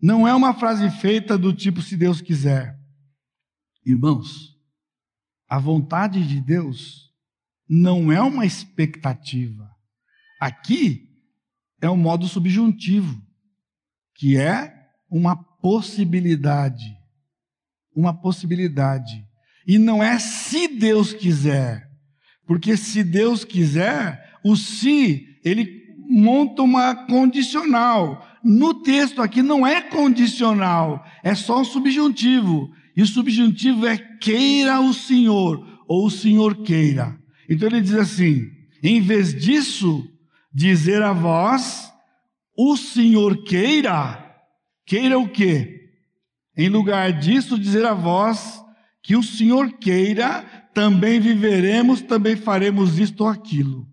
Não 0.00 0.26
é 0.26 0.34
uma 0.34 0.54
frase 0.54 0.90
feita 0.90 1.38
do 1.38 1.52
tipo 1.52 1.80
se 1.80 1.96
Deus 1.96 2.20
quiser. 2.20 2.78
Irmãos, 3.84 4.56
a 5.48 5.58
vontade 5.58 6.26
de 6.26 6.40
Deus 6.40 7.12
não 7.68 8.10
é 8.10 8.20
uma 8.20 8.44
expectativa. 8.44 9.70
Aqui 10.40 11.08
é 11.80 11.88
um 11.88 11.96
modo 11.96 12.26
subjuntivo, 12.26 13.20
que 14.14 14.36
é 14.36 14.72
uma 15.10 15.36
possibilidade. 15.36 16.96
Uma 17.94 18.12
possibilidade. 18.12 19.24
E 19.66 19.78
não 19.78 20.02
é 20.02 20.18
se 20.18 20.68
Deus 20.68 21.12
quiser. 21.12 21.90
Porque 22.46 22.76
se 22.76 23.04
Deus 23.04 23.44
quiser, 23.44 24.38
o 24.44 24.56
se, 24.56 25.38
ele 25.44 25.81
monta 26.12 26.62
uma 26.62 26.94
condicional. 26.94 28.26
No 28.44 28.74
texto 28.74 29.22
aqui 29.22 29.40
não 29.40 29.66
é 29.66 29.80
condicional, 29.80 31.04
é 31.22 31.34
só 31.34 31.60
um 31.60 31.64
subjuntivo. 31.64 32.70
E 32.94 33.02
o 33.02 33.06
subjuntivo 33.06 33.86
é 33.86 33.96
queira 33.96 34.80
o 34.80 34.92
Senhor, 34.92 35.66
ou 35.88 36.06
o 36.06 36.10
Senhor 36.10 36.56
queira. 36.56 37.18
Então 37.48 37.68
ele 37.68 37.80
diz 37.80 37.94
assim: 37.94 38.50
em 38.82 39.00
vez 39.00 39.34
disso, 39.34 40.06
dizer 40.52 41.02
a 41.02 41.12
vós, 41.12 41.90
o 42.56 42.76
Senhor 42.76 43.42
queira, 43.44 44.22
queira 44.84 45.18
o 45.18 45.28
quê? 45.28 45.80
Em 46.56 46.68
lugar 46.68 47.12
disso, 47.12 47.58
dizer 47.58 47.86
a 47.86 47.94
vós 47.94 48.62
que 49.02 49.16
o 49.16 49.22
Senhor 49.22 49.72
queira, 49.78 50.42
também 50.74 51.18
viveremos, 51.18 52.02
também 52.02 52.36
faremos 52.36 52.98
isto 52.98 53.22
ou 53.22 53.30
aquilo. 53.30 53.91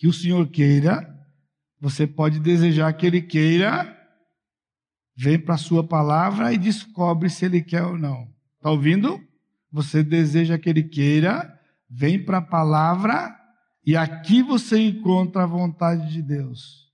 Que 0.00 0.08
o 0.08 0.14
Senhor 0.14 0.48
queira, 0.48 1.14
você 1.78 2.06
pode 2.06 2.40
desejar 2.40 2.90
que 2.94 3.04
Ele 3.04 3.20
queira, 3.20 3.94
vem 5.14 5.38
para 5.38 5.56
a 5.56 5.58
Sua 5.58 5.86
palavra 5.86 6.54
e 6.54 6.56
descobre 6.56 7.28
se 7.28 7.44
Ele 7.44 7.60
quer 7.60 7.82
ou 7.82 7.98
não. 7.98 8.26
Está 8.56 8.70
ouvindo? 8.70 9.20
Você 9.70 10.02
deseja 10.02 10.56
que 10.56 10.70
Ele 10.70 10.84
queira, 10.84 11.54
vem 11.86 12.24
para 12.24 12.38
a 12.38 12.42
palavra 12.42 13.38
e 13.84 13.94
aqui 13.94 14.42
você 14.42 14.78
encontra 14.78 15.42
a 15.42 15.46
vontade 15.46 16.10
de 16.10 16.22
Deus. 16.22 16.90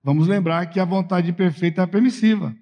Vamos 0.00 0.28
lembrar 0.28 0.66
que 0.66 0.78
a 0.78 0.84
vontade 0.84 1.32
perfeita 1.32 1.82
é 1.82 1.86
permissiva. 1.88 2.54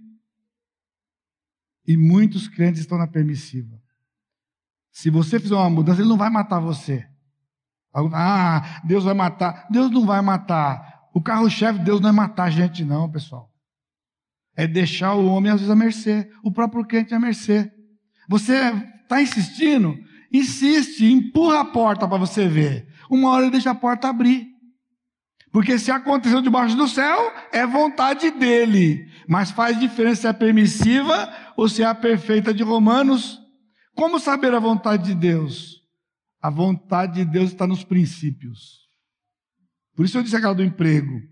E 1.87 1.99
muitos 1.99 2.49
crentes 2.49 2.81
estão 2.81 2.97
na 2.97 3.07
permissiva. 3.07 3.79
Se 4.91 5.11
você 5.11 5.39
fizer 5.39 5.55
uma 5.55 5.69
mudança, 5.69 6.01
ele 6.01 6.09
não 6.09 6.17
vai 6.17 6.31
matar 6.31 6.61
você. 6.61 7.12
Ah, 7.95 8.81
Deus 8.85 9.05
vai 9.05 9.15
matar. 9.15 9.67
Deus 9.71 9.91
não 9.91 10.07
vai 10.07 10.21
matar. 10.23 11.03
O 11.15 11.21
carro-chefe 11.21 11.79
de 11.79 11.85
Deus 11.85 12.01
não 12.01 12.09
é 12.09 12.13
matar 12.13 12.45
a 12.45 12.51
gente, 12.51 12.85
não, 12.85 13.11
pessoal. 13.11 13.51
É 14.57 14.67
deixar 14.67 15.15
o 15.15 15.27
homem, 15.27 15.51
às 15.51 15.61
vezes, 15.61 15.71
à 15.71 15.77
mercê. 15.77 16.31
O 16.43 16.51
próprio 16.51 16.85
crente 16.85 17.15
à 17.15 17.21
mercê. 17.21 17.71
Você 18.29 18.55
está 19.03 19.21
insistindo? 19.21 19.97
Insiste, 20.33 21.05
empurra 21.05 21.61
a 21.61 21.65
porta 21.65 22.09
para 22.09 22.17
você 22.17 22.49
ver. 22.49 22.89
Uma 23.11 23.31
hora 23.31 23.43
ele 23.43 23.53
deixa 23.53 23.71
a 23.71 23.75
porta 23.75 24.09
abrir. 24.09 24.47
Porque 25.53 25.79
se 25.79 25.91
aconteceu 25.91 26.41
debaixo 26.41 26.75
do 26.75 26.89
céu, 26.89 27.31
é 27.53 27.67
vontade 27.67 28.31
dele. 28.31 29.07
Mas 29.29 29.51
faz 29.51 29.79
diferença 29.79 30.23
se 30.23 30.27
é 30.27 30.33
permissiva 30.33 31.31
ou 31.55 31.69
se 31.69 31.83
é 31.83 31.87
a 31.87 31.95
perfeita 31.95 32.55
de 32.55 32.63
Romanos. 32.63 33.39
Como 33.95 34.19
saber 34.19 34.55
a 34.55 34.59
vontade 34.59 35.05
de 35.05 35.15
Deus? 35.15 35.82
A 36.43 36.51
vontade 36.51 37.15
de 37.15 37.25
Deus 37.25 37.53
está 37.53 37.69
nos 37.69 37.85
princípios. 37.85 38.89
Por 39.95 40.05
isso 40.05 40.19
eu 40.19 40.23
disse 40.25 40.35
aquela 40.35 40.55
do 40.55 40.65
emprego. 40.65 41.23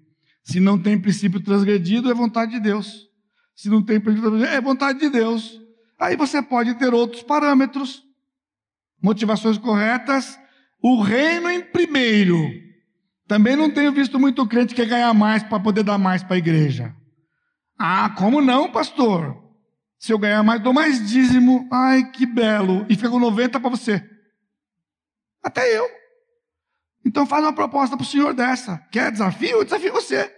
Se 0.45 0.61
não 0.61 0.79
tem 0.79 0.99
princípio 0.99 1.41
transgredido, 1.41 2.09
é 2.09 2.15
vontade 2.15 2.53
de 2.53 2.61
Deus. 2.61 3.09
Se 3.57 3.69
não 3.69 3.83
tem 3.83 3.99
princípio 3.99 4.31
transgredido, 4.31 4.57
é 4.57 4.61
vontade 4.61 5.01
de 5.01 5.11
Deus. 5.11 5.61
Aí 5.99 6.17
você 6.17 6.41
pode 6.41 6.75
ter 6.75 6.95
outros 6.95 7.25
parâmetros, 7.25 8.05
motivações 9.03 9.59
corretas, 9.59 10.39
o 10.81 11.03
reino 11.03 11.51
em 11.51 11.61
primeiro. 11.61 12.39
Também 13.27 13.57
não 13.57 13.71
tenho 13.71 13.93
visto 13.93 14.19
muito 14.19 14.47
crente 14.47 14.75
que 14.75 14.87
ganhar 14.87 15.13
mais 15.13 15.43
para 15.43 15.61
poder 15.61 15.83
dar 15.83 15.99
mais 15.99 16.23
para 16.23 16.37
a 16.37 16.39
igreja. 16.39 16.95
Ah, 17.77 18.11
como 18.11 18.41
não, 18.41 18.71
pastor? 18.71 19.37
Se 19.99 20.13
eu 20.13 20.19
ganhar 20.19 20.43
mais, 20.43 20.63
dou 20.63 20.73
mais 20.73 21.07
dízimo. 21.11 21.69
Ai, 21.71 22.11
que 22.11 22.25
belo. 22.25 22.87
E 22.89 22.95
fica 22.95 23.11
com 23.11 23.19
90 23.19 23.59
para 23.61 23.71
você. 23.71 24.20
Até 25.43 25.77
eu. 25.77 25.89
Então 27.05 27.27
faz 27.27 27.43
uma 27.43 27.53
proposta 27.53 27.97
para 27.97 28.05
o 28.05 28.07
senhor 28.07 28.35
dessa. 28.35 28.79
Quer 28.91 29.11
desafio? 29.11 29.59
Eu 29.59 29.65
desafio 29.65 29.93
você. 29.93 30.35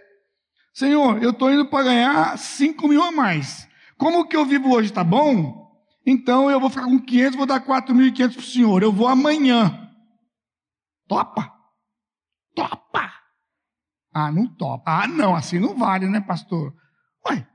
Senhor, 0.73 1.21
eu 1.21 1.31
estou 1.31 1.51
indo 1.51 1.67
para 1.69 1.83
ganhar 1.83 2.37
5 2.37 2.87
mil 2.87 3.03
a 3.03 3.11
mais. 3.11 3.67
Como 3.97 4.27
que 4.27 4.35
eu 4.35 4.45
vivo 4.45 4.73
hoje 4.73 4.89
está 4.89 5.03
bom? 5.03 5.63
Então 6.05 6.49
eu 6.49 6.59
vou 6.59 6.69
ficar 6.69 6.85
com 6.85 6.99
500, 6.99 7.37
vou 7.37 7.45
dar 7.45 7.65
4.500 7.65 8.33
para 8.33 8.39
o 8.39 8.43
senhor. 8.43 8.83
Eu 8.83 8.91
vou 8.91 9.07
amanhã. 9.07 9.89
Topa? 11.07 11.53
Topa! 12.55 13.11
Ah, 14.13 14.31
não 14.31 14.47
topa. 14.47 15.03
Ah, 15.03 15.07
não, 15.07 15.35
assim 15.35 15.59
não 15.59 15.75
vale, 15.75 16.07
né, 16.07 16.21
pastor? 16.21 16.73
Ué, 17.27 17.47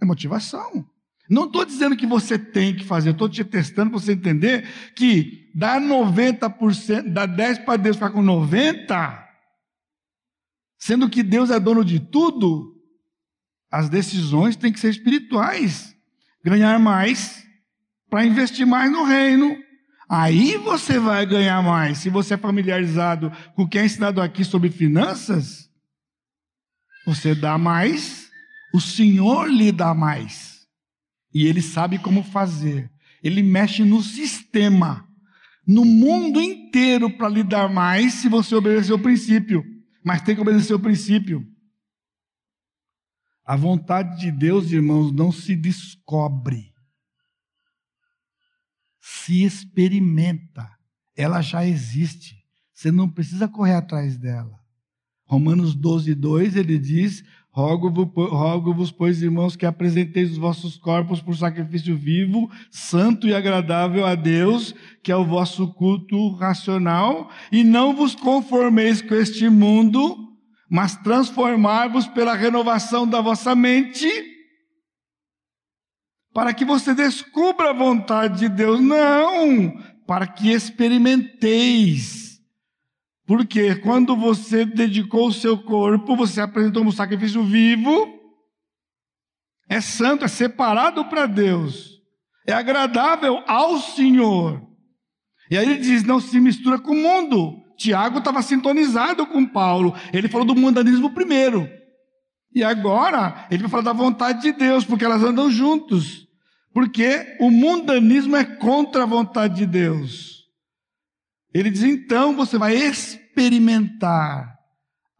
é 0.00 0.04
motivação. 0.04 0.88
Não 1.28 1.44
estou 1.44 1.64
dizendo 1.64 1.96
que 1.96 2.06
você 2.06 2.38
tem 2.38 2.74
que 2.74 2.84
fazer, 2.84 3.10
estou 3.10 3.28
te 3.28 3.44
testando 3.44 3.90
para 3.90 4.00
você 4.00 4.12
entender 4.12 4.66
que 4.94 5.47
dar 5.58 5.80
90%, 5.80 7.12
dar 7.12 7.26
10 7.26 7.58
para 7.58 7.76
Deus 7.76 7.96
ficar 7.96 8.10
com 8.10 8.22
90%, 8.22 9.26
sendo 10.78 11.10
que 11.10 11.20
Deus 11.20 11.50
é 11.50 11.58
dono 11.58 11.84
de 11.84 11.98
tudo, 11.98 12.80
as 13.68 13.88
decisões 13.88 14.54
têm 14.54 14.72
que 14.72 14.78
ser 14.78 14.90
espirituais. 14.90 15.96
Ganhar 16.44 16.78
mais 16.78 17.44
para 18.08 18.24
investir 18.24 18.64
mais 18.64 18.92
no 18.92 19.02
reino. 19.02 19.58
Aí 20.08 20.56
você 20.58 21.00
vai 21.00 21.26
ganhar 21.26 21.60
mais. 21.60 21.98
Se 21.98 22.08
você 22.08 22.34
é 22.34 22.38
familiarizado 22.38 23.32
com 23.56 23.64
o 23.64 23.68
que 23.68 23.80
é 23.80 23.84
ensinado 23.84 24.22
aqui 24.22 24.44
sobre 24.44 24.70
finanças, 24.70 25.68
você 27.04 27.34
dá 27.34 27.58
mais, 27.58 28.30
o 28.72 28.80
Senhor 28.80 29.50
lhe 29.50 29.72
dá 29.72 29.92
mais. 29.92 30.68
E 31.34 31.48
Ele 31.48 31.60
sabe 31.60 31.98
como 31.98 32.22
fazer. 32.22 32.88
Ele 33.24 33.42
mexe 33.42 33.82
no 33.82 34.00
sistema, 34.00 35.07
no 35.68 35.84
mundo 35.84 36.40
inteiro 36.40 37.16
para 37.16 37.28
lhe 37.28 37.44
dar 37.44 37.68
mais 37.68 38.14
se 38.14 38.28
você 38.28 38.54
obedecer 38.56 38.92
o 38.92 38.98
princípio. 38.98 39.62
Mas 40.02 40.22
tem 40.22 40.34
que 40.34 40.40
obedecer 40.40 40.74
o 40.74 40.80
princípio. 40.80 41.46
A 43.44 43.54
vontade 43.54 44.18
de 44.18 44.32
Deus, 44.32 44.72
irmãos, 44.72 45.12
não 45.12 45.30
se 45.30 45.54
descobre 45.54 46.72
se 49.08 49.42
experimenta. 49.42 50.70
Ela 51.16 51.40
já 51.40 51.64
existe. 51.64 52.44
Você 52.72 52.90
não 52.90 53.10
precisa 53.10 53.48
correr 53.48 53.74
atrás 53.74 54.16
dela. 54.16 54.58
Romanos 55.24 55.74
12, 55.74 56.14
2, 56.14 56.56
ele 56.56 56.78
diz: 56.78 57.24
Rogo-vos, 57.58 58.92
pois, 58.92 59.20
irmãos, 59.20 59.56
que 59.56 59.66
apresenteis 59.66 60.30
os 60.30 60.38
vossos 60.38 60.76
corpos 60.76 61.20
por 61.20 61.36
sacrifício 61.36 61.96
vivo, 61.96 62.48
santo 62.70 63.26
e 63.26 63.34
agradável 63.34 64.06
a 64.06 64.14
Deus, 64.14 64.74
que 65.02 65.10
é 65.10 65.16
o 65.16 65.24
vosso 65.24 65.66
culto 65.74 66.34
racional, 66.36 67.28
e 67.50 67.64
não 67.64 67.96
vos 67.96 68.14
conformeis 68.14 69.02
com 69.02 69.14
este 69.14 69.48
mundo, 69.48 70.16
mas 70.70 70.94
transformar-vos 70.96 72.06
pela 72.06 72.34
renovação 72.34 73.08
da 73.08 73.20
vossa 73.20 73.54
mente 73.56 74.08
para 76.32 76.54
que 76.54 76.64
você 76.64 76.94
descubra 76.94 77.70
a 77.70 77.72
vontade 77.72 78.38
de 78.38 78.48
Deus. 78.48 78.80
Não, 78.80 79.76
para 80.06 80.24
que 80.24 80.52
experimenteis. 80.52 82.27
Porque 83.28 83.74
quando 83.74 84.16
você 84.16 84.64
dedicou 84.64 85.28
o 85.28 85.32
seu 85.34 85.58
corpo, 85.58 86.16
você 86.16 86.40
apresentou 86.40 86.82
um 86.82 86.90
sacrifício 86.90 87.42
vivo, 87.42 88.18
é 89.68 89.82
santo, 89.82 90.24
é 90.24 90.28
separado 90.28 91.04
para 91.04 91.26
Deus, 91.26 92.00
é 92.46 92.54
agradável 92.54 93.42
ao 93.46 93.76
Senhor. 93.76 94.66
E 95.50 95.58
aí 95.58 95.66
ele 95.66 95.76
diz: 95.76 96.04
não 96.04 96.18
se 96.18 96.40
mistura 96.40 96.78
com 96.78 96.92
o 96.92 96.96
mundo. 96.96 97.62
Tiago 97.76 98.18
estava 98.18 98.40
sintonizado 98.40 99.26
com 99.26 99.44
Paulo, 99.44 99.94
ele 100.10 100.26
falou 100.26 100.46
do 100.46 100.56
mundanismo 100.56 101.10
primeiro. 101.10 101.68
E 102.54 102.64
agora 102.64 103.46
ele 103.50 103.60
vai 103.64 103.70
falar 103.70 103.82
da 103.82 103.92
vontade 103.92 104.40
de 104.40 104.52
Deus, 104.52 104.86
porque 104.86 105.04
elas 105.04 105.22
andam 105.22 105.50
juntos. 105.50 106.26
Porque 106.72 107.36
o 107.38 107.50
mundanismo 107.50 108.36
é 108.36 108.44
contra 108.44 109.02
a 109.02 109.06
vontade 109.06 109.56
de 109.56 109.66
Deus. 109.66 110.37
Ele 111.52 111.70
diz: 111.70 111.82
então 111.82 112.36
você 112.36 112.58
vai 112.58 112.76
experimentar 112.76 114.58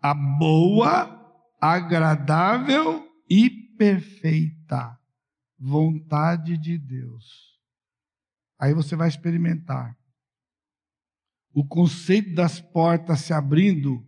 a 0.01 0.15
boa, 0.15 1.15
agradável 1.61 3.07
e 3.29 3.51
perfeita 3.51 4.99
vontade 5.59 6.57
de 6.57 6.79
Deus. 6.79 7.59
Aí 8.59 8.73
você 8.73 8.95
vai 8.95 9.09
experimentar. 9.09 9.97
O 11.53 11.67
conceito 11.67 12.35
das 12.35 12.61
portas 12.61 13.21
se 13.21 13.33
abrindo, 13.33 14.07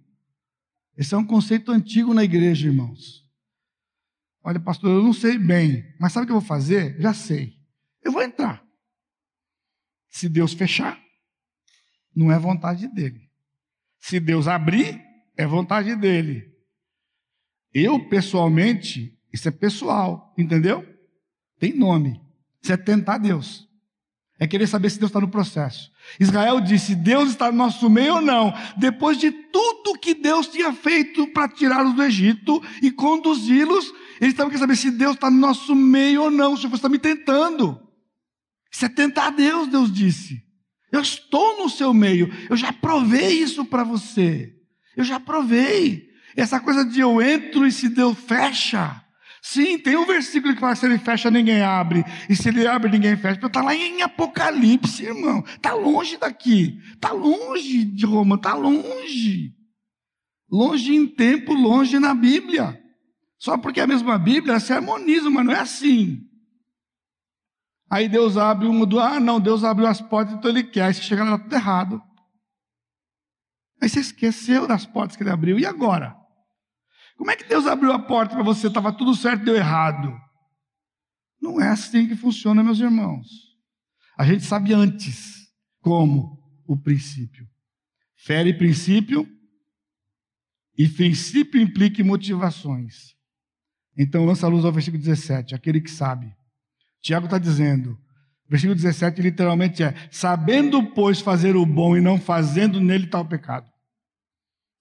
esse 0.96 1.14
é 1.14 1.18
um 1.18 1.26
conceito 1.26 1.72
antigo 1.72 2.14
na 2.14 2.22
igreja, 2.22 2.68
irmãos. 2.68 3.26
Olha, 4.42 4.60
pastor, 4.60 4.90
eu 4.90 5.02
não 5.02 5.12
sei 5.12 5.38
bem, 5.38 5.84
mas 5.98 6.12
sabe 6.12 6.24
o 6.24 6.26
que 6.26 6.32
eu 6.32 6.40
vou 6.40 6.46
fazer? 6.46 7.00
Já 7.00 7.12
sei. 7.12 7.58
Eu 8.02 8.12
vou 8.12 8.22
entrar. 8.22 8.64
Se 10.08 10.28
Deus 10.28 10.52
fechar. 10.52 11.00
Não 12.14 12.30
é 12.30 12.38
vontade 12.38 12.88
dele. 12.88 13.28
Se 13.98 14.18
Deus 14.18 14.48
abrir, 14.48 15.00
é 15.36 15.46
vontade 15.46 15.94
dele. 15.96 16.50
Eu, 17.72 18.08
pessoalmente, 18.08 19.16
isso 19.32 19.48
é 19.48 19.50
pessoal, 19.50 20.34
entendeu? 20.36 20.84
Tem 21.58 21.74
nome. 21.76 22.20
Isso 22.62 22.72
é 22.72 22.76
tentar 22.76 23.18
Deus. 23.18 23.68
É 24.38 24.46
querer 24.46 24.66
saber 24.66 24.88
se 24.88 24.98
Deus 24.98 25.10
está 25.10 25.20
no 25.20 25.28
processo. 25.28 25.92
Israel 26.18 26.60
disse: 26.60 26.94
Deus 26.94 27.28
está 27.28 27.52
no 27.52 27.58
nosso 27.58 27.90
meio 27.90 28.14
ou 28.14 28.20
não? 28.22 28.54
Depois 28.78 29.18
de 29.18 29.30
tudo 29.30 29.98
que 29.98 30.14
Deus 30.14 30.48
tinha 30.48 30.72
feito 30.72 31.26
para 31.28 31.46
tirá-los 31.46 31.94
do 31.94 32.02
Egito 32.02 32.62
e 32.82 32.90
conduzi-los, 32.90 33.92
eles 34.18 34.32
estavam 34.32 34.50
querendo 34.50 34.60
saber 34.60 34.76
se 34.76 34.90
Deus 34.90 35.14
está 35.14 35.30
no 35.30 35.36
nosso 35.36 35.74
meio 35.74 36.22
ou 36.22 36.30
não. 36.30 36.54
O 36.54 36.56
Senhor 36.56 36.74
está 36.74 36.88
me 36.88 36.98
tentando. 36.98 37.78
Isso 38.72 38.84
é 38.86 38.88
tentar 38.88 39.30
Deus, 39.30 39.68
Deus 39.68 39.92
disse. 39.92 40.42
Eu 40.92 41.00
estou 41.00 41.58
no 41.58 41.68
seu 41.68 41.94
meio. 41.94 42.32
Eu 42.48 42.56
já 42.56 42.72
provei 42.72 43.40
isso 43.40 43.64
para 43.64 43.84
você. 43.84 44.54
Eu 44.96 45.04
já 45.04 45.20
provei. 45.20 46.08
Essa 46.36 46.60
coisa 46.60 46.84
de 46.84 47.00
eu 47.00 47.20
entro 47.20 47.66
e 47.66 47.72
se 47.72 47.88
Deus 47.88 48.18
fecha. 48.18 49.02
Sim, 49.42 49.78
tem 49.78 49.96
um 49.96 50.04
versículo 50.04 50.54
que 50.54 50.60
fala 50.60 50.74
se 50.74 50.84
ele 50.84 50.98
fecha, 50.98 51.30
ninguém 51.30 51.62
abre. 51.62 52.04
E 52.28 52.36
se 52.36 52.48
ele 52.48 52.66
abre, 52.66 52.90
ninguém 52.90 53.16
fecha. 53.16 53.44
Está 53.44 53.62
lá 53.62 53.74
em 53.74 54.02
Apocalipse, 54.02 55.04
irmão. 55.04 55.42
Está 55.46 55.72
longe 55.72 56.16
daqui. 56.16 56.78
Está 56.92 57.12
longe 57.12 57.84
de 57.84 58.04
Roma. 58.04 58.36
Está 58.36 58.54
longe. 58.54 59.54
Longe 60.50 60.94
em 60.94 61.06
tempo, 61.06 61.54
longe 61.54 61.98
na 61.98 62.14
Bíblia. 62.14 62.78
Só 63.38 63.56
porque 63.56 63.80
é 63.80 63.84
a 63.84 63.86
mesma 63.86 64.18
Bíblia 64.18 64.60
se 64.60 64.72
harmoniza, 64.72 65.30
mas 65.30 65.46
não 65.46 65.52
é 65.54 65.60
assim. 65.60 66.29
Aí 67.90 68.08
Deus 68.08 68.36
abre 68.36 68.68
uma 68.68 68.86
do. 68.86 69.00
Ah, 69.00 69.18
não, 69.18 69.40
Deus 69.40 69.64
abriu 69.64 69.88
as 69.88 70.00
portas, 70.00 70.34
então 70.34 70.48
ele 70.48 70.62
quer. 70.62 70.84
Aí 70.84 70.94
você 70.94 71.02
chega 71.02 71.24
lá, 71.24 71.36
tudo 71.36 71.52
errado. 71.52 72.00
Aí 73.82 73.88
você 73.88 73.98
esqueceu 73.98 74.68
das 74.68 74.86
portas 74.86 75.16
que 75.16 75.24
ele 75.24 75.30
abriu. 75.30 75.58
E 75.58 75.66
agora? 75.66 76.16
Como 77.16 77.30
é 77.30 77.36
que 77.36 77.44
Deus 77.44 77.66
abriu 77.66 77.92
a 77.92 77.98
porta 77.98 78.34
para 78.36 78.44
você? 78.44 78.68
Estava 78.68 78.92
tudo 78.92 79.14
certo, 79.14 79.44
deu 79.44 79.56
errado. 79.56 80.16
Não 81.42 81.60
é 81.60 81.68
assim 81.68 82.06
que 82.06 82.14
funciona, 82.14 82.62
meus 82.62 82.78
irmãos. 82.78 83.26
A 84.16 84.24
gente 84.24 84.44
sabe 84.44 84.72
antes 84.72 85.50
como 85.80 86.38
o 86.66 86.76
princípio. 86.76 87.48
Fere 88.14 88.54
princípio 88.56 89.26
e 90.78 90.88
princípio 90.88 91.60
implica 91.60 92.04
motivações. 92.04 93.16
Então 93.98 94.24
lança 94.24 94.46
a 94.46 94.48
luz 94.48 94.64
ao 94.64 94.72
versículo 94.72 95.02
17, 95.02 95.54
aquele 95.54 95.80
que 95.80 95.90
sabe. 95.90 96.34
Tiago 97.02 97.26
está 97.26 97.38
dizendo, 97.38 97.98
versículo 98.48 98.74
17 98.74 99.22
literalmente 99.22 99.82
é: 99.82 99.94
sabendo, 100.10 100.82
pois, 100.92 101.20
fazer 101.20 101.56
o 101.56 101.64
bom 101.64 101.96
e 101.96 102.00
não 102.00 102.18
fazendo 102.18 102.80
nele 102.80 103.06
tal 103.06 103.26
pecado. 103.26 103.70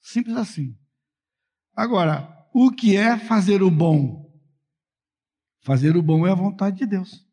Simples 0.02 0.36
assim. 0.36 0.76
Agora, 1.76 2.28
o 2.54 2.72
que 2.72 2.98
é 2.98 3.18
fazer 3.18 3.62
o 3.62 3.72
bom? 3.72 4.28
Fazer 5.62 5.96
o 5.96 6.02
bom 6.02 6.26
é 6.26 6.32
a 6.32 6.36
vontade 6.36 6.78
de 6.78 6.86
Deus. 6.86 7.26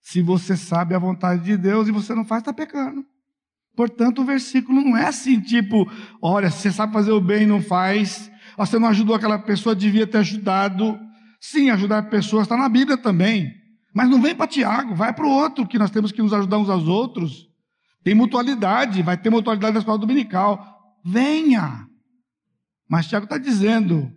Se 0.00 0.20
você 0.20 0.56
sabe 0.56 0.94
a 0.94 0.98
vontade 0.98 1.44
de 1.44 1.56
Deus 1.56 1.88
e 1.88 1.92
você 1.92 2.14
não 2.14 2.24
faz, 2.24 2.42
está 2.42 2.52
pecando. 2.52 3.06
Portanto, 3.74 4.20
o 4.20 4.24
versículo 4.24 4.82
não 4.82 4.96
é 4.96 5.06
assim, 5.06 5.40
tipo, 5.40 5.90
olha, 6.20 6.50
você 6.50 6.70
sabe 6.70 6.92
fazer 6.92 7.12
o 7.12 7.20
bem 7.20 7.44
e 7.44 7.46
não 7.46 7.62
faz, 7.62 8.30
você 8.56 8.78
não 8.78 8.88
ajudou 8.88 9.14
aquela 9.14 9.38
pessoa, 9.38 9.74
devia 9.74 10.06
ter 10.06 10.18
ajudado. 10.18 10.98
Sim, 11.42 11.70
ajudar 11.70 12.08
pessoas 12.08 12.44
está 12.44 12.56
na 12.56 12.68
Bíblia 12.68 12.96
também. 12.96 13.52
Mas 13.92 14.08
não 14.08 14.22
vem 14.22 14.32
para 14.32 14.46
Tiago, 14.46 14.94
vai 14.94 15.12
para 15.12 15.26
o 15.26 15.28
outro, 15.28 15.66
que 15.66 15.76
nós 15.76 15.90
temos 15.90 16.12
que 16.12 16.22
nos 16.22 16.32
ajudar 16.32 16.56
uns 16.56 16.70
aos 16.70 16.86
outros. 16.86 17.50
Tem 18.04 18.14
mutualidade, 18.14 19.02
vai 19.02 19.20
ter 19.20 19.28
mutualidade 19.28 19.74
na 19.74 19.80
escola 19.80 19.98
dominical. 19.98 20.94
Venha. 21.04 21.84
Mas 22.88 23.08
Tiago 23.08 23.24
está 23.24 23.38
dizendo: 23.38 24.08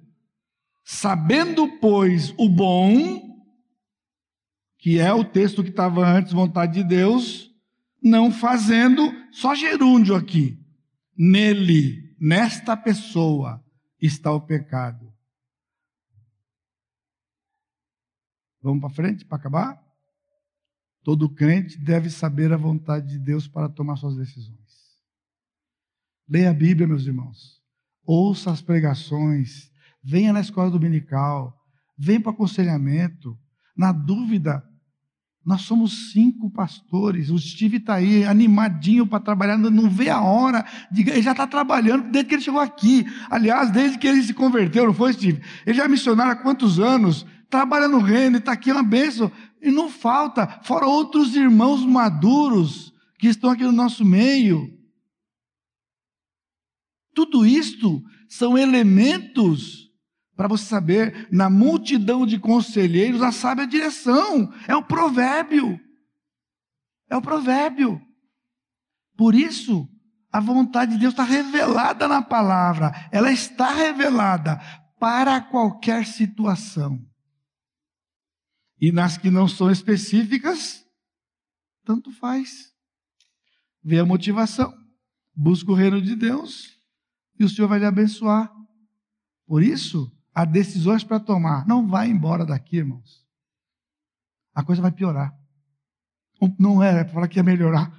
sabendo, 0.83 1.67
pois, 1.79 2.31
o 2.37 2.47
bom, 2.47 3.23
que 4.77 4.99
é 4.99 5.11
o 5.11 5.23
texto 5.23 5.63
que 5.63 5.71
estava 5.71 6.07
antes, 6.07 6.31
vontade 6.31 6.73
de 6.73 6.83
Deus, 6.83 7.49
não 8.03 8.31
fazendo, 8.31 9.11
só 9.31 9.55
gerúndio 9.55 10.15
aqui. 10.15 10.59
Nele, 11.17 12.15
nesta 12.21 12.77
pessoa, 12.77 13.63
está 13.99 14.31
o 14.31 14.41
pecado. 14.41 15.14
Vamos 18.65 18.81
para 18.81 18.89
frente, 18.89 19.23
para 19.23 19.37
acabar? 19.37 19.81
Todo 21.03 21.29
crente 21.29 21.77
deve 21.77 22.09
saber 22.09 22.51
a 22.51 22.57
vontade 22.57 23.07
de 23.07 23.19
Deus 23.19 23.47
para 23.47 23.69
tomar 23.69 23.95
suas 23.95 24.17
decisões. 24.17 24.59
Leia 26.27 26.49
a 26.49 26.53
Bíblia, 26.53 26.87
meus 26.87 27.05
irmãos 27.05 27.63
ouça 28.05 28.51
as 28.51 28.61
pregações, 28.61 29.71
venha 30.03 30.31
na 30.31 30.39
escola 30.39 30.69
dominical, 30.69 31.55
venha 31.97 32.21
para 32.21 32.31
aconselhamento. 32.31 33.37
Na 33.75 33.91
dúvida, 33.91 34.63
nós 35.45 35.61
somos 35.61 36.11
cinco 36.11 36.49
pastores. 36.49 37.29
O 37.29 37.37
Steve 37.37 37.77
está 37.77 37.95
aí 37.95 38.23
animadinho 38.23 39.05
para 39.05 39.19
trabalhar, 39.19 39.57
não 39.57 39.89
vê 39.89 40.09
a 40.09 40.21
hora. 40.21 40.65
De, 40.91 41.01
ele 41.09 41.21
já 41.21 41.31
está 41.31 41.45
trabalhando 41.45 42.09
desde 42.09 42.29
que 42.29 42.35
ele 42.35 42.41
chegou 42.41 42.59
aqui. 42.59 43.05
Aliás, 43.29 43.71
desde 43.71 43.97
que 43.97 44.07
ele 44.07 44.23
se 44.23 44.33
converteu, 44.33 44.85
não 44.85 44.93
foi, 44.93 45.13
Steve? 45.13 45.41
Ele 45.65 45.77
já 45.77 45.85
é 45.85 45.87
missionário 45.87 46.33
há 46.33 46.35
quantos 46.35 46.79
anos? 46.79 47.25
Trabalha 47.55 47.87
no 47.87 47.99
reino, 47.99 48.35
está 48.35 48.51
aqui 48.51 48.69
uma 48.69 48.83
bênção. 48.83 49.31
E 49.61 49.71
não 49.71 49.89
falta, 49.89 50.59
fora 50.61 50.85
outros 50.85 51.37
irmãos 51.37 51.85
maduros 51.85 52.91
que 53.17 53.27
estão 53.27 53.49
aqui 53.49 53.63
no 53.63 53.71
nosso 53.71 54.03
meio. 54.03 54.77
Tudo 57.13 57.45
isto 57.45 58.03
são 58.27 58.57
elementos 58.57 59.89
para 60.35 60.49
você 60.49 60.65
saber, 60.65 61.29
na 61.31 61.49
multidão 61.49 62.25
de 62.25 62.37
conselheiros, 62.37 63.21
a 63.21 63.31
sábia 63.31 63.65
direção. 63.65 64.51
É 64.67 64.75
o 64.75 64.83
provérbio. 64.83 65.79
É 67.09 67.15
o 67.15 67.21
provérbio. 67.21 68.01
Por 69.15 69.33
isso, 69.33 69.87
a 70.29 70.41
vontade 70.41 70.91
de 70.91 70.97
Deus 70.97 71.13
está 71.13 71.23
revelada 71.23 72.05
na 72.05 72.21
palavra. 72.21 72.91
Ela 73.13 73.31
está 73.31 73.71
revelada 73.71 74.59
para 74.99 75.39
qualquer 75.39 76.05
situação. 76.05 76.99
E 78.85 78.91
nas 78.91 79.17
que 79.17 79.31
não 79.31 79.47
são 79.47 79.71
específicas, 79.71 80.85
tanto 81.83 82.11
faz. 82.11 82.71
Vê 83.83 83.97
a 83.97 84.05
motivação. 84.05 84.71
Busca 85.35 85.71
o 85.71 85.73
reino 85.73 85.99
de 85.99 86.15
Deus 86.15 86.79
e 87.39 87.43
o 87.43 87.49
Senhor 87.49 87.67
vai 87.67 87.79
lhe 87.79 87.85
abençoar. 87.85 88.53
Por 89.47 89.63
isso, 89.63 90.15
há 90.31 90.45
decisões 90.45 91.03
para 91.03 91.19
tomar. 91.19 91.65
Não 91.65 91.87
vá 91.87 92.05
embora 92.05 92.45
daqui, 92.45 92.77
irmãos. 92.77 93.25
A 94.53 94.63
coisa 94.63 94.83
vai 94.83 94.91
piorar. 94.91 95.35
Não 96.59 96.83
é, 96.83 96.99
é 96.99 97.03
para 97.05 97.13
falar 97.13 97.27
que 97.27 97.39
ia 97.39 97.43
melhorar. 97.43 97.91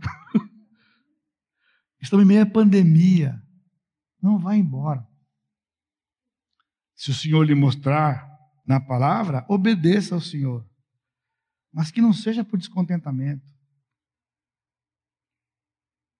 Estamos 2.00 2.24
em 2.24 2.28
meio 2.28 2.44
à 2.44 2.46
pandemia. 2.46 3.42
Não 4.22 4.38
vá 4.38 4.54
embora. 4.54 5.04
Se 6.94 7.10
o 7.10 7.14
Senhor 7.14 7.42
lhe 7.42 7.56
mostrar 7.56 8.30
na 8.64 8.78
palavra, 8.78 9.44
obedeça 9.48 10.14
ao 10.14 10.20
Senhor. 10.20 10.64
Mas 11.76 11.90
que 11.90 12.00
não 12.00 12.14
seja 12.14 12.42
por 12.42 12.58
descontentamento. 12.58 13.46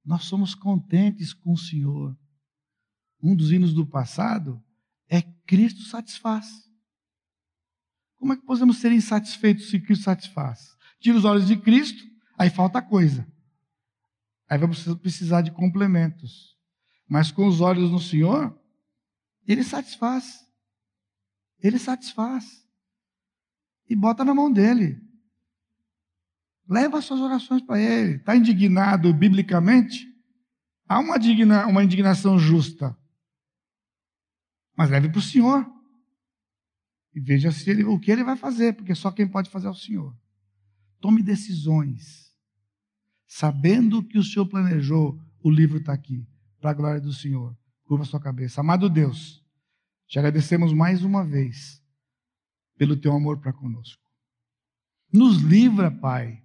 Nós 0.04 0.24
somos 0.24 0.54
contentes 0.54 1.32
com 1.32 1.54
o 1.54 1.56
Senhor 1.56 2.14
um 3.22 3.34
dos 3.34 3.50
hinos 3.50 3.72
do 3.72 3.86
passado 3.86 4.62
é 5.08 5.22
Cristo 5.22 5.80
satisfaz. 5.84 6.46
Como 8.16 8.34
é 8.34 8.36
que 8.36 8.44
podemos 8.44 8.76
ser 8.76 8.92
insatisfeitos 8.92 9.70
se 9.70 9.80
Cristo 9.80 10.04
satisfaz? 10.04 10.76
Tira 11.00 11.16
os 11.16 11.24
olhos 11.24 11.46
de 11.46 11.56
Cristo, 11.56 12.04
aí 12.36 12.50
falta 12.50 12.82
coisa. 12.82 13.26
Aí 14.50 14.58
vamos 14.58 14.84
precisar 14.98 15.40
de 15.40 15.52
complementos. 15.52 16.54
Mas 17.08 17.30
com 17.30 17.46
os 17.46 17.62
olhos 17.62 17.90
no 17.90 17.98
Senhor, 17.98 18.54
Ele 19.48 19.64
satisfaz. 19.64 20.46
Ele 21.58 21.78
satisfaz. 21.78 22.68
E 23.88 23.96
bota 23.96 24.22
na 24.22 24.34
mão 24.34 24.52
dele. 24.52 25.06
Leva 26.68 26.98
as 26.98 27.04
suas 27.04 27.20
orações 27.20 27.62
para 27.62 27.80
Ele. 27.80 28.16
Está 28.16 28.36
indignado 28.36 29.12
biblicamente? 29.12 30.06
Há 30.88 31.00
uma, 31.00 31.18
digna, 31.18 31.66
uma 31.66 31.82
indignação 31.82 32.38
justa. 32.38 32.96
Mas 34.76 34.90
leve 34.90 35.08
para 35.08 35.18
o 35.18 35.22
Senhor. 35.22 35.66
E 37.14 37.20
veja 37.20 37.50
se 37.50 37.70
ele, 37.70 37.82
o 37.82 37.98
que 37.98 38.10
ele 38.10 38.22
vai 38.22 38.36
fazer, 38.36 38.74
porque 38.74 38.94
só 38.94 39.10
quem 39.10 39.26
pode 39.26 39.48
fazer 39.48 39.66
é 39.66 39.70
o 39.70 39.74
Senhor. 39.74 40.14
Tome 41.00 41.22
decisões. 41.22 42.34
Sabendo 43.26 44.02
que 44.02 44.18
o 44.18 44.22
Senhor 44.22 44.46
planejou, 44.46 45.18
o 45.42 45.50
livro 45.50 45.78
está 45.78 45.92
aqui, 45.92 46.28
para 46.60 46.70
a 46.70 46.74
glória 46.74 47.00
do 47.00 47.12
Senhor. 47.12 47.56
Curva 47.84 48.04
sua 48.04 48.20
cabeça. 48.20 48.60
Amado 48.60 48.90
Deus, 48.90 49.42
te 50.06 50.18
agradecemos 50.18 50.72
mais 50.72 51.02
uma 51.02 51.24
vez 51.24 51.82
pelo 52.76 52.96
teu 52.96 53.12
amor 53.12 53.38
para 53.38 53.52
conosco. 53.52 54.02
Nos 55.12 55.38
livra, 55.38 55.90
Pai, 55.90 56.42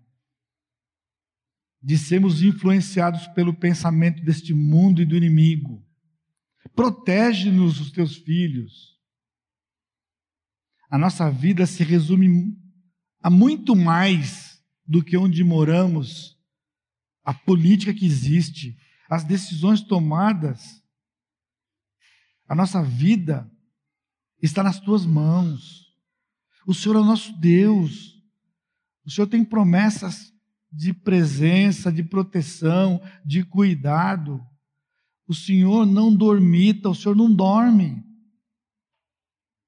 de 1.81 1.97
sermos 1.97 2.43
influenciados 2.43 3.27
pelo 3.29 3.53
pensamento 3.53 4.23
deste 4.23 4.53
mundo 4.53 5.01
e 5.01 5.05
do 5.05 5.15
inimigo. 5.15 5.83
Protege-nos, 6.75 7.79
os 7.79 7.91
teus 7.91 8.15
filhos. 8.17 8.99
A 10.89 10.97
nossa 10.97 11.29
vida 11.31 11.65
se 11.65 11.83
resume 11.83 12.55
a 13.21 13.29
muito 13.29 13.75
mais 13.75 14.61
do 14.85 15.03
que 15.03 15.17
onde 15.17 15.43
moramos, 15.43 16.37
a 17.23 17.33
política 17.33 17.93
que 17.93 18.05
existe, 18.05 18.77
as 19.09 19.23
decisões 19.23 19.81
tomadas. 19.81 20.83
A 22.47 22.53
nossa 22.53 22.83
vida 22.83 23.49
está 24.41 24.61
nas 24.61 24.79
tuas 24.79 25.05
mãos. 25.05 25.95
O 26.65 26.73
Senhor 26.73 26.95
é 26.95 26.99
o 26.99 27.05
nosso 27.05 27.31
Deus. 27.39 28.21
O 29.05 29.09
Senhor 29.09 29.27
tem 29.27 29.43
promessas 29.43 30.31
de 30.71 30.93
presença, 30.93 31.91
de 31.91 32.03
proteção, 32.03 33.01
de 33.25 33.43
cuidado. 33.43 34.41
O 35.27 35.33
Senhor 35.33 35.85
não 35.85 36.15
dormita, 36.15 36.89
o 36.89 36.95
Senhor 36.95 37.15
não 37.15 37.33
dorme. 37.33 38.03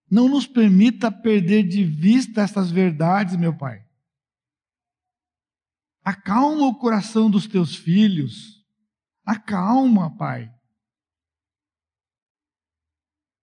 Não 0.10 0.30
nos 0.30 0.48
permita 0.48 1.12
perder 1.12 1.68
de 1.68 1.84
vista 1.84 2.42
essas 2.42 2.72
verdades, 2.72 3.36
meu 3.36 3.58
Pai. 3.58 3.84
Acalma 6.04 6.68
o 6.68 6.76
coração 6.76 7.30
dos 7.30 7.48
teus 7.48 7.76
filhos. 7.76 8.64
Acalma, 9.26 10.16
Pai. 10.16 10.54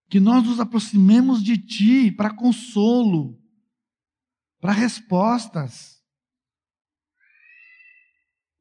Que 0.08 0.20
nós 0.20 0.44
nos 0.44 0.60
aproximemos 0.60 1.42
de 1.42 1.56
Ti 1.56 2.12
para 2.12 2.34
consolo, 2.34 3.40
para 4.60 4.72
respostas. 4.72 5.99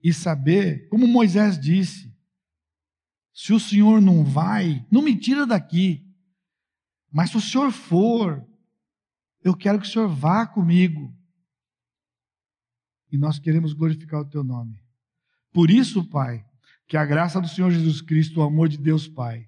E 0.02 0.14
saber, 0.14 0.88
como 0.90 1.08
Moisés 1.08 1.60
disse, 1.60 2.10
se 3.34 3.54
o 3.54 3.60
Senhor 3.60 4.02
não 4.02 4.24
vai, 4.24 4.86
não 4.92 5.02
me 5.02 5.18
tira 5.18 5.46
daqui. 5.46 6.06
Mas 7.12 7.30
se 7.30 7.38
o 7.38 7.42
Senhor 7.42 7.72
for, 7.72 8.46
eu 9.42 9.56
quero 9.56 9.80
que 9.80 9.88
o 9.88 9.90
Senhor 9.90 10.10
vá 10.10 10.46
comigo. 10.46 11.16
E 13.12 13.18
nós 13.18 13.40
queremos 13.40 13.74
glorificar 13.74 14.22
o 14.22 14.30
teu 14.30 14.44
nome. 14.44 14.84
Por 15.52 15.72
isso, 15.72 16.04
Pai, 16.10 16.46
que 16.88 16.98
a 16.98 17.06
graça 17.06 17.40
do 17.40 17.48
Senhor 17.48 17.72
Jesus 17.72 18.02
Cristo, 18.02 18.40
o 18.40 18.44
amor 18.44 18.68
de 18.68 18.78
Deus 18.78 19.08
Pai 19.08 19.48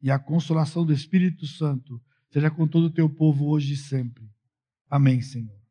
e 0.00 0.10
a 0.10 0.18
consolação 0.18 0.84
do 0.84 0.92
Espírito 0.92 1.46
Santo 1.46 2.00
seja 2.30 2.50
com 2.50 2.68
todo 2.68 2.84
o 2.84 2.92
teu 2.92 3.08
povo 3.08 3.46
hoje 3.46 3.74
e 3.74 3.76
sempre. 3.76 4.30
Amém, 4.88 5.20
Senhor. 5.20 5.63